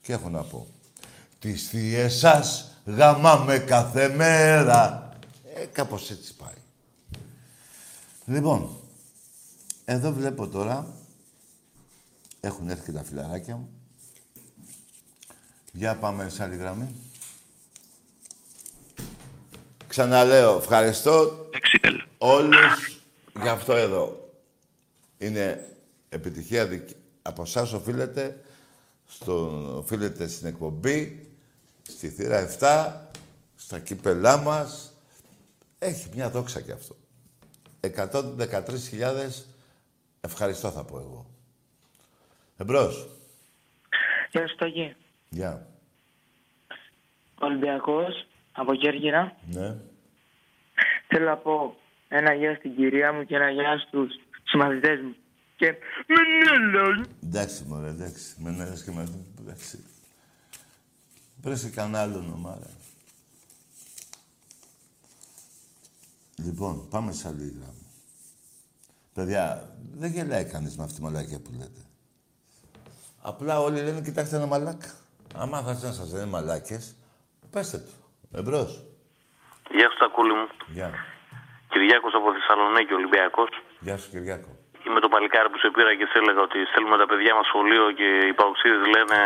Και 0.00 0.12
έχω 0.12 0.28
να 0.28 0.42
πω, 0.42 0.66
τις 1.38 1.68
θείες 1.68 2.18
σας 2.18 2.72
γαμάμε 2.84 3.58
κάθε 3.58 4.08
μέρα. 4.08 5.12
Ε, 5.54 5.64
κάπως 5.64 6.10
έτσι 6.10 6.34
πάει. 6.34 6.56
Λοιπόν, 8.28 8.80
εδώ 9.84 10.12
βλέπω 10.12 10.48
τώρα, 10.48 10.94
έχουν 12.40 12.68
έρθει 12.68 12.84
και 12.84 12.92
τα 12.92 13.04
φιλαράκια 13.04 13.56
μου. 13.56 13.68
Για 15.72 15.96
πάμε 15.96 16.28
σε 16.28 16.42
άλλη 16.42 16.56
γραμμή. 16.56 16.94
Ξαναλέω, 19.86 20.56
ευχαριστώ 20.56 21.46
όλους 22.18 23.00
για 23.40 23.52
αυτό 23.52 23.74
εδώ. 23.74 24.32
Είναι 25.18 25.76
επιτυχία 26.08 26.66
δικ... 26.66 26.88
από 27.22 27.42
εσάς 27.42 27.72
οφείλεται, 27.72 28.40
στον... 29.06 29.76
οφείλεται 29.76 30.28
στην 30.28 30.46
εκπομπή, 30.46 31.28
στη 31.82 32.08
θύρα 32.08 32.56
7, 32.60 32.92
στα 33.56 33.78
κύπελά 33.78 34.36
μας. 34.36 34.92
Έχει 35.78 36.08
μια 36.14 36.30
δόξα 36.30 36.60
κι 36.60 36.72
αυτό. 36.72 36.96
113.000 37.80 39.44
ευχαριστώ 40.20 40.70
θα 40.70 40.84
πω 40.84 40.98
εγώ. 40.98 41.26
Εμπρός. 42.56 43.08
Γεια 44.30 44.48
σου, 44.48 44.56
Τάκη. 44.56 44.96
Γεια. 45.28 45.66
Ολυμπιακός, 47.40 48.26
από 48.52 48.74
Κέρκυρα. 48.74 49.36
Ναι. 49.46 49.76
Θέλω 51.06 51.24
να 51.24 51.36
πω 51.36 51.76
ένα 52.08 52.34
γεια 52.34 52.54
στην 52.54 52.76
κυρία 52.76 53.12
μου 53.12 53.24
και 53.24 53.34
ένα 53.34 53.50
γεια 53.50 53.78
στους 53.78 54.14
συμμαθητές 54.44 55.00
μου. 55.00 55.16
Και 55.56 55.74
Μενέλα. 56.06 57.06
Εντάξει, 57.22 57.64
μωρέ, 57.64 57.88
εντάξει. 57.88 58.34
Με 58.38 58.50
νέρες 58.50 58.84
και 58.84 58.90
με... 58.90 59.24
Εντάξει. 59.40 59.84
Βρες 61.42 61.70
κανένα 61.74 62.00
άλλο 62.00 62.18
όνομα, 62.18 62.58
Λοιπόν, 66.44 66.88
πάμε 66.88 67.12
σε 67.12 67.28
άλλη 67.28 67.54
γραμμή. 67.58 67.86
Παιδιά, 69.14 69.74
δεν 69.94 70.10
γελάει 70.10 70.44
κανείς 70.44 70.76
με 70.76 70.82
αυτή 70.84 70.96
τη 70.96 71.02
μαλακία 71.02 71.40
που 71.40 71.50
λέτε. 71.52 71.82
Απλά 73.22 73.60
όλοι 73.60 73.82
λένε, 73.82 74.00
κοιτάξτε 74.00 74.36
ένα 74.36 74.46
μαλάκα. 74.46 74.90
Άμα 75.34 75.62
θα 75.62 75.72
να 75.72 75.92
σας 75.92 76.12
λένε 76.12 76.26
μαλάκες, 76.26 76.96
Πέστε 77.50 77.78
του. 77.78 77.94
Εμπρός. 78.38 78.70
Γεια 79.76 79.86
σου, 79.90 79.98
Τακούλη 79.98 80.34
μου. 80.38 80.46
Γεια. 80.76 80.90
Κυριάκος 81.70 82.12
από 82.18 82.26
Θεσσαλονίκη, 82.36 82.92
Ολυμπιακός. 83.00 83.50
Γεια 83.86 83.96
σου, 84.00 84.10
Κυριάκο. 84.10 84.50
Είμαι 84.86 85.00
το 85.04 85.08
παλικάρι 85.14 85.48
που 85.50 85.58
σε 85.58 85.68
πήρα 85.74 85.92
και 85.98 86.06
σε 86.10 86.16
έλεγα 86.20 86.40
ότι 86.48 86.58
στέλνουμε 86.70 86.96
τα 87.02 87.06
παιδιά 87.10 87.32
μας 87.38 87.46
σχολείο 87.50 87.84
και 87.98 88.08
οι 88.28 88.32
παοξίδες 88.38 88.82
λένε 88.94 89.18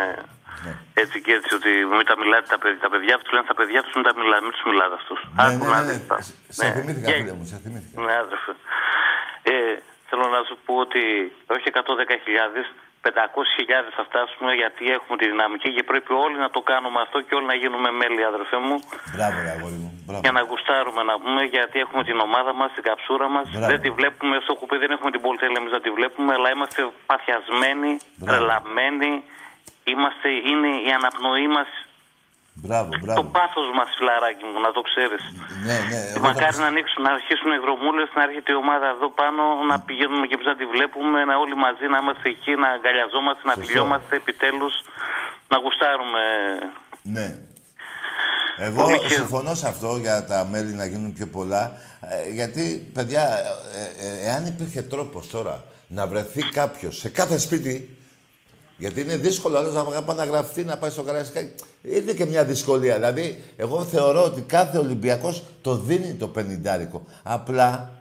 Ναι. 0.65 0.73
έτσι 1.03 1.17
και 1.25 1.33
έτσι 1.39 1.53
ότι 1.59 1.71
μην 1.91 2.07
τα 2.11 2.17
μιλάτε 2.23 2.47
τα 2.55 2.59
παιδιά, 2.63 2.81
τα 2.87 2.91
παιδιά 2.95 3.15
τους, 3.19 3.31
λένε 3.35 3.47
τα 3.53 3.57
παιδιά 3.59 3.81
τους 3.85 3.93
μην 3.97 4.05
τα 4.09 4.13
μιλάτε, 4.21 4.43
μην 4.47 4.53
τους 4.57 4.65
μιλάτε 4.71 4.95
αυτούς. 5.01 5.21
Ναι, 5.25 5.43
Άκου 5.45 5.65
ναι, 5.65 5.71
να 5.75 5.81
ναι, 5.81 5.87
δεις 5.89 5.99
ναι. 6.01 6.07
τα. 6.11 6.17
Σε 6.59 6.65
θυμήθηκα, 6.77 7.07
Και- 7.09 7.19
φίλε 7.21 7.33
μου, 7.39 7.45
σε 7.53 7.57
θυμήθηκα. 7.65 7.95
Ναι, 8.05 8.13
άδερφε. 8.23 8.53
Ε, 9.53 9.55
θέλω 10.09 10.25
να 10.37 10.41
σου 10.49 10.57
πω 10.67 10.73
ότι 10.87 11.03
όχι 11.55 11.67
110.000, 11.73 12.65
500.000 13.07 13.91
θα 13.97 14.03
φτάσουμε 14.09 14.51
γιατί 14.63 14.83
έχουμε 14.97 15.17
τη 15.21 15.27
δυναμική 15.33 15.69
και 15.77 15.83
πρέπει 15.91 16.13
όλοι 16.25 16.39
να 16.45 16.51
το 16.57 16.61
κάνουμε 16.71 16.99
αυτό 17.07 17.17
και 17.27 17.35
όλοι 17.39 17.47
να 17.53 17.57
γίνουμε 17.63 17.91
μέλη, 18.01 18.21
αδερφέ 18.33 18.57
μου. 18.67 18.77
Μπράβο, 19.15 19.37
ρε 19.47 19.51
αγόρι 19.57 19.79
μου. 19.83 19.91
Μπράβο. 20.07 20.21
Για 20.25 20.33
να 20.39 20.41
γουστάρουμε 20.49 21.03
να 21.11 21.15
πούμε, 21.23 21.43
γιατί 21.57 21.77
έχουμε 21.85 22.03
την 22.09 22.19
ομάδα 22.29 22.53
μας, 22.61 22.69
την 22.77 22.83
καψούρα 22.89 23.29
μας. 23.29 23.45
Μπράβο. 23.51 23.67
Δεν 23.67 23.81
τη 23.85 23.91
βλέπουμε, 23.99 24.35
στο 24.47 24.55
κουπί 24.61 24.77
δεν 24.83 24.91
έχουμε 24.91 25.11
την 25.11 25.21
πολυτέλεια 25.25 25.59
εμείς 25.61 25.73
να 25.73 25.81
τη 25.81 25.91
βλέπουμε, 25.99 26.33
αλλά 26.37 26.49
είμαστε 26.55 26.81
παθιασμένοι, 27.11 27.91
Μπράβο. 28.17 28.31
τρελαμένοι. 28.31 29.13
Είμαστε, 29.91 30.29
είναι 30.51 30.71
η 30.89 30.91
αναπνοή 30.99 31.49
μας, 31.57 31.71
Μπράβο, 32.65 32.89
το 32.93 32.99
μπράβο. 33.05 33.23
πάθος 33.37 33.67
μας, 33.79 33.89
φιλαράκι 33.99 34.45
μου, 34.51 34.59
να 34.67 34.71
το 34.77 34.81
ξέρεις. 34.91 35.23
Ναι, 35.67 35.77
ναι. 35.91 36.01
εγώ 36.17 36.25
θα 36.27 36.29
Μακάρι 36.29 36.53
πεις- 36.53 36.63
να 36.65 36.69
ανοίξουν, 36.73 37.01
να 37.07 37.13
αρχίσουν 37.19 37.51
οι 37.57 37.61
δρομούλε, 37.65 38.05
να 38.17 38.23
έρχεται 38.29 38.51
η 38.57 38.59
ομάδα 38.65 38.87
εδώ 38.97 39.09
πάνω, 39.21 39.43
να 39.71 39.77
πηγαίνουμε 39.87 40.25
και 40.29 40.35
εμείς 40.37 40.49
να 40.53 40.57
τη 40.61 40.65
βλέπουμε, 40.75 41.19
να 41.29 41.35
όλοι 41.45 41.57
μαζί 41.67 41.85
να 41.93 41.99
είμαστε 42.03 42.27
εκεί, 42.35 42.53
να 42.63 42.69
αγκαλιαζόμαστε, 42.77 43.43
να 43.49 43.53
Σωστό. 43.55 43.67
φιλιόμαστε 43.67 44.13
επιτέλους, 44.23 44.75
να 45.53 45.57
γουστάρουμε. 45.63 46.23
Ναι. 47.17 47.27
Εγώ 48.67 48.81
Πολύ 48.83 48.93
χαίρομαι. 48.99 49.15
συμφωνώ 49.19 49.53
σε 49.61 49.67
αυτό 49.73 49.89
για 50.05 50.17
τα 50.31 50.39
μέλη 50.53 50.73
να 50.81 50.85
γίνουν 50.91 51.13
πιο 51.19 51.27
πολλά. 51.37 51.63
ε, 52.13 52.31
γιατί, 52.39 52.91
παιδιά, 52.95 53.25
ε, 53.81 54.07
ε, 54.07 54.29
εάν 54.31 54.47
υπήρχε 54.47 54.83
τρόπος 54.83 55.25
τώρα 55.35 55.65
να 55.89 56.07
βρεθεί 56.07 56.43
κάποιος 56.43 56.95
σε 56.99 57.09
κάθε 57.09 57.39
σπίτι, 57.39 57.97
γιατί 58.83 59.01
είναι 59.01 59.17
δύσκολο 59.17 59.59
άλλο 59.59 59.91
να 59.95 60.03
πάει 60.03 60.17
να 60.17 60.25
γραφτεί, 60.25 60.65
να 60.65 60.77
πάει 60.77 60.91
στο 60.91 61.03
Καραϊσκάκι. 61.03 61.53
Είναι 61.83 62.13
και 62.13 62.25
μια 62.25 62.45
δυσκολία. 62.45 62.95
Δηλαδή, 62.95 63.43
εγώ 63.57 63.85
θεωρώ 63.85 64.25
ότι 64.25 64.41
κάθε 64.41 64.79
Ολυμπιακός 64.79 65.43
το 65.63 65.75
δίνει 65.77 66.15
το 66.15 66.29
πενιντάρικο. 66.29 67.05
Απλά 67.23 67.93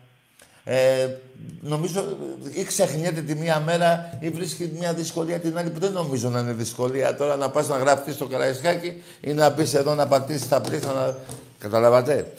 ε, 0.63 1.07
νομίζω 1.61 2.17
ή 2.51 2.63
ξεχνιέται 2.63 3.21
τη 3.21 3.35
μία 3.35 3.59
μέρα 3.59 4.17
ή 4.19 4.29
βρίσκει 4.29 4.71
μια 4.79 4.93
δυσκολία 4.93 5.39
την 5.39 5.57
άλλη 5.57 5.69
που 5.69 5.79
δεν 5.79 5.91
νομίζω 5.91 6.29
να 6.29 6.39
είναι 6.39 6.53
δυσκολία 6.53 7.15
τώρα 7.15 7.35
να 7.35 7.49
πας 7.49 7.67
να 7.67 7.77
γραφτείς 7.77 8.13
στο 8.15 8.25
Καραϊσκάκι 8.25 9.03
ή 9.21 9.33
να 9.33 9.51
πεις 9.51 9.73
εδώ 9.73 9.95
να 9.95 10.07
πατήσεις 10.07 10.47
τα 10.47 10.61
πλήθα 10.61 10.93
να... 10.93 11.15
Καταλαβατε. 11.59 12.31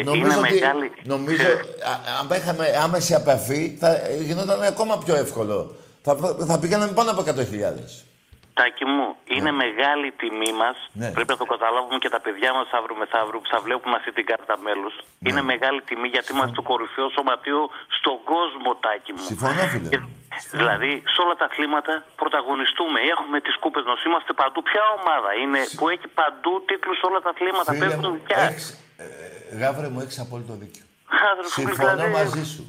Ε, 0.00 0.04
νομίζω 0.04 0.24
είναι 0.26 0.36
ότι, 0.36 0.52
μεγάλη. 0.54 0.90
νομίζω, 1.04 1.42
α- 1.42 2.20
αν 2.20 2.38
είχαμε 2.38 2.66
άμεση 2.82 3.14
επαφή 3.14 3.76
θα 3.80 4.00
γινόταν 4.26 4.62
ακόμα 4.62 4.98
πιο 4.98 5.16
εύκολο. 5.16 5.76
Θα, 6.06 6.12
θα 6.50 6.56
πηγαίναμε 6.62 6.92
πάνω 6.98 7.10
από 7.14 7.20
100.000. 7.26 8.06
Τάκη 8.58 8.84
μου, 8.94 9.06
είναι 9.36 9.50
μεγάλη 9.64 10.08
τιμή 10.20 10.52
μας. 10.62 10.76
Ναι. 11.00 11.08
Πρέπει 11.16 11.30
να 11.34 11.40
το 11.42 11.48
καταλάβουμε 11.54 11.98
και 12.04 12.10
τα 12.16 12.20
παιδιά 12.24 12.50
μας 12.58 12.68
αύριο 12.78 12.96
μεθαύριο 13.02 13.38
που 13.42 13.48
θα 13.54 13.58
βλέπουν 13.66 13.90
αυτή 13.98 14.10
την 14.18 14.24
κάρτα 14.30 14.54
μέλους. 14.66 14.94
Ναι. 14.98 15.26
Είναι 15.28 15.42
μεγάλη 15.52 15.80
τιμή 15.88 16.08
γιατί 16.14 16.28
είμαστε 16.34 16.54
το 16.60 16.64
κορυφαίο 16.70 17.08
σωματείο 17.16 17.60
στον 17.98 18.16
κόσμο, 18.32 18.70
Τάκη 18.84 19.10
μου. 19.16 19.24
Συμφωνώ, 19.32 19.62
φίλε. 19.72 19.88
Και- 19.92 20.02
Δηλαδή, 20.60 20.90
σε 21.14 21.18
όλα 21.24 21.34
τα 21.40 21.44
αθλήματα 21.50 21.92
πρωταγωνιστούμε. 22.20 22.98
Έχουμε 23.14 23.36
τις 23.46 23.54
κούπες 23.62 23.84
μας. 23.90 23.98
Είμαστε 24.08 24.32
παντού. 24.40 24.58
Ποια 24.70 24.82
ομάδα 24.98 25.30
είναι 25.42 25.60
που 25.76 25.84
έχει 25.94 26.06
παντού 26.20 26.52
τίτλους 26.68 26.96
σε 27.00 27.04
όλα 27.08 27.20
τα 27.24 27.30
αθλήματα; 27.34 27.70
Φίλε 27.72 27.84
Πέφτουν 27.84 28.12
μου, 28.14 28.20
πια. 28.26 28.38
έχεις, 28.48 28.66
ε, 29.02 29.04
γάβρε 29.60 29.88
μου, 29.92 29.98
έχεις 30.04 30.18
απόλυτο 30.24 30.54
δίκιο. 30.62 30.84
Άδερφε, 31.30 31.50
Συμφωνώ 31.60 31.90
δηλαδή, 31.94 32.12
μαζί 32.18 32.44
σου. 32.52 32.62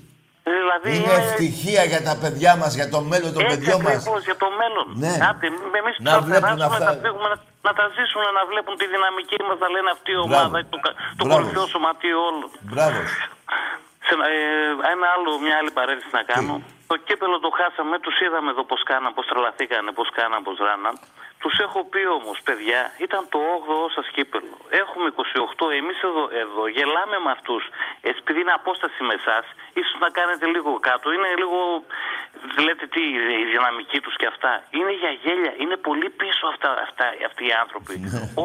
Δηλαδή, 0.43 0.89
Είναι 0.97 1.13
ευτυχία 1.23 1.83
για 1.91 2.01
τα 2.07 2.13
παιδιά 2.21 2.51
μας, 2.61 2.71
για 2.79 2.87
το 2.93 2.99
μέλλον 3.11 3.31
των 3.35 3.41
Έτσι 3.43 3.51
παιδιών 3.55 3.79
μας. 3.85 3.91
ακριβώς, 3.95 4.21
για 4.29 4.37
το 4.43 4.47
μέλλον. 4.59 4.85
Ναι. 5.03 5.13
Άντε, 5.29 5.47
εμείς 5.81 5.95
Να 6.07 6.11
θα 6.15 6.19
βλέπουν 6.27 6.55
περάσουμε, 6.57 6.65
αυτά. 6.77 6.85
θα 6.89 6.93
φύγουμε, 7.03 7.27
να, 7.33 7.37
να 7.67 7.71
τα 7.79 7.85
ζήσουν, 7.95 8.23
να 8.37 8.43
βλέπουν 8.51 8.73
τη 8.81 8.85
δυναμική 8.95 9.37
μας, 9.47 9.57
να 9.63 9.67
λένε 9.75 9.89
αυτή 9.97 10.11
η 10.11 10.17
Μπράβο. 10.17 10.33
ομάδα, 10.33 10.57
το, 10.73 10.77
κα- 10.85 10.95
το 11.19 11.23
Μπράβο. 11.25 11.33
κορυφαίο 11.35 11.65
σωματείο 11.73 12.17
όλων. 12.29 12.49
Μπράβο. 12.73 12.99
Σε, 14.07 14.13
ε, 14.33 14.35
ένα 14.93 15.05
άλλο, 15.15 15.29
μια 15.45 15.55
άλλη 15.59 15.71
παρένθεση 15.79 16.13
να 16.19 16.23
κάνω. 16.31 16.53
Το 16.91 16.95
κύπελο 17.07 17.35
το 17.45 17.49
χάσαμε, 17.59 17.95
τους 18.05 18.15
είδαμε 18.23 18.49
εδώ 18.53 18.63
πώς 18.71 18.81
κάναν, 18.91 19.11
πώς 19.17 19.25
τρελαθήκανε, 19.29 19.89
πώς 19.99 20.07
κάναν, 20.19 20.39
πώς 20.47 20.55
ράναν. 20.67 20.95
Τους 21.41 21.55
έχω 21.65 21.81
πει 21.91 22.03
όμως, 22.19 22.37
παιδιά, 22.47 22.81
ήταν 23.05 23.21
το 23.29 23.39
8ο 23.57 23.91
σας 23.95 24.07
κύπελο. 24.15 24.55
Έχουμε 24.69 25.07
28, 25.09 25.71
εμείς 25.79 25.97
εδώ, 26.07 26.23
εδώ 26.43 26.67
γελάμε 26.67 27.17
με 27.25 27.31
αυτούς. 27.37 27.63
Επειδή 28.01 28.39
είναι 28.41 28.55
απόσταση 28.61 29.03
με 29.03 29.13
εσάς, 29.19 29.45
ίσως 29.79 29.97
να 29.99 30.09
κάνετε 30.09 30.45
λίγο 30.45 30.71
κάτω. 30.79 31.05
Είναι 31.15 31.29
λίγο, 31.41 31.59
λέτε 32.65 32.85
τι, 32.93 33.03
η 33.41 33.45
δυναμική 33.53 33.99
τους 34.01 34.15
και 34.15 34.27
αυτά. 34.33 34.51
Είναι 34.77 34.93
για 35.01 35.11
γέλια, 35.23 35.53
είναι 35.61 35.77
πολύ 35.87 36.09
πίσω 36.09 36.43
αυτά, 36.47 36.69
αυτά, 36.87 37.05
αυτοί 37.29 37.43
οι 37.47 37.53
άνθρωποι. 37.63 37.95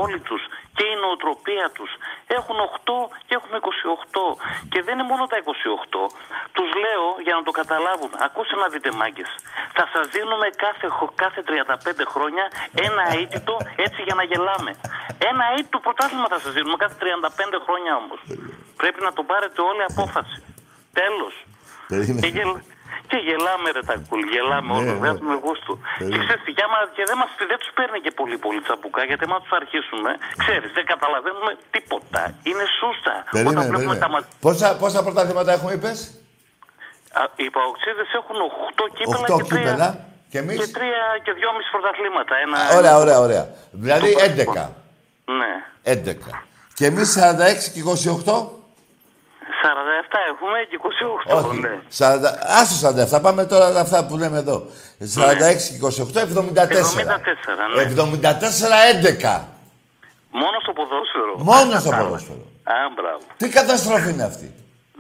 Όλοι 0.03 0.19
τους 0.29 0.43
και 0.77 0.85
η 0.93 0.95
νοοτροπία 1.03 1.67
τους. 1.77 1.91
Έχουν 2.39 2.57
8 2.61 3.11
και 3.27 3.35
έχουμε 3.39 3.57
28. 3.61 4.27
Και 4.73 4.79
δεν 4.87 4.93
είναι 4.97 5.09
μόνο 5.13 5.25
τα 5.33 5.37
28. 5.43 6.03
Τους 6.57 6.69
λέω 6.85 7.07
για 7.27 7.35
να 7.39 7.43
το 7.47 7.51
καταλάβουν. 7.61 8.11
Ακούστε 8.27 8.55
να 8.63 8.67
δείτε 8.73 8.91
μάγκες. 9.01 9.31
Θα 9.77 9.85
σας 9.93 10.05
δίνουμε 10.15 10.47
κάθε, 10.65 10.87
χο- 10.97 11.13
κάθε 11.25 11.41
35 11.43 12.05
χρόνια 12.15 12.45
ένα 12.89 13.03
αίτητο 13.17 13.55
έτσι 13.87 14.01
για 14.07 14.15
να 14.15 14.25
γελάμε. 14.31 14.73
Ένα 15.31 15.45
αίτητο 15.53 15.79
πρωτάθλημα 15.87 16.27
θα 16.35 16.39
σας 16.45 16.53
δίνουμε 16.57 16.77
κάθε 16.83 16.97
35 16.99 17.59
χρόνια 17.67 17.93
όμως. 18.03 18.21
Πρέπει 18.77 19.01
να 19.03 19.13
το 19.13 19.23
πάρετε 19.31 19.61
όλοι 19.71 19.83
απόφαση. 19.93 20.39
Τέλος. 21.01 21.35
Περίμενε. 21.89 22.21
Και, 22.21 22.27
γελ... 22.37 22.53
και 23.15 23.21
γελάμε 23.29 23.69
ρε 23.77 23.83
τα 23.89 23.95
κουλ, 24.09 24.23
γελάμε 24.35 24.69
Ναι, 24.73 24.77
όλοι, 24.79 24.91
ναι. 24.93 24.99
βγάζουμε 25.01 25.35
γούστο. 25.45 25.73
Και 25.81 25.83
Περίμενε. 25.99 26.23
ξέρεις 26.25 26.43
τι, 26.47 26.51
και, 26.57 26.65
άμα, 26.67 26.79
και 26.97 27.05
δεν, 27.11 27.17
μας, 27.21 27.31
δεν 27.53 27.59
τους 27.63 27.71
παίρνει 27.79 27.99
και 28.05 28.13
πολύ 28.21 28.37
πολύ 28.45 28.61
τσαμπουκά, 28.65 29.03
γιατί 29.11 29.23
άμα 29.29 29.39
τους 29.43 29.53
αρχίσουμε, 29.61 30.11
ξέρεις, 30.43 30.69
δεν 30.77 30.85
καταλαβαίνουμε 30.93 31.53
τίποτα. 31.75 32.21
Είναι 32.49 32.65
σούστα. 32.79 33.15
Όταν 33.21 33.33
Περίμενε, 33.37 33.61
βλέπουμε 33.71 33.77
περίμενε. 33.77 34.03
τα 34.05 34.09
μα- 34.15 34.27
Πόσα, 34.47 34.69
πόσα 34.83 35.01
πρωταθλήματα 35.07 35.51
έχουμε, 35.57 35.73
είπες; 35.77 35.99
Α, 37.21 37.23
Οι 37.45 37.49
παοξίδες 37.57 38.09
έχουν 38.21 38.37
8 38.49 38.85
κύπελα 38.97 39.27
8 39.29 39.37
και 39.39 39.45
3 39.55 39.59
κύπελα. 39.59 39.89
Και 40.31 40.39
εμείς; 40.43 40.57
και, 40.61 40.69
τρία, 40.79 41.03
και 41.25 41.33
2,5 41.39 41.69
πρωταθλήματα. 41.75 42.35
Ένα, 42.45 42.59
Ωραία, 42.79 42.95
ωραία, 43.03 43.19
ωραία. 43.27 43.45
Δηλαδή 43.85 44.09
Το 44.13 44.21
11. 44.31 44.65
Ναι. 45.41 45.53
11. 45.95 46.31
Και 46.79 46.85
εμείς 46.91 47.09
46 47.13 47.71
και 47.75 47.81
28. 47.81 48.64
47 49.63 50.17
έχουμε 50.31 50.59
και 50.71 50.77
28. 51.31 51.39
Όχι. 51.39 51.61
Ναι. 51.61 51.75
40... 51.99 52.03
Άσο 52.61 52.77
47. 53.19 53.23
Πάμε 53.23 53.45
τώρα 53.45 53.67
αυτά 53.81 54.07
που 54.07 54.17
λέμε 54.17 54.39
εδώ. 54.39 54.57
46 55.01 55.07
και 55.71 55.79
28, 55.83 56.19
74. 56.19 56.25
74, 56.25 56.27
ναι. 57.75 57.93
74, 57.95 59.37
11. 59.37 59.41
Μόνο 60.43 60.57
στο 60.65 60.73
ποδόσφαιρο. 60.79 61.33
Μόνο 61.51 61.81
στο 61.83 61.91
ποδόσφαιρο. 61.99 62.45
Α, 62.75 62.75
μπράβο. 62.97 63.23
Τι 63.37 63.49
καταστροφή 63.49 64.11
είναι 64.11 64.25
αυτή. 64.33 64.49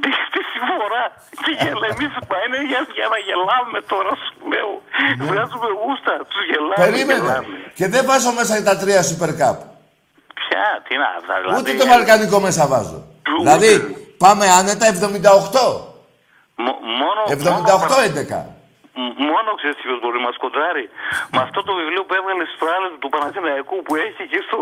Τι, 0.02 0.10
τι 0.34 0.40
συμφορά. 0.52 1.04
Τι 1.44 1.50
γελά. 1.62 1.86
Εμείς 1.94 2.12
πα- 2.28 2.40
είναι 2.46 2.58
για, 2.70 2.80
για 2.98 3.06
να 3.14 3.18
γελάμε 3.26 3.78
τώρα, 3.92 4.12
σου 4.22 4.32
λέω. 4.52 4.70
Βγάζουμε 5.28 5.68
γούστα. 5.82 6.14
Τους 6.32 6.42
γελάμε. 6.50 6.82
Περίμενε. 6.84 7.20
γελάμε. 7.20 7.56
Και 7.78 7.86
δεν 7.94 8.02
βάζω 8.08 8.30
μέσα 8.38 8.62
τα 8.68 8.74
τρία 8.82 9.00
Super 9.10 9.32
Cup. 9.40 9.56
Ποια, 10.40 10.64
τι 10.86 10.94
να, 11.02 11.08
θα, 11.26 11.34
δηλαδή... 11.40 11.56
Ούτε 11.60 11.70
το 11.82 11.86
βαλκανικό 11.92 12.40
μέσα 12.46 12.66
βάζω. 12.66 12.98
Ούτε. 13.38 13.42
Δηλαδή, 13.42 13.72
πάμε 14.24 14.50
άνετα 14.50 14.86
78. 14.86 14.92
Μο- 16.56 16.78
μόνο, 17.00 17.20
78-11. 17.28 18.53
Μ- 19.02 19.16
Μόνο 19.32 19.48
ξέρεις 19.58 19.76
ποιο 19.84 19.94
μπορεί 20.02 20.16
να 20.20 20.24
μας 20.28 20.36
κοντράρει. 20.44 20.84
Με 21.34 21.38
αυτό 21.46 21.58
το 21.68 21.72
βιβλίο 21.80 22.02
που 22.06 22.14
έβγαλες 22.20 22.48
στο 22.56 22.64
άλλο 22.74 22.86
του 23.02 23.08
Παναθηναϊκού 23.14 23.76
που 23.86 23.92
έχει 24.04 24.20
εκεί 24.26 24.40
στο. 24.48 24.58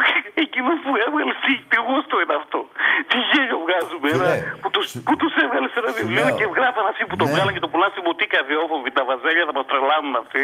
Εκείνος 0.44 0.76
που 0.84 0.90
έβγαλε. 1.04 1.32
Τι, 1.44 1.52
τι 1.70 1.76
γούστο 1.86 2.14
είναι 2.22 2.36
αυτό. 2.42 2.60
Τι 3.10 3.16
γέλιο 3.30 3.56
βγάζουμε. 3.64 4.06
Φίλε, 4.12 4.34
Ένα, 4.36 4.58
που 4.62 4.68
του 4.74 4.80
που 5.06 5.14
τους 5.20 5.32
έβγαλες 5.44 5.70
σε 5.74 5.78
ένα 5.82 5.90
σου 5.92 5.96
βιβλίο 6.00 6.26
λέω. 6.28 6.36
και 6.38 6.46
βγράφαν 6.52 6.84
αυτοί 6.92 7.02
που 7.08 7.16
το 7.20 7.24
Ναι. 7.26 7.30
βγάλαν 7.32 7.52
και 7.56 7.62
το 7.64 7.68
πουλάνε 7.72 7.92
στην 7.94 8.04
μποτίκα 8.06 8.38
διόφοβοι. 8.50 8.88
Τα 8.98 9.02
βαζέλια 9.08 9.44
θα 9.48 9.54
μας 9.58 9.66
τρελάνουν 9.70 10.14
αυτοί. 10.22 10.42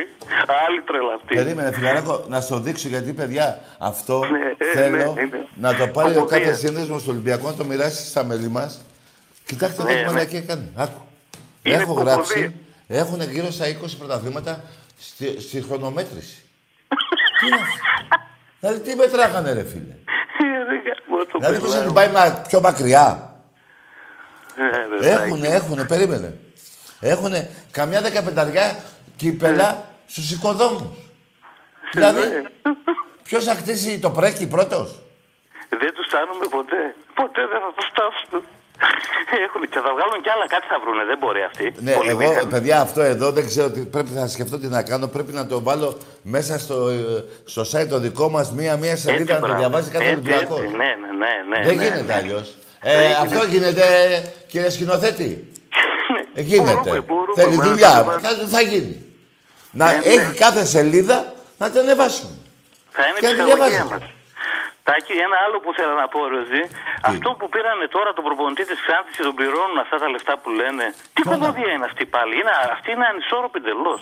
Άλλοι 0.65 0.81
τρελαστοί. 0.89 1.33
Περίμενε, 1.41 1.71
φιλαράκο, 1.79 2.15
να 2.33 2.39
στο 2.47 2.57
δείξω 2.67 2.87
γιατί, 2.95 3.11
παιδιά, 3.21 3.47
αυτό 3.91 4.17
Ναι, 4.35 4.45
ε, 4.65 4.67
θέλω 4.79 4.97
ναι, 5.19 5.23
ναι. 5.33 5.41
να 5.65 5.71
το 5.81 5.85
πάρει 5.97 6.11
ο 6.11 6.19
Κομμωδία. 6.21 6.33
κάθε 6.39 6.53
σύνδεσμος 6.63 7.01
του 7.03 7.11
Ολυμπιακού 7.15 7.45
να 7.53 7.57
το 7.61 7.65
μοιράσει 7.71 8.03
στα 8.13 8.23
μέλη 8.29 8.49
μας. 8.59 8.71
Κοιτάξτε 9.51 9.81
Ναι, 9.83 9.93
τι 9.95 10.01
ναι. 10.05 10.07
μαλακία 10.11 10.43
κάνει. 10.51 10.67
Άκου. 10.85 11.01
Είναι 11.63 11.77
Έχω 11.77 11.87
κομμωδία. 11.95 12.13
γράψει, 12.13 12.41
έχουν 12.87 13.21
γύρω 13.31 13.51
στα 13.51 13.65
20 13.67 13.73
πρωταθλήματα 13.99 14.65
στη, 15.01 15.41
στη 15.41 15.63
χρονομέτρηση. 15.63 16.43
τι 17.41 17.47
είναι 17.47 17.57
αυτό. 17.57 17.77
Δηλαδή, 18.61 18.81
τι 18.81 18.95
μετράγανε, 18.97 19.53
ρε 19.53 19.65
φίλε; 19.65 19.95
Ε, 20.39 20.65
δεν 20.65 20.83
κάνω 20.85 21.25
το 21.25 21.39
Δηλαδή, 21.39 21.59
πώς 21.59 21.69
πελάω. 21.69 21.83
έχουν 21.83 21.95
πάει 21.95 22.11
μα- 22.11 22.41
πιο 22.49 22.61
μακριά; 22.61 23.35
Ε, 24.57 25.01
ρε, 25.01 25.11
Έχουνε, 25.13 25.49
έχουνε, 25.49 25.85
περίμενε. 25.85 26.39
Έχουνε 27.01 27.51
καμιά 27.71 28.01
δεκαπενταριά 28.01 28.77
κύπελα 29.17 29.85
στους 30.07 30.31
οικοδόμους. 30.33 30.83
δηλαδή, 31.93 32.21
ποιος 33.23 33.45
θα 33.45 33.55
χτίσει 33.55 33.99
το 33.99 34.11
πρέκι 34.11 34.47
πρώτος; 34.47 35.01
Δεν 35.69 35.95
τους 35.95 36.07
φτάνουμε 36.07 36.47
ποτέ. 36.51 36.95
Ποτέ 37.15 37.47
δεν 37.47 37.61
θα 37.61 37.73
τους 37.77 37.87
φτάσουν. 37.93 38.49
Έχουν 39.47 39.63
και 39.73 39.81
θα 39.85 39.91
βγάλουν 39.97 40.19
κι 40.23 40.31
άλλα, 40.35 40.47
κάτι 40.47 40.67
θα 40.69 40.79
βρούνε. 40.83 41.05
Δεν 41.05 41.19
μπορεί 41.19 41.43
αυτοί. 41.43 41.73
Ναι, 41.79 41.93
Πολύ 41.93 42.09
εγώ, 42.11 42.19
μηχανή. 42.19 42.51
παιδιά, 42.51 42.81
αυτό 42.81 43.01
εδώ 43.03 43.31
δεν 43.31 43.47
ξέρω 43.47 43.71
τι 43.71 43.81
πρέπει 43.81 44.11
να 44.11 44.27
σκεφτώ 44.27 44.59
τι 44.59 44.67
να 44.67 44.83
κάνω. 44.83 45.07
Πρέπει 45.07 45.33
να 45.33 45.47
το 45.47 45.63
βάλω 45.63 45.99
μέσα 46.23 46.59
στο, 46.59 46.89
ε, 46.89 47.25
στο 47.45 47.63
site 47.73 47.87
το 47.89 47.99
δικό 47.99 48.29
μας 48.31 48.53
μία-μία 48.53 48.97
σελίδα 48.97 49.35
να 49.35 49.41
το 49.41 49.47
μπράβο. 49.47 49.61
διαβάζει 49.61 49.91
κάθε 49.91 50.05
Έτσι, 50.05 50.15
Ολυμπιακό. 50.15 50.55
έτσι, 50.63 50.77
Ναι, 50.77 50.77
ναι, 50.77 50.89
ναι. 51.19 51.59
ναι 51.59 51.67
Δεν 51.67 51.77
ναι, 51.77 51.83
γίνεται 51.85 52.03
ναι. 52.03 52.15
αλλιώς. 52.15 52.57
Ε, 52.81 53.13
αυτό 53.23 53.45
γίνεται, 53.47 53.85
κύριε 54.49 54.71
σκηνοθέτη. 54.71 55.51
Ε, 56.35 56.41
γίνεται. 56.43 56.73
Μπορούμε, 56.73 57.01
μπορούμε, 57.01 57.33
Θέλει 57.43 57.55
μπορούμε 57.55 57.69
δουλειά. 57.73 57.89
να 57.89 57.99
το 57.99 58.05
βάλουμε. 58.05 58.29
Θα, 58.29 58.47
θα 58.49 58.61
γίνει. 58.61 59.05
Να 59.71 59.87
Ναι, 59.87 59.93
ναι. 59.93 60.05
έχει 60.05 60.35
κάθε 60.39 60.65
σελίδα 60.65 61.33
να 61.59 61.71
την 61.71 61.81
ανεβάσουν. 61.81 62.29
Θα 62.91 63.03
είναι 63.09 63.19
Και 63.19 63.27
η 63.27 63.29
να 63.37 63.45
ψυχολογία 63.45 63.77
διαβάζεις. 63.77 64.07
Μα. 64.87 64.93
Τάκη, 64.93 65.13
ένα 65.27 65.37
άλλο 65.45 65.57
που 65.65 65.71
θέλω 65.79 65.95
να 66.03 66.07
πω, 66.13 66.19
Ροζή. 66.35 66.63
Αυτό 67.13 67.29
που 67.39 67.47
πήρανε 67.55 67.87
τώρα 67.97 68.11
τον 68.17 68.25
προπονητή 68.29 68.65
της 68.71 68.79
Ξάνθη 68.85 69.11
και 69.17 69.25
τον 69.29 69.35
πληρώνουν 69.39 69.79
αυτά 69.85 69.97
τα 70.03 70.09
λεφτά 70.15 70.35
που 70.43 70.49
λένε. 70.61 70.85
Τι 71.15 71.21
κομμωδία 71.31 71.71
είναι 71.75 71.87
αυτή 71.91 72.05
πάλι; 72.15 72.33
Είναι, 72.41 72.53
αυτή 72.77 72.89
είναι 72.95 73.07
ανισόρροπη 73.13 73.59
εντελώς. 73.63 74.01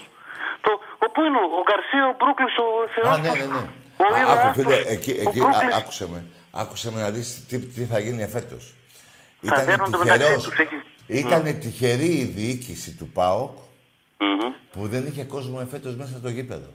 Το, 0.65 0.71
ο, 1.05 1.07
πού 1.15 1.21
είναι 1.27 1.39
ο, 1.45 1.47
ο 1.59 1.63
Γκαρσία, 1.67 2.05
ο 2.13 2.15
Μπρούκλης, 2.19 2.55
ο 2.65 2.67
Θεός. 2.95 3.13
Α, 3.15 3.17
ναι, 3.25 3.33
ναι, 3.41 3.47
ναι. 3.55 3.63
Ο 4.03 4.05
Α, 4.15 4.19
Ήρωας 4.21 4.39
Άκου, 4.39 4.49
του, 4.49 4.55
φίλε, 4.61 4.79
εκεί, 4.95 5.13
ο 5.13 5.29
εκεί, 5.29 5.39
Μπρούκλης. 5.41 5.75
α, 5.75 5.79
άκουσε 5.81 6.05
με. 6.13 6.21
Άκουσε 6.63 6.87
με 6.95 6.99
να 7.05 7.11
δεις 7.15 7.27
τι, 7.49 7.57
τι 7.75 7.83
θα 7.93 7.99
γίνει 8.05 8.23
εφέτος. 8.29 8.65
Θα 9.53 9.57
δέρνονται 9.69 9.97
μεταξύ 9.99 10.19
τυχερός, 10.21 10.43
τους, 10.45 10.59
έχει- 10.59 10.83
ήτανε 11.07 11.53
τυχερή 11.53 12.13
η 12.25 12.25
διοίκηση 12.25 12.91
του 12.99 13.07
ΠΑΟΚ 13.17 13.57
Μμμ. 14.19 14.53
που 14.73 14.89
δεν 14.89 15.07
είχε 15.07 15.25
κόσμο 15.25 15.59
εφέτος 15.67 15.95
μέσα 15.97 16.15
στο 16.19 16.29
γήπεδο. 16.29 16.71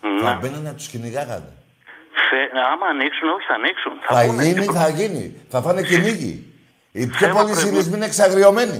Ναι. 0.00 0.20
Θα 0.22 0.38
μπαίνανε 0.40 0.68
να 0.68 0.74
τους 0.74 0.88
κυνηγάγανε. 0.88 1.52
Θε- 2.30 2.52
άμα 2.72 2.86
ανοίξουν, 2.86 3.28
όχι 3.28 3.46
θα 3.50 3.54
ανοίξουν. 3.54 3.92
Θα 4.08 4.26
πούνε, 4.26 4.44
γίνει, 4.44 4.66
τι- 4.66 4.72
θα 4.72 4.88
γίνει. 4.88 5.24
Θα 5.48 5.62
φάνε 5.62 5.82
κυνήγι. 5.82 6.52
Οι 6.92 7.06
πιο 7.06 7.18
Θέλω 7.18 7.32
πολλοί 7.34 7.44
πρέπει- 7.52 7.66
συνδεσμοί 7.66 7.96
είναι 7.96 8.04
εξαγριωμένοι. 8.04 8.78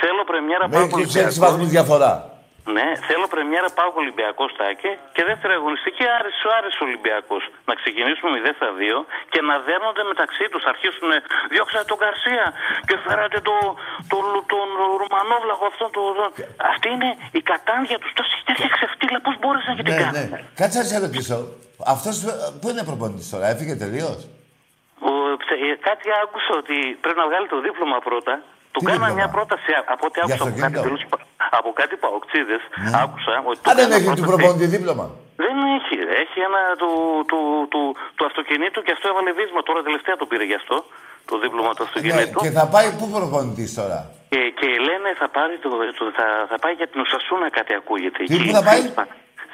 Θέλω 0.00 0.24
πρεμιέρα 0.26 0.68
Με 0.68 0.74
πάω 0.76 0.88
26 1.00 1.38
βαθμούς 1.38 1.68
διαφορά. 1.68 2.31
Ναι, 2.76 2.86
θέλω 3.08 3.26
πρεμιέρα 3.34 3.68
πάω 3.78 3.90
Ολυμπιακό 4.02 4.44
Στάκη 4.54 4.90
και 5.14 5.22
δεύτερη 5.30 5.52
αγωνιστική 5.60 6.04
Άρης 6.16 6.36
ο 6.46 6.48
Άρης 6.58 6.76
Ολυμπιακός. 6.86 7.42
Να 7.68 7.74
ξεκινήσουμε 7.80 8.30
0 8.44 8.52
στα 8.58 8.68
2 8.78 8.98
και 9.32 9.40
να 9.48 9.54
δέρνονται 9.68 10.02
μεταξύ 10.12 10.44
τους. 10.52 10.62
Αρχίσουν, 10.72 11.10
διώξατε 11.52 11.84
τον 11.92 11.98
Καρσία 12.04 12.46
και 12.88 12.96
φέρατε 13.04 13.38
το, 13.48 13.54
το, 14.10 14.16
τον 14.52 14.68
Ρουμανόβλαχο 15.00 15.64
αυτόν. 15.72 15.88
Το, 15.96 16.02
αυτή 16.72 16.88
είναι 16.96 17.10
η 17.38 17.40
κατάντια 17.52 17.96
τους. 18.02 18.10
Τόση 18.18 18.36
τέτοια 18.48 18.68
ξεφτύλα, 18.76 19.18
πώς 19.26 19.34
μπόρεσαν 19.40 19.72
και 19.76 19.82
την 19.86 19.94
Ναι, 19.94 20.00
κάνουν. 20.02 20.28
ναι. 20.32 20.40
Κάτσε 20.60 20.78
να 20.82 20.86
σε 20.90 20.96
ρωτήσω. 21.06 21.36
Αυτός 21.94 22.14
ε, 22.24 22.32
πού 22.60 22.66
είναι 22.70 22.82
προπονητής 22.90 23.28
τώρα, 23.32 23.46
έφυγε 23.52 23.74
τελείως; 23.84 24.18
Ο, 25.08 25.10
ψε- 25.42 25.60
ε, 25.66 25.76
κάτι 25.88 26.06
άκουσα 26.22 26.52
ότι 26.62 26.76
πρέπει 27.02 27.20
να 27.22 27.26
βγάλει 27.30 27.46
το 27.54 27.58
δίπλωμα 27.66 27.98
πρώτα. 28.08 28.34
Του 28.72 28.80
Τι 28.80 28.86
κάναν 28.86 28.98
δίπλωμα; 29.00 29.18
μια 29.20 29.28
πρόταση 29.36 29.70
α- 29.78 29.84
από 29.94 30.04
ό,τι 30.08 30.18
Για 30.18 30.24
άκουσα 30.24 30.42
από 30.42 30.44
κάτι, 30.44 30.60
αυτοκίνητο; 30.62 30.82
τελούς, 30.86 31.02
από 31.58 31.70
κάτι 31.80 31.94
παοξίδες. 32.02 32.62
Άκουσα 33.02 33.32
ότι. 33.50 33.58
του 33.62 33.68
Αν 33.70 33.74
δεν 33.78 33.84
κάναν 33.84 33.96
έχει 33.98 34.08
του 34.08 34.14
πρόταση- 34.14 34.30
προπονητή 34.30 34.66
δίπλωμα. 34.74 35.06
Δεν 35.44 35.54
έχει. 35.76 35.94
ρε. 36.08 36.14
Έχει 36.24 36.38
ένα 36.48 36.60
του, 36.80 36.90
του, 37.30 37.38
του, 37.72 37.80
του 38.16 38.24
αυτοκινήτου 38.30 38.80
και 38.86 38.92
αυτό 38.96 39.06
έβαλε 39.12 39.30
βίσμα. 39.40 39.60
Τώρα 39.68 39.80
τελευταία 39.88 40.16
το 40.22 40.26
πήρε 40.30 40.44
γι' 40.52 40.58
αυτό. 40.62 40.76
Το 41.30 41.34
δίπλωμα 41.44 41.70
του 41.76 41.82
Ναι, 41.82 41.88
αυτοκινήτου. 41.88 42.38
και 42.44 42.52
θα 42.58 42.64
πάει 42.74 42.88
πού 42.98 43.04
προπονητής 43.16 43.70
τώρα; 43.78 43.98
Και, 44.32 44.40
και 44.58 44.68
λένε 44.88 45.08
θα, 45.20 45.26
πάρει 45.36 45.54
το, 45.64 45.68
το, 45.98 46.04
θα, 46.18 46.26
θα 46.50 46.56
πάει 46.62 46.74
για 46.80 46.88
την 46.92 46.98
Ουσασούνα 47.04 47.46
κάτι 47.58 47.72
ακούγεται. 47.80 48.18
Τι, 48.24 48.34
εκεί. 48.34 48.44
πού 48.48 48.52
θα 48.58 48.62
πάει; 48.68 48.80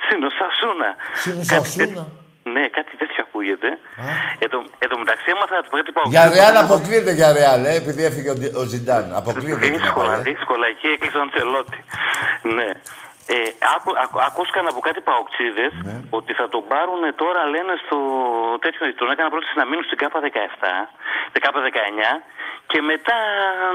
Στην 0.04 0.18
Ουσασούνα. 0.28 0.88
Στην 1.22 1.32
Κάτι 1.52 1.60
Ουσασούνα; 1.64 1.84
τέτοιο- 1.86 2.06
Ναι, 2.54 2.64
κάτι 2.78 2.92
τέτοιο 3.00 3.20
ακούγεται. 3.26 3.68
Εν 4.42 4.48
τω- 4.52 4.68
Εν 4.82 4.88
τω 4.90 4.96
μεταξύ 5.02 5.26
έμαθα 5.34 5.56
το 5.66 5.70
κάτι 5.76 5.92
πάω. 5.96 6.04
Για 6.14 6.24
Ρεάλ 6.34 6.56
αποκλείεται 6.64 7.12
για 7.18 7.28
Ρεάλ, 7.38 7.60
ε, 7.64 7.74
επειδή 7.82 8.02
έφυγε 8.08 8.30
ο, 8.34 8.36
Ντι- 8.38 8.54
ο 8.60 8.62
Ζιντάν. 8.72 9.04
Αποκλείεται 9.20 9.60
την 9.66 9.72
Δύσκολα, 9.78 10.12
απαλέ. 10.12 10.22
δύσκολα. 10.30 10.64
Εκεί 10.72 10.86
έκλεισε 10.94 11.16
τον 11.22 11.30
Τσελότη. 11.32 11.78
Ναι. 12.56 12.68
Ε, 13.36 13.38
άκου, 13.74 13.90
ακού, 14.04 14.16
ακούστηκαν 14.28 14.64
από 14.72 14.80
κάτι 14.86 15.00
παοξίδες 15.08 15.72
Ναι. 15.88 15.96
ότι 16.18 16.32
θα 16.38 16.46
τον 16.54 16.62
πάρουν 16.72 17.02
τώρα, 17.22 17.40
λένε 17.54 17.72
στο 17.84 17.98
τέτοιο. 18.64 18.80
Τον 19.00 19.08
έκανα 19.12 19.28
πρόταση 19.34 19.54
να 19.60 19.64
μείνουν 19.68 19.84
στην 19.88 19.98
ΚΑΠΑ 20.02 20.18
17, 20.26 20.74
στην 21.30 21.40
ΚΑΠΑ 21.44 21.60
19 21.68 22.12
και 22.70 22.78
μετά 22.90 23.16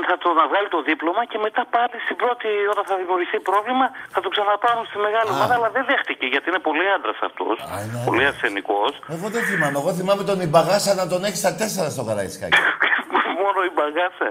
θα 0.10 0.16
το 0.24 0.28
να 0.40 0.44
βγάλει 0.50 0.70
το 0.76 0.80
δίπλωμα 0.90 1.22
και 1.32 1.38
μετά 1.46 1.62
πάλι 1.76 1.96
στην 2.06 2.16
πρώτη, 2.22 2.50
όταν 2.74 2.84
θα 2.90 2.96
δημιουργηθεί 3.02 3.38
πρόβλημα, 3.50 3.86
θα 4.14 4.20
τον 4.24 4.32
ξαναπάρουν 4.36 4.84
στη 4.90 4.98
μεγάλη 5.08 5.28
Α. 5.30 5.34
ομάδα. 5.36 5.54
Αλλά 5.58 5.70
δεν 5.76 5.84
δέχτηκε 5.92 6.26
γιατί 6.34 6.46
είναι 6.52 6.62
πολύ 6.70 6.86
άντρας 6.96 7.20
αυτός. 7.30 7.56
Α, 7.74 7.76
είναι 7.84 7.96
Πολύ 8.10 8.24
άντρας. 8.24 8.34
αρσενικός. 8.34 8.92
Εγώ 9.16 9.28
δεν 9.36 9.44
θυμάμαι. 9.50 9.78
Εγώ 9.82 9.92
θυμάμαι 10.00 10.24
τον 10.30 10.38
Ιμπαγάσα 10.48 10.92
να 11.02 11.06
τον 11.12 11.22
έχει 11.28 11.38
στα 11.44 11.52
τέσσερα 11.62 11.90
στο 11.96 12.04
Καραϊσκάκι. 12.10 12.60
Μόνο 13.42 13.60
η 13.70 13.72
μπαγάσα. 13.76 14.30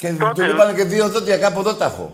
και 0.00 0.08
Τότε- 0.22 0.34
του 0.36 0.44
είπαν 0.50 0.68
και 0.78 0.84
δύο 0.92 1.04
δόντια 1.14 1.36
κάπου 1.44 1.60
εδώ 1.64 1.74
τα 1.82 1.86
έχω. 1.92 2.06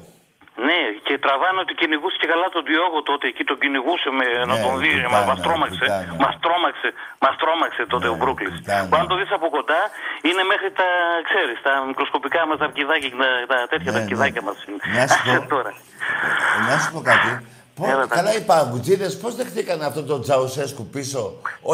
Ναι, 0.67 0.81
και 1.07 1.15
τραβάνε 1.25 1.59
ότι 1.65 1.73
κυνηγούσε 1.81 2.17
και 2.23 2.29
καλά 2.33 2.47
τον 2.57 2.63
Διόγο 2.69 2.99
τότε. 3.11 3.25
Εκεί 3.33 3.43
τον 3.51 3.59
κυνηγούσε 3.63 4.09
με, 4.19 4.27
να 4.51 4.55
Ναι, 4.57 4.63
τον 4.65 4.73
δει. 4.83 4.91
πουτάνα, 4.95 5.11
Μα 5.15 5.21
μας 5.31 5.39
τρόμαξε. 5.47 5.83
πουτάνα. 5.85 6.13
Μας 6.25 6.35
τρόμαξε. 6.45 6.89
Μας 7.25 7.35
τρόμαξε 7.43 7.83
τότε 7.93 8.07
Ναι, 8.07 8.13
ο 8.15 8.17
Μπρούκλης. 8.21 8.55
πουτάνα. 8.59 8.85
Που 8.91 8.97
αν 9.01 9.05
το 9.11 9.15
δεις 9.21 9.31
από 9.39 9.47
κοντά, 9.57 9.81
είναι 10.29 10.43
μέχρι 10.53 10.71
τα, 10.81 10.89
ξέρεις, 11.29 11.57
τα 11.67 11.73
μικροσκοπικά 11.91 12.41
μας 12.49 12.57
τα 12.61 12.65
αρκιδάκια, 12.69 13.11
τα, 13.23 13.29
τα 13.53 13.57
τέτοια 13.73 13.91
Ναι, 13.91 13.97
τα 13.97 13.99
ναι. 13.99 14.05
αρκιδάκια 14.05 14.43
μας 14.49 14.59
είναι. 14.69 14.83
Να 14.97 15.03
σου 15.13 15.21
Άσε 15.23 15.39
πω- 15.41 15.49
τώρα. 15.55 15.71
Ε, 16.57 16.59
να 16.69 16.75
σου 16.83 16.89
πω 16.95 17.01
κάτι. 17.11 17.31
Πώς- 17.77 17.89
Έλα, 17.93 18.05
τα- 18.09 18.15
καλά 18.19 18.31
οι 18.39 18.43
παγκουτζίδες 18.53 19.13
πώς 19.23 19.33
δεχτήκαν 19.41 19.79
αυτό 19.91 20.01
το 20.11 20.15
Τζαουσέσκου 20.25 20.85
πίσω 20.95 21.21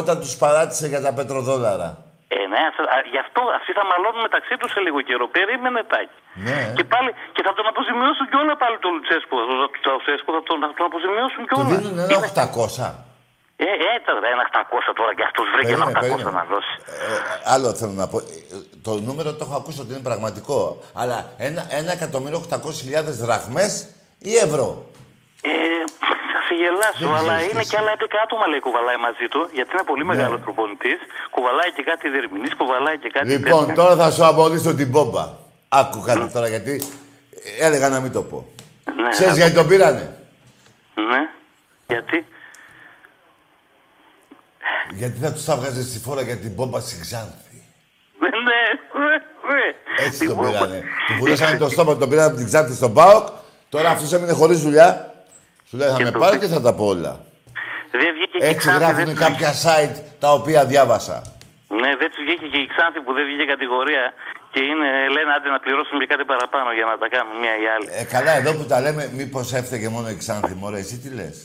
όταν 0.01 0.15
τους 0.23 0.35
παράτησε 0.43 0.87
για 0.93 1.01
τα 1.07 1.13
πετροδόλαρα; 1.19 1.89
Ε, 2.37 2.39
ναι, 2.53 2.61
αυτό- 2.71 2.89
α, 2.95 2.97
γι' 3.15 3.21
αυτό 3.27 3.41
αυτοί 3.59 3.71
θα 3.79 3.85
μαλώνουν 3.91 4.23
μεταξύ 4.29 4.55
τους 4.61 4.71
σε 4.75 4.81
λίγο 4.87 4.99
καιρό. 5.09 5.25
Περίμενε 5.37 5.81
τάκι. 5.93 6.19
Ναι. 6.47 6.59
Και, 6.77 6.85
πάλι, 6.93 7.11
και 7.35 7.43
θα 7.47 7.53
τον 7.59 7.67
αποζημιώσουν 7.73 8.25
κιόλα 8.31 8.55
πάλι 8.63 8.77
τον 8.85 8.91
Λουτσέσκου. 8.97 9.37
Τον 9.51 9.71
Τσαουσέσκου 9.83 10.31
θα 10.37 10.43
τον, 10.49 10.57
θα 10.65 10.69
τον 10.79 10.87
αποζημιώσουν 10.91 11.43
Του 11.45 11.49
κιόλα. 11.51 11.69
δίνουν 11.75 11.97
ένα 12.07 12.17
800. 12.35 12.87
Ε, 13.57 13.67
έτσι, 13.95 14.11
ρε, 14.23 14.29
ένα 14.37 14.45
800 14.53 14.93
τώρα 14.99 15.13
κι 15.19 15.25
αυτός 15.29 15.47
βρήκε 15.55 15.73
ένα 15.79 15.87
800 15.87 15.93
Περίμενε, 15.93 16.15
περίμενε. 16.15 16.37
να 16.41 16.45
δώσει. 16.53 16.75
Ε, 17.07 17.17
άλλο 17.55 17.69
θέλω 17.81 17.95
να 18.03 18.07
πω. 18.13 18.19
Ε, 18.19 18.57
Το 18.87 18.93
νούμερο 19.09 19.29
το 19.39 19.43
έχω 19.47 19.57
ακούσει 19.61 19.79
ότι 19.85 19.91
είναι 19.95 20.07
πραγματικό. 20.11 20.59
Αλλά 21.03 21.19
ένα, 21.49 21.63
ένα 21.81 21.91
εκατομμύριο 21.99 22.39
800.000 22.51 23.15
δραχμές 23.25 23.73
ή 24.31 24.33
ευρώ; 24.47 24.69
Ε, 25.43 25.51
θα 26.55 26.61
σε 26.61 26.63
γελάσω, 26.63 27.05
Δεν 27.07 27.15
αλλά 27.21 27.35
ξέρεις 27.37 27.53
είναι 27.53 27.63
τι 27.63 27.69
και 27.71 27.79
άλλα 27.81 27.93
11 27.99 28.25
άτομα 28.25 28.45
λέει 28.53 28.61
κουβαλάει 28.67 28.99
μαζί 29.07 29.27
του, 29.33 29.41
γιατί 29.57 29.71
είναι 29.75 29.87
πολύ 29.91 30.05
Ναι. 30.05 30.11
μεγάλος 30.13 30.41
προπονητής. 30.47 30.99
Κουβαλάει 31.35 31.71
και 31.77 31.83
κάτι 31.91 32.05
διερμηνής, 32.15 32.53
κουβαλάει 32.61 32.99
και 33.03 33.11
κάτι. 33.17 33.27
Λοιπόν, 33.35 33.61
τέτοια. 33.67 33.75
τώρα 33.81 33.95
θα 34.03 34.09
σου 34.15 34.25
απολύσω 34.33 34.71
την 34.81 34.89
πόμπα. 34.95 35.25
Άκου 35.81 36.01
κάτι 36.09 36.27
τώρα 36.35 36.49
γιατί 36.55 36.73
έλεγα 37.67 37.89
να 37.95 37.99
μην 38.05 38.13
το 38.17 38.23
πω. 38.31 38.39
Ναι, 39.03 39.09
Ξέρεις 39.17 39.33
ναι. 39.33 39.39
γιατί 39.41 39.55
τον 39.61 39.67
πήρανε; 39.71 40.05
Ναι, 41.11 41.21
γιατί; 41.93 42.19
Γιατί 45.01 45.19
θα 45.25 45.33
τους 45.33 45.45
τα 45.45 45.57
βγάζε 45.57 45.83
στη 45.83 45.99
φόρα 45.99 46.23
για 46.23 46.37
την 46.37 46.55
πόμπα 46.55 46.81
στην 46.81 47.01
Ξάνθη. 47.01 47.59
Ναι, 48.21 48.29
ναι, 48.29 48.61
ναι, 49.07 49.17
ναι. 49.55 50.05
Έτσι 50.07 50.19
τον 50.27 50.29
Λοιπόν, 50.29 50.47
πήρανε. 50.53 50.83
Του 51.07 51.15
βουλώσανε 51.19 51.57
το 51.59 51.69
στόμα, 51.69 51.97
τον 51.97 52.09
πήρανε 52.09 52.27
από 52.27 52.37
την 52.37 52.47
Ξάνθη 52.47 52.75
στον 52.75 52.93
ΠΑΟΚ. 52.93 53.29
Τώρα 53.69 53.91
αυτός 53.91 54.13
έμεινε 54.13 54.33
χωρίς 54.33 54.61
δουλειά. 54.61 55.14
Σου 55.69 55.77
λέει 55.77 55.89
θα 55.89 55.97
Και 55.97 56.05
με 56.05 56.11
το 56.11 56.19
πάρει 56.19 56.39
πή- 56.39 56.47
και 56.47 56.53
θα 56.55 56.61
τα 56.61 56.73
πω 56.75 56.85
όλα. 56.87 57.13
Δεν 57.91 58.11
βγήκε 58.17 58.39
και 58.39 58.45
η 58.45 58.49
Έτσι 58.49 58.59
Ξάνθη, 58.59 58.81
γράφουν 58.85 59.05
δεν- 59.05 59.17
κάποια 59.25 59.51
site 59.65 59.97
τα 60.23 60.29
οποία 60.39 60.61
διάβασα. 60.73 61.17
Ναι, 61.83 61.91
δεν 62.01 62.09
τους 62.13 62.23
βγήκε 62.27 62.47
και 62.53 62.61
η 62.67 62.67
Ξάνθη 62.75 63.01
που 63.05 63.13
δεν 63.17 63.25
βγήκε 63.29 63.45
κατηγορία 63.55 64.05
και 64.53 64.61
είναι, 64.71 64.89
λένε 65.15 65.31
άντε 65.37 65.49
να 65.57 65.61
πληρώσουν 65.65 65.97
και 66.01 66.09
κάτι 66.13 66.25
παραπάνω 66.33 66.69
για 66.79 66.87
να 66.91 66.95
τα 67.03 67.07
κάνουν 67.15 67.35
μία 67.43 67.55
ή 67.65 67.67
άλλη. 67.75 67.87
Ε, 68.01 68.05
καλά, 68.15 68.33
εδώ 68.41 68.51
που 68.59 68.65
τα 68.73 68.79
λέμε, 68.85 69.03
μήπως 69.21 69.47
έφταιγε 69.61 69.89
μόνο 69.95 70.09
η 70.15 70.17
Ξάνθη, 70.23 70.55
μωρέ, 70.61 70.79
εσύ 70.85 70.97
τι 71.03 71.11
λες; 71.19 71.37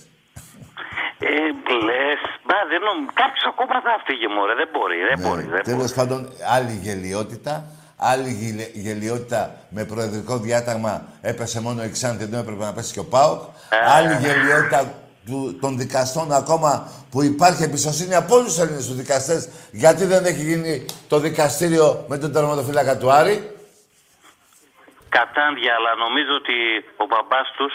Ε, 1.19 1.29
λες, 1.89 2.19
δεν 2.71 2.81
νομ... 2.87 2.97
κάποιος 3.21 3.45
ακόμα 3.51 3.75
θα 3.85 3.93
φύγει, 4.07 4.27
μωρέ. 4.35 4.53
Δεν 4.61 4.69
μπορεί, 4.73 4.97
δεν 5.09 5.17
μπορεί. 5.23 5.41
Δεν 5.41 5.49
μπορεί. 5.49 5.63
Τέλος 5.71 5.89
Ναι, 5.89 5.95
πάντων, 5.99 6.19
άλλη 6.55 6.73
γελιότητα. 6.85 7.53
Άλλη 8.01 8.31
γελ- 8.31 8.71
γελιότητα 8.73 9.55
με 9.69 9.85
προεδρικό 9.85 10.37
διάταγμα 10.37 10.93
έπεσε 11.21 11.61
μόνο 11.61 11.83
η 11.83 11.89
Ξάνθη, 11.89 12.23
ενώ 12.23 12.37
έπρεπε 12.37 12.63
να 12.63 12.73
πέσει 12.73 12.93
και 12.93 12.99
ο 12.99 13.05
ΠΑΟΚ. 13.05 13.41
Άλλη 13.95 14.13
γελιότητα 14.23 14.93
του, 15.25 15.57
των 15.61 15.77
δικαστών 15.77 16.31
ακόμα 16.31 16.71
που 17.11 17.23
υπάρχει 17.23 17.63
εμπιστοσύνη 17.63 18.15
από 18.15 18.35
όλους 18.35 18.47
τους 18.53 18.59
Έλληνες 18.63 18.85
τους 18.87 18.95
δικαστές, 18.95 19.49
γιατί 19.71 20.03
δεν 20.05 20.25
έχει 20.25 20.43
γίνει 20.49 20.85
το 21.07 21.17
δικαστήριο 21.19 22.05
με 22.07 22.17
τον 22.17 22.31
τερματοφύλακα 22.33 22.97
του 22.97 23.11
Άρη. 23.11 23.35
Κατάντια, 25.17 25.71
αλλά 25.77 25.91
νομίζω 26.05 26.33
ότι 26.41 26.57
ο 27.03 27.05
μπαμπάς 27.09 27.47
τους 27.57 27.73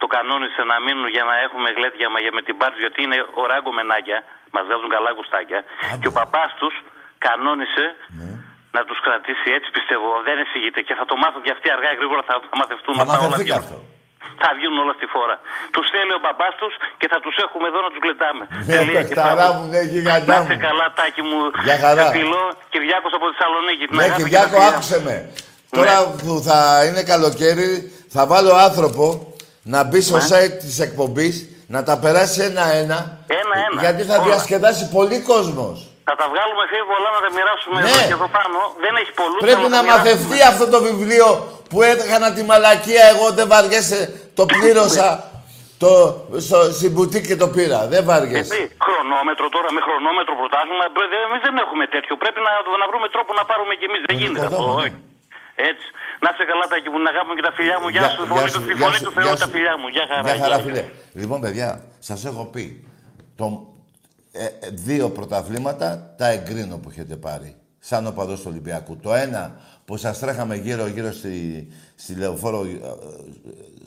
το 0.00 0.06
κανόνισε 0.06 0.62
να 0.70 0.76
μείνουν 0.84 1.08
για 1.16 1.24
να 1.30 1.34
έχουμε 1.46 1.68
γλέτια 1.76 2.08
μα 2.12 2.18
για 2.24 2.32
με 2.38 2.42
την 2.46 2.54
Μπάρτζ, 2.58 2.78
γιατί 2.84 2.98
είναι 3.06 3.18
οράγκο 3.42 3.70
μενάκια, 3.78 4.18
μας 4.54 4.64
βγάζουν 4.66 4.90
καλά 4.96 5.10
γουστάκια. 5.16 5.60
Και 6.00 6.08
ο 6.10 6.14
μπαμπάς 6.16 6.50
τους 6.60 6.74
κανόνισε 7.26 7.84
να 8.76 8.80
τους 8.88 8.98
κρατήσει 9.06 9.48
έτσι, 9.56 9.68
πιστεύω. 9.76 10.08
Δεν 10.28 10.36
εξηγείται 10.44 10.80
και 10.86 10.94
θα 10.98 11.04
το 11.10 11.14
μάθουν 11.22 11.40
και 11.46 11.52
αυτοί 11.56 11.66
αργά 11.76 11.88
ή 11.94 11.96
γρήγορα 12.00 12.22
θα, 12.28 12.34
θα 12.50 12.56
μαθευτούν 12.60 12.92
Θα 12.98 13.02
αυτά 13.04 13.14
όλα. 13.14 13.22
μαθευτεί 13.24 13.44
και 13.50 13.54
και- 13.56 13.62
αυτό. 13.64 13.76
Θα 14.42 14.50
βγουν 14.56 14.74
όλα 14.82 14.94
στη 14.98 15.06
φόρα. 15.14 15.36
Τους 15.74 15.86
θέλει 15.94 16.12
ο 16.18 16.20
μπαμπάς 16.24 16.52
τους 16.60 16.72
και 17.00 17.06
θα 17.12 17.18
τους 17.24 17.34
έχουμε 17.44 17.66
εδώ 17.70 17.78
να 17.86 17.90
τους 17.92 18.00
γλεντάμε. 18.04 18.42
Ναι, 18.70 18.78
παιχταρά 18.96 19.46
μου, 19.56 19.62
ναι, 19.72 19.80
γιγαντά 19.92 20.32
Να 20.34 20.38
μου. 20.40 20.46
είσαι 20.46 20.56
καλά, 20.68 20.86
τάκι 20.98 21.22
μου. 21.28 21.38
Γεια 21.66 21.76
χαρά. 21.84 22.04
Φιλό, 22.18 22.42
Κυριάκος 22.72 23.12
από 23.16 23.24
τη 23.28 23.32
Θεσσαλονίκη. 23.36 23.84
Την 23.90 23.96
Ναι, 23.98 24.04
αγάπη 24.06 24.18
και 24.22 24.28
Κυριάκο, 24.28 24.48
τα 24.50 24.60
φιλιά. 24.60 24.68
άκουσε 24.76 24.98
με. 25.06 25.16
Τώρα 25.76 25.96
που 26.22 26.30
θα 26.48 26.58
είναι 26.86 27.02
καλοκαίρι, 27.12 27.70
θα 28.14 28.22
βάλω 28.30 28.52
άνθρωπο 28.68 29.04
να 29.62 29.78
μπει 29.84 30.00
στο 30.08 30.16
Ναι. 30.16 30.26
site 30.30 30.54
της 30.64 30.76
εκπομπής, 30.86 31.34
να 31.74 31.80
τα 31.88 31.94
περάσει 31.98 32.40
ένα-ένα. 32.50 32.98
Ένα-ένα. 33.40 33.80
Γιατί 33.84 34.02
θα 34.02 34.14
Όλα. 34.16 34.24
διασκεδάσει 34.24 34.84
πολύ 34.96 35.18
κόσμος. 35.32 35.76
Θα 36.08 36.14
τα 36.20 36.26
βγάλουμε 36.32 36.62
πολλά 36.92 37.08
να 37.16 37.20
τα 37.24 37.30
μοιράσουμε 37.36 37.76
Ναι. 37.80 37.88
εδώ 37.90 37.98
και 38.10 38.16
εδώ 38.18 38.28
πάνω. 38.38 38.58
Δεν 38.84 38.92
έχει 39.00 39.12
πολλού. 39.20 39.36
Πρέπει 39.48 39.68
να 39.76 39.80
μαθευτεί 39.90 40.38
αυτό 40.52 40.64
το 40.74 40.78
βιβλίο 40.88 41.26
που 41.70 41.78
έκανα 41.92 42.28
τη 42.36 42.42
μαλακία 42.50 43.04
εγώ, 43.12 43.26
δεν 43.38 43.46
βαριέσαι, 43.52 44.00
το 44.38 44.44
πλήρωσα 44.52 45.08
το, 45.82 45.90
στο, 46.46 46.58
στην 46.78 46.90
μπουτίκ 46.94 47.24
και 47.30 47.38
το 47.42 47.48
πήρα. 47.56 47.78
Δεν 47.92 48.02
βαριέσαι. 48.10 48.54
Έτσι, 48.54 48.60
χρονόμετρο 48.86 49.46
τώρα 49.56 49.68
με 49.76 49.80
χρονόμετρο 49.86 50.34
πρωτάθλημα. 50.40 50.84
Εμείς 51.28 51.40
δεν 51.46 51.54
έχουμε 51.64 51.84
τέτοιο. 51.94 52.14
Πρέπει 52.22 52.40
να, 52.46 52.50
να 52.82 52.86
βρούμε 52.90 53.06
τρόπο 53.14 53.30
να 53.40 53.44
πάρουμε 53.50 53.72
κι 53.80 53.86
εμείς. 53.90 54.00
Δεν 54.08 54.16
γίνεται 54.20 54.46
αυτό. 54.48 54.56
οικοδόμημα. 54.62 54.82
όχι. 54.86 54.96
Έτσι. 55.70 55.86
Να 56.24 56.30
σε 56.38 56.42
καλά, 56.50 56.64
Τάκη 56.70 56.88
μου, 56.92 56.98
την 57.02 57.08
αγάπη 57.12 57.26
μου 57.30 57.36
και 57.38 57.44
τα 57.48 57.52
φιλιά 57.58 57.76
μου. 57.80 57.88
Γεια 57.94 58.08
σου, 58.14 58.22
Γεια- 58.22 58.30
φωνή 58.30 58.40
γεια 58.40 58.52
του, 58.54 58.60
σου, 58.60 58.66
τη 58.68 58.74
γεια 58.78 58.84
φωνή 58.84 58.96
σου, 59.00 59.04
του 59.06 59.12
Θεού, 59.16 59.26
γεια 59.26 59.36
τα 59.42 59.46
σου. 59.46 59.52
φιλιά 59.54 59.74
μου. 59.80 59.86
Γεια 59.94 60.04
χαρά. 60.10 60.22
Γεια 60.28 60.36
χαρά, 60.42 60.56
γεια. 60.56 60.64
φίλε. 60.66 60.82
Λοιπόν, 61.20 61.38
παιδιά, 61.44 61.68
σας 62.08 62.20
έχω 62.30 62.42
πει. 62.54 62.64
Το, 63.40 63.46
ε, 64.36 64.44
ε, 64.44 64.70
δύο 64.72 65.10
πρωταθλήματα 65.10 66.14
τα 66.16 66.28
εγκρίνω 66.28 66.78
που 66.78 66.88
έχετε 66.90 67.16
πάρει. 67.16 67.54
Σαν 67.78 68.06
οπαδός 68.06 68.40
του 68.40 68.46
Ολυμπιακού. 68.50 68.96
Το 68.96 69.14
ένα 69.14 69.56
που 69.84 69.96
σας 69.96 70.18
τρέχαμε 70.18 70.56
γύρω-γύρω 70.56 71.12
στη, 71.12 71.68
στη 71.94 72.14
Λεωφόρο, 72.14 72.64
ε, 72.64 72.68
ε, 72.68 72.90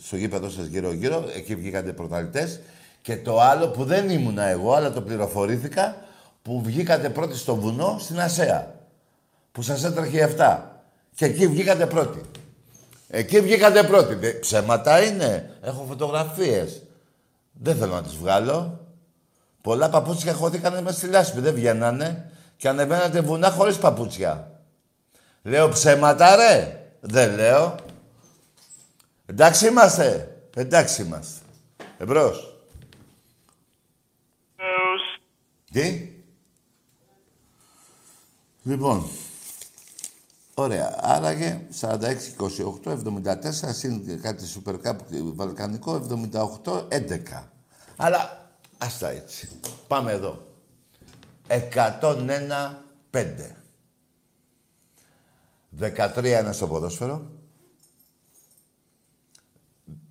στο 0.03 0.15
γήπεδο 0.15 0.49
σας 0.49 0.65
γύρω-γύρω, 0.65 1.25
εκεί 1.35 1.55
βγήκατε 1.55 1.93
πρωταθλητές. 1.93 2.59
Και 3.01 3.17
το 3.17 3.41
άλλο 3.41 3.67
που 3.67 3.83
δεν 3.85 4.09
ήμουνα 4.09 4.43
εγώ, 4.43 4.73
αλλά 4.73 4.91
το 4.91 5.01
πληροφορήθηκα, 5.01 5.95
που 6.41 6.61
βγήκατε 6.63 7.09
πρώτοι 7.09 7.37
στο 7.37 7.55
βουνό 7.55 7.97
στην 7.99 8.19
Ασέα. 8.19 8.75
Που 9.51 9.61
σας 9.61 9.83
έτρεχε 9.83 10.23
7. 10.37 10.61
Και 11.15 11.25
εκεί 11.25 11.47
βγήκατε 11.47 11.85
πρώτοι. 11.85 12.21
Εκεί 13.07 13.39
βγήκατε 13.41 13.83
πρώτοι. 13.83 14.13
Δε- 14.15 14.31
Ψέματα 14.31 15.03
είναι. 15.03 15.49
Έχω 15.61 15.85
φωτογραφίες. 15.87 16.81
Δεν 17.53 17.75
θέλω 17.75 17.93
να 17.93 18.01
τις 18.03 18.15
βγάλω. 18.15 18.79
Πολλά 19.68 19.89
παπούτσια 19.89 20.34
χωθήκανε 20.34 20.82
μέσα 20.82 20.97
στη 20.97 21.07
λάσπη. 21.07 21.39
Δεν 21.39 21.53
βγαίνανε. 21.53 22.32
Και 22.57 22.68
ανεβαίνατε 22.68 23.22
βουνά 23.22 23.51
χωρίς 23.51 23.78
παπούτσια. 23.78 24.61
Λέω 25.41 25.70
ψέματα 25.70 26.36
ρε. 26.36 26.84
Δεν 26.99 27.36
λέω. 27.36 27.76
Εντάξει 29.26 29.68
είμαστε. 29.68 30.38
Εντάξει 30.55 31.01
είμαστε. 31.01 31.41
Εμπρός. 31.97 32.57
Τι; 35.72 36.11
Λοιπόν. 38.63 39.07
Ωραία. 40.53 40.95
Άραγε 41.01 41.61
46-28, 41.82 41.88
74, 42.86 42.93
συν 43.72 44.22
κάτι 44.22 44.43
Super 44.55 44.88
Cup 44.88 44.95
Βαλκανικό, 45.36 46.01
78-11. 46.63 47.43
Αλλά 47.95 48.46
άστα 48.78 49.09
έτσι. 49.09 49.49
Πάμε 49.88 50.11
εδώ. 50.11 50.47
101-5. 51.47 53.55
13 55.80 56.23
ένα 56.23 56.53
στο 56.53 56.67
ποδόσφαιρο. 56.67 57.32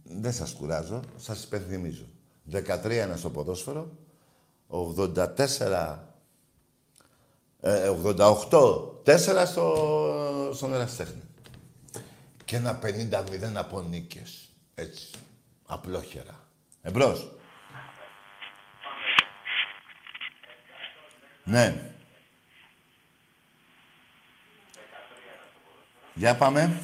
Δεν 0.02 0.32
σας 0.32 0.52
κουράζω, 0.52 1.00
σας 1.16 1.44
υπενθυμίζω. 1.44 2.06
13 2.52 2.90
ένα 2.90 3.16
στο 3.16 3.30
ποδόσφαιρο. 3.30 3.90
84 4.68 5.98
ε, 7.60 7.90
88-4 8.04 9.44
στο, 9.46 10.50
στον 10.54 10.74
Εραστέχνη. 10.74 11.22
Και 12.44 12.56
ένα 12.56 12.78
50-0 12.82 13.54
από 13.54 13.82
νίκες. 13.82 14.48
Έτσι. 14.74 15.10
Απλόχερα. 15.66 16.40
Εμπρός. 16.82 17.35
Ναι. 21.48 21.74
Για 26.14 26.34
πάμε. 26.34 26.80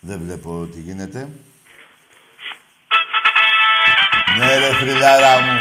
Δεν 0.00 0.20
βλέπω 0.22 0.68
τι 0.72 0.80
γίνεται. 0.80 1.28
Ναι 4.38 4.58
ρε 4.58 4.74
φρυλάρα 4.74 5.40
μου. 5.40 5.60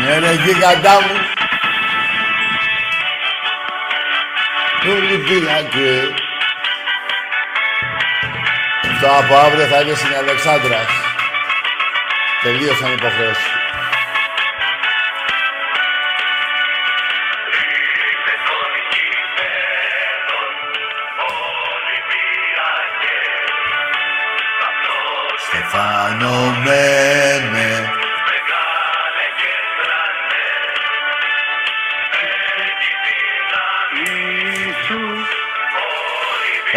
Ναι 0.00 0.18
ρε 0.18 0.32
γίγαντά 0.34 1.00
μου. 1.00 1.16
Ολυμπιακέ. 4.90 6.14
Αυτό 8.90 9.06
από 9.06 9.36
αύριο 9.36 9.66
θα 9.66 9.80
είναι 9.80 9.94
στην 9.94 10.14
Αλεξάνδρας. 10.14 10.86
Τελείωσαν 12.42 12.90
οι 12.90 12.94
υποχρεώσεις. 12.98 13.53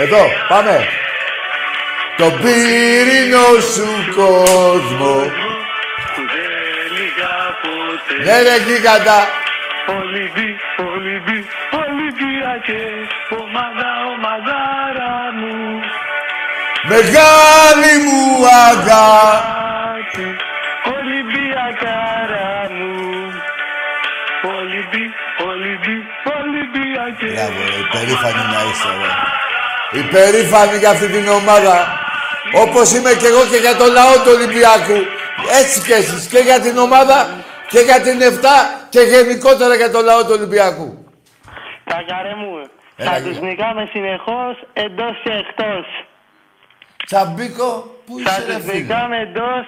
Εδώ, 0.09 0.25
πάμε. 0.49 0.87
Το 2.17 2.25
πύρινο 2.41 3.47
σου 3.73 3.89
κόσμο. 4.15 5.13
Ναι, 8.25 8.41
ρε, 8.41 8.55
γίγαντα. 8.65 9.19
Ολυμπί, 9.97 10.49
Ολυμπί, 10.91 11.39
Ολυμπιακέ, 11.83 12.85
ομάδα, 13.41 13.89
ομαδάρα 14.13 15.15
μου. 15.39 15.55
Μεγάλη 16.91 17.93
μου 18.05 18.21
αγάπη. 18.69 20.27
Ολυμπιακάρα 20.95 22.51
μου. 22.75 22.93
Ολυμπί, 24.57 25.05
Ολυμπί, 25.49 25.97
Ολυμπιακέ. 26.37 27.31
Μπράβο, 27.33 27.59
ρε, 27.69 27.77
υπερήφανοι 27.85 28.43
να 28.53 28.59
είστε, 28.69 28.91
ρε. 29.01 29.11
Υπερήφανοι 29.91 30.77
για 30.77 30.89
αυτή 30.89 31.07
την 31.07 31.27
ομάδα. 31.27 31.99
Όπως 32.63 32.93
είμαι 32.93 33.13
και 33.13 33.27
εγώ 33.27 33.45
και 33.51 33.57
για 33.57 33.75
το 33.75 33.85
λαό 33.85 34.13
του 34.23 34.31
Ολυμπιακού. 34.35 34.97
Έτσι 35.61 35.81
και 35.81 35.93
εσείς. 35.93 36.27
Και 36.27 36.37
για 36.37 36.59
την 36.59 36.77
ομάδα 36.77 37.17
και 37.69 37.79
για 37.79 38.01
την 38.01 38.21
7 38.21 38.33
και 38.89 38.99
γενικότερα 38.99 39.75
για 39.75 39.91
το 39.91 40.01
λαό 40.01 40.21
του 40.21 40.33
Ολυμπιακού. 40.37 41.05
Κακαρέ 41.83 42.35
μου, 42.35 42.51
Έλα, 42.95 43.11
θα 43.11 43.17
γεια. 43.17 43.27
τους 43.29 43.39
νικάμε 43.39 43.89
συνεχώς 43.91 44.53
εντός 44.73 45.15
και 45.23 45.31
εκτός. 45.43 45.85
Τσαμπίκο, 47.05 47.69
πού 48.05 48.13
Θα 48.25 48.31
είσαι 48.31 48.45
ρε 48.47 48.53
τους 48.55 48.63
φίλε; 48.65 48.81
νικάμε 48.81 49.17
εντός, 49.19 49.65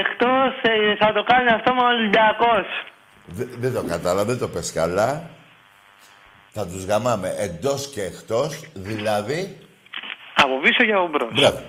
εκτός, 0.00 0.50
ε, 0.62 0.96
θα 0.98 1.12
το 1.12 1.22
κάνει 1.32 1.48
αυτό 1.50 1.74
με 1.74 1.82
ο 1.82 1.86
Ολυμπιακός. 1.86 2.66
Δε- 3.26 3.44
Δεν 3.58 3.72
το 3.74 3.82
κατάλαβα, 3.88 4.24
δεν 4.24 4.38
το 4.38 4.48
πες 4.48 4.72
καλά. 4.72 5.30
Θα 6.60 6.66
τους 6.66 6.84
γαμάμε 6.84 7.34
εντός 7.38 7.90
και 7.94 8.02
εκτός, 8.02 8.60
δηλαδή... 8.74 9.56
Από 10.34 10.54
πίσω 10.62 10.84
και 10.84 10.92
από 10.92 11.08
μπρος. 11.08 11.30
Μπράβο. 11.34 11.60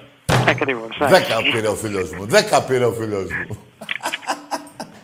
Ακριβώς. 0.48 0.98
Δέκα 1.00 1.36
πήρε 1.52 1.68
ο 1.68 1.76
φίλος 1.76 2.10
μου, 2.12 2.26
δέκα 2.26 2.64
πήρε 2.64 2.86
ο 2.86 2.92
φίλος 2.92 3.28
μου. 3.48 3.58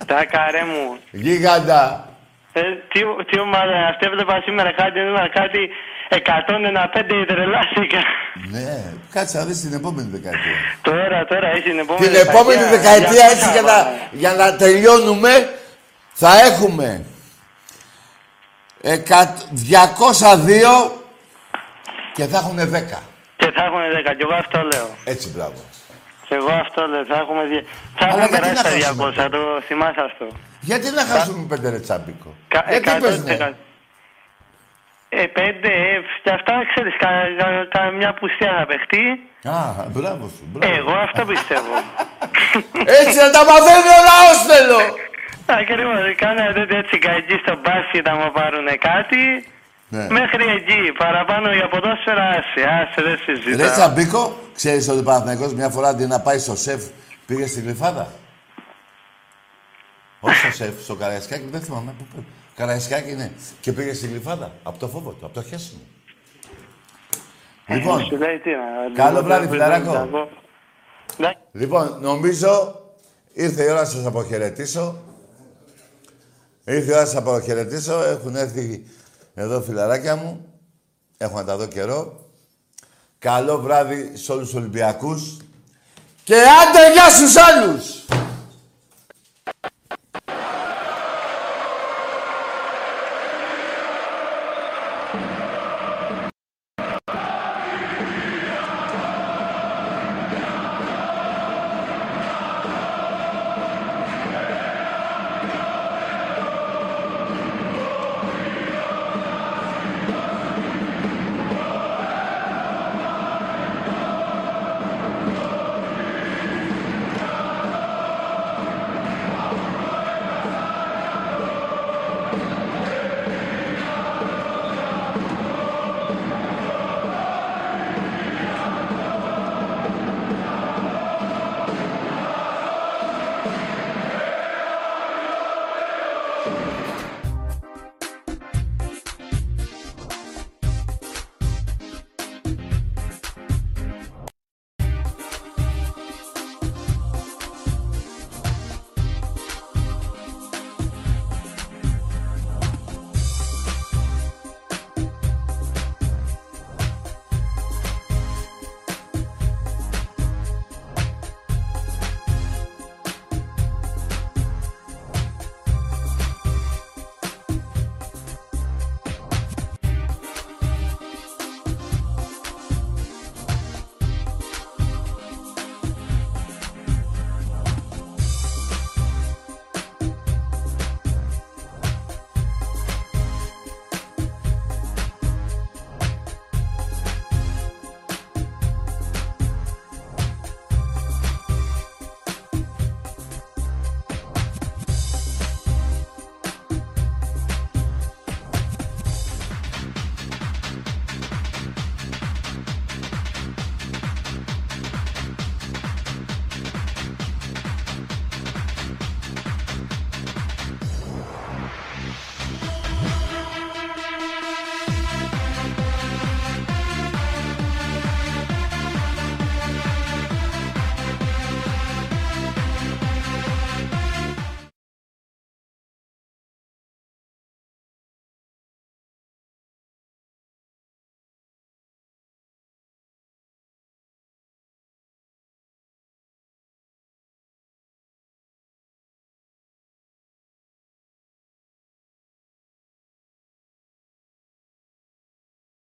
Τα 0.05 0.25
καρέ 0.25 0.63
μου. 0.71 0.97
Γίγαντα. 1.11 2.09
Ε, 2.53 2.61
τι, 2.91 2.99
τι 3.29 3.39
ομάδα 3.39 3.71
είναι 3.75 3.87
αυτή, 3.89 4.05
έβλεπα 4.05 4.41
σήμερα 4.45 4.71
κάτι, 4.71 4.99
έβλεπα 4.99 5.27
κάτι 5.39 5.61
105 6.09 7.25
τρελάθηκα. 7.27 8.01
Ναι, 8.51 8.83
κάτσε 9.13 9.37
να 9.37 9.45
δεις 9.45 9.61
την 9.61 9.73
επόμενη 9.73 10.07
δεκαετία. 10.11 10.57
Τώρα, 10.81 11.25
τώρα, 11.25 11.47
έχει 11.49 11.61
την 11.69 11.79
επόμενη 11.79 12.05
Την 12.07 12.15
επόμενη 12.27 12.63
δεκαετία 12.63 13.11
για 13.11 13.25
έτσι 13.33 13.49
για 13.51 13.61
πάμε. 13.61 13.81
να, 13.81 14.07
για 14.11 14.33
να 14.33 14.55
τελειώνουμε 14.55 15.31
θα 16.13 16.31
έχουμε 16.49 16.87
εκατ- 16.95 17.14
202 18.85 20.91
και 22.13 22.25
θα 22.25 22.37
έχουν 22.37 22.57
10. 22.59 22.61
Και 23.37 23.51
θα 23.55 23.63
έχουμε 23.63 23.83
10, 24.09 24.15
και 24.17 24.23
εγώ 24.27 24.33
αυτό 24.33 24.61
λέω. 24.73 24.89
Έτσι, 25.03 25.29
μπράβο. 25.29 25.59
Και 26.27 26.35
εγώ 26.35 26.51
αυτό 26.65 26.87
λέω, 26.87 27.05
θα 27.05 27.15
έχουμε, 27.15 27.43
δι... 27.45 27.65
θα 27.99 28.05
Αλλά 28.05 28.23
έχουμε 28.23 28.37
γιατί 28.37 28.55
να 28.55 28.61
περάσει 28.63 28.81
χάσουμε; 28.81 29.11
τα 29.11 29.25
200, 29.27 29.31
το 29.31 29.61
θυμάσαι 29.67 30.01
αυτό. 30.09 30.27
Γιατί 30.61 30.91
να 30.91 31.05
χάσουμε 31.05 31.45
πέντε 31.47 31.69
ρε 31.69 31.79
τσάμπικο; 31.79 32.33
Κα- 32.47 32.65
Γιατί 32.67 32.75
εκατό 32.89 33.05
πες 33.05 33.15
τοις 33.15 33.23
ναι; 33.23 33.33
εκατό. 33.33 33.55
Ε, 35.09 35.25
πέντε, 35.39 35.67
ε, 35.67 36.01
και 36.23 36.29
αυτά 36.37 36.53
ξέρεις, 36.71 36.93
κα, 37.03 37.09
κα, 37.39 37.47
κα, 37.73 37.81
μια 37.99 38.13
πουστιά 38.13 38.51
θα 38.59 38.65
παιχτεί. 38.71 39.03
Α, 39.57 39.59
μπράβο 39.93 40.23
σου. 40.35 40.43
Μπράβο. 40.51 40.73
Εγώ 40.79 40.93
αυτό 41.07 41.21
πιστεύω. 41.25 41.73
Έτσι 43.01 43.17
να 43.25 43.29
τα 43.35 43.41
μαθαίνει 43.49 43.89
ο 43.97 43.99
λαός 44.09 44.37
θέλω. 44.51 44.79
Ακριβώς, 45.45 46.15
κάνα 46.15 46.53
τέτοια 46.53 46.77
έτσι 46.77 46.97
καγκή 46.97 47.37
στο 47.45 47.55
μπάσκετ 47.61 48.07
άμα 48.07 48.31
πάρουν 48.31 48.65
κάτι. 48.79 49.47
Ναι. 49.89 50.07
Μέχρι 50.09 50.43
εκεί, 50.57 50.91
παραπάνω 50.97 51.53
για 51.53 51.67
ποδόσφαιρα, 51.67 52.23
άσε, 52.29 52.61
άσε, 52.81 53.01
δεν 53.01 53.19
Ρε 53.25 53.33
συζητάω. 53.35 53.71
Τσαμπίκο, 53.71 54.37
ξέρεις 54.55 54.89
ότι 54.89 54.99
ο 54.99 55.03
Παναθηναϊκός 55.03 55.53
μια 55.53 55.69
φορά 55.69 55.87
αντί 55.87 56.05
να 56.05 56.19
πάει 56.21 56.39
στο 56.39 56.55
σεφ 56.55 56.83
πήγε 57.25 57.47
στη 57.47 57.61
Γλυφάδα; 57.61 58.07
Όχι 60.19 60.35
στο 60.35 60.51
σεφ, 60.51 60.83
στο 60.83 60.95
Καραϊσκάκι, 60.95 61.47
δεν 61.51 61.61
θυμάμαι 61.61 61.93
πού 61.97 62.05
πήγε. 62.11 62.25
Καραϊσκάκι 62.55 63.11
είναι. 63.11 63.31
Και 63.61 63.71
πήγε 63.71 63.93
στη 63.93 64.07
Γλυφάδα. 64.07 64.51
Από 64.63 64.79
το 64.79 64.87
φόβο 64.87 65.09
του, 65.11 65.25
από 65.25 65.33
το 65.33 65.41
χέσιμο. 65.43 65.81
Λοιπόν, 67.67 68.05
Σου 68.05 68.17
λέει 68.17 68.37
τι 68.37 68.49
να- 68.49 69.03
καλό 69.03 69.23
βράδυ, 69.23 69.41
δεν- 69.41 69.51
φιλαράκο. 69.51 69.91
δεν- 69.91 70.09
δεν- 70.11 70.27
Ναι. 71.17 71.29
Λοιπόν, 71.51 71.97
νομίζω 72.01 72.81
ήρθε 73.33 73.63
η 73.63 73.69
ώρα 73.69 73.79
να 73.79 73.85
σας 73.85 74.05
αποχαιρετήσω. 74.05 74.99
Ήρθε 76.65 76.91
η 76.91 76.93
ώρα 76.93 76.99
να 76.99 77.05
σας 77.05 77.15
αποχαιρετήσω. 77.15 78.03
Έχουν 78.03 78.35
έρθει 78.35 78.85
εδώ 79.33 79.61
φιλαράκια 79.61 80.15
μου. 80.15 80.45
Έχω 81.17 81.37
να 81.37 81.43
τα 81.45 81.57
δω 81.57 81.65
καιρό. 81.65 82.29
Καλό 83.19 83.57
βράδυ 83.57 84.11
σε 84.13 84.31
όλους 84.31 84.49
τους 84.49 84.57
Ολυμπιακούς. 84.59 85.37
Και 86.23 86.35
άντε 86.35 86.91
γεια 86.93 87.09
στους 87.09 87.35
άλλους! 87.35 87.94